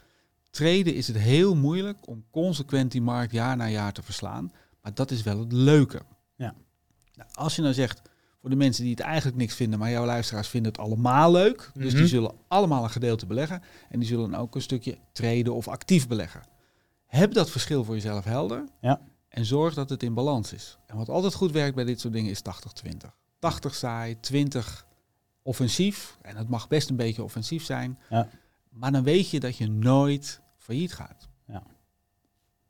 Treden 0.50 0.96
is 0.96 1.08
het 1.08 1.18
heel 1.18 1.56
moeilijk 1.56 2.08
om 2.08 2.26
consequent 2.32 2.92
die 2.92 3.02
markt 3.02 3.32
jaar 3.32 3.58
na 3.58 3.68
jaar 3.68 3.94
te 3.94 4.04
verslaan. 4.04 4.52
Maar 4.82 4.94
dat 4.94 5.12
is 5.12 5.24
wel 5.24 5.40
het 5.40 5.52
leuke. 5.52 6.02
Ja. 6.36 6.56
Nou, 7.16 7.30
als 7.34 7.56
je 7.56 7.62
nou 7.62 7.74
zegt, 7.74 8.02
voor 8.42 8.50
de 8.50 8.56
mensen 8.56 8.84
die 8.84 8.92
het 8.92 9.04
eigenlijk 9.04 9.38
niks 9.38 9.56
vinden, 9.56 9.80
maar 9.80 9.90
jouw 9.90 10.06
luisteraars 10.06 10.48
vinden 10.48 10.72
het 10.72 10.82
allemaal 10.82 11.32
leuk. 11.32 11.72
Dus 11.74 11.92
die 11.92 12.02
mhm. 12.02 12.10
zullen 12.10 12.36
allemaal 12.48 12.84
een 12.84 12.90
gedeelte 12.90 13.26
beleggen. 13.26 13.62
En 13.90 14.00
die 14.00 14.08
zullen 14.08 14.36
ook 14.36 14.56
een 14.56 14.62
stukje 14.62 14.98
treden 15.14 15.54
of 15.56 15.68
actief 15.68 16.08
beleggen. 16.08 16.58
Heb 17.10 17.34
dat 17.34 17.50
verschil 17.50 17.84
voor 17.84 17.96
jezelf 17.96 18.24
helder. 18.24 18.64
Ja. 18.82 19.02
En 19.30 19.46
zorg 19.46 19.74
dat 19.74 19.90
het 19.90 20.04
in 20.04 20.14
balans 20.14 20.54
is. 20.54 20.78
En 20.86 20.98
wat 20.98 21.10
altijd 21.10 21.34
goed 21.34 21.52
werkt 21.52 21.76
bij 21.76 21.84
dit 21.84 22.00
soort 22.00 22.14
dingen 22.14 22.32
is 22.32 22.42
80-20. 22.88 23.10
80 23.40 23.76
saai, 23.76 24.20
20 24.20 24.86
offensief. 25.42 26.18
En 26.22 26.38
het 26.38 26.50
mag 26.50 26.68
best 26.68 26.90
een 26.90 26.96
beetje 26.96 27.24
offensief 27.24 27.64
zijn. 27.64 28.00
Ja. 28.10 28.28
Maar 28.70 28.92
dan 28.92 29.04
weet 29.04 29.30
je 29.30 29.40
dat 29.40 29.58
je 29.58 29.70
nooit 29.70 30.42
failliet 30.58 30.94
gaat. 30.94 31.28
Ja. 31.48 31.64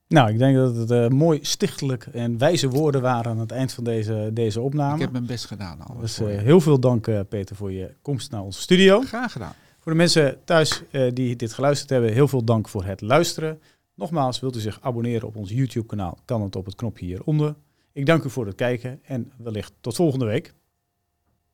Nou, 0.08 0.30
ik 0.30 0.38
denk 0.38 0.56
dat 0.56 0.76
het 0.76 0.92
uh, 0.92 1.08
mooi 1.08 1.40
stichtelijk 1.42 2.06
en 2.06 2.38
wijze 2.38 2.70
woorden 2.70 3.02
waren 3.02 3.32
aan 3.32 3.40
het 3.40 3.52
eind 3.52 3.74
van 3.74 3.84
deze, 3.84 4.30
deze 4.34 4.62
opname. 4.62 4.94
Ik 4.94 5.02
heb 5.02 5.12
mijn 5.12 5.26
best 5.26 5.46
gedaan. 5.46 5.82
Al 5.82 5.98
dus 5.98 6.20
uh, 6.20 6.28
heel 6.28 6.62
veel 6.62 6.80
dank, 6.80 7.08
uh, 7.08 7.20
Peter, 7.30 7.56
voor 7.56 7.72
je 7.72 7.96
komst 8.02 8.32
naar 8.32 8.42
onze 8.42 8.62
studio. 8.62 9.02
Graag 9.02 9.32
gedaan. 9.32 9.54
Voor 9.80 9.92
de 9.92 9.98
mensen 9.98 10.44
thuis 10.44 10.84
die 11.14 11.36
dit 11.36 11.54
geluisterd 11.54 11.90
hebben, 11.90 12.14
heel 12.14 12.28
veel 12.28 12.44
dank 12.44 12.70
voor 12.70 12.86
het 12.86 13.02
luisteren. 13.02 13.62
Nogmaals, 14.00 14.40
wilt 14.40 14.56
u 14.56 14.60
zich 14.60 14.82
abonneren 14.82 15.28
op 15.28 15.36
ons 15.36 15.50
YouTube-kanaal, 15.50 16.18
kan 16.26 16.42
het 16.42 16.56
op 16.56 16.66
het 16.66 16.76
knopje 16.76 17.06
hieronder. 17.06 17.56
Ik 17.92 18.06
dank 18.06 18.24
u 18.24 18.30
voor 18.30 18.46
het 18.46 18.56
kijken 18.56 19.00
en 19.04 19.32
wellicht 19.38 19.74
tot 19.82 19.96
volgende 19.96 20.26
week. 20.26 20.54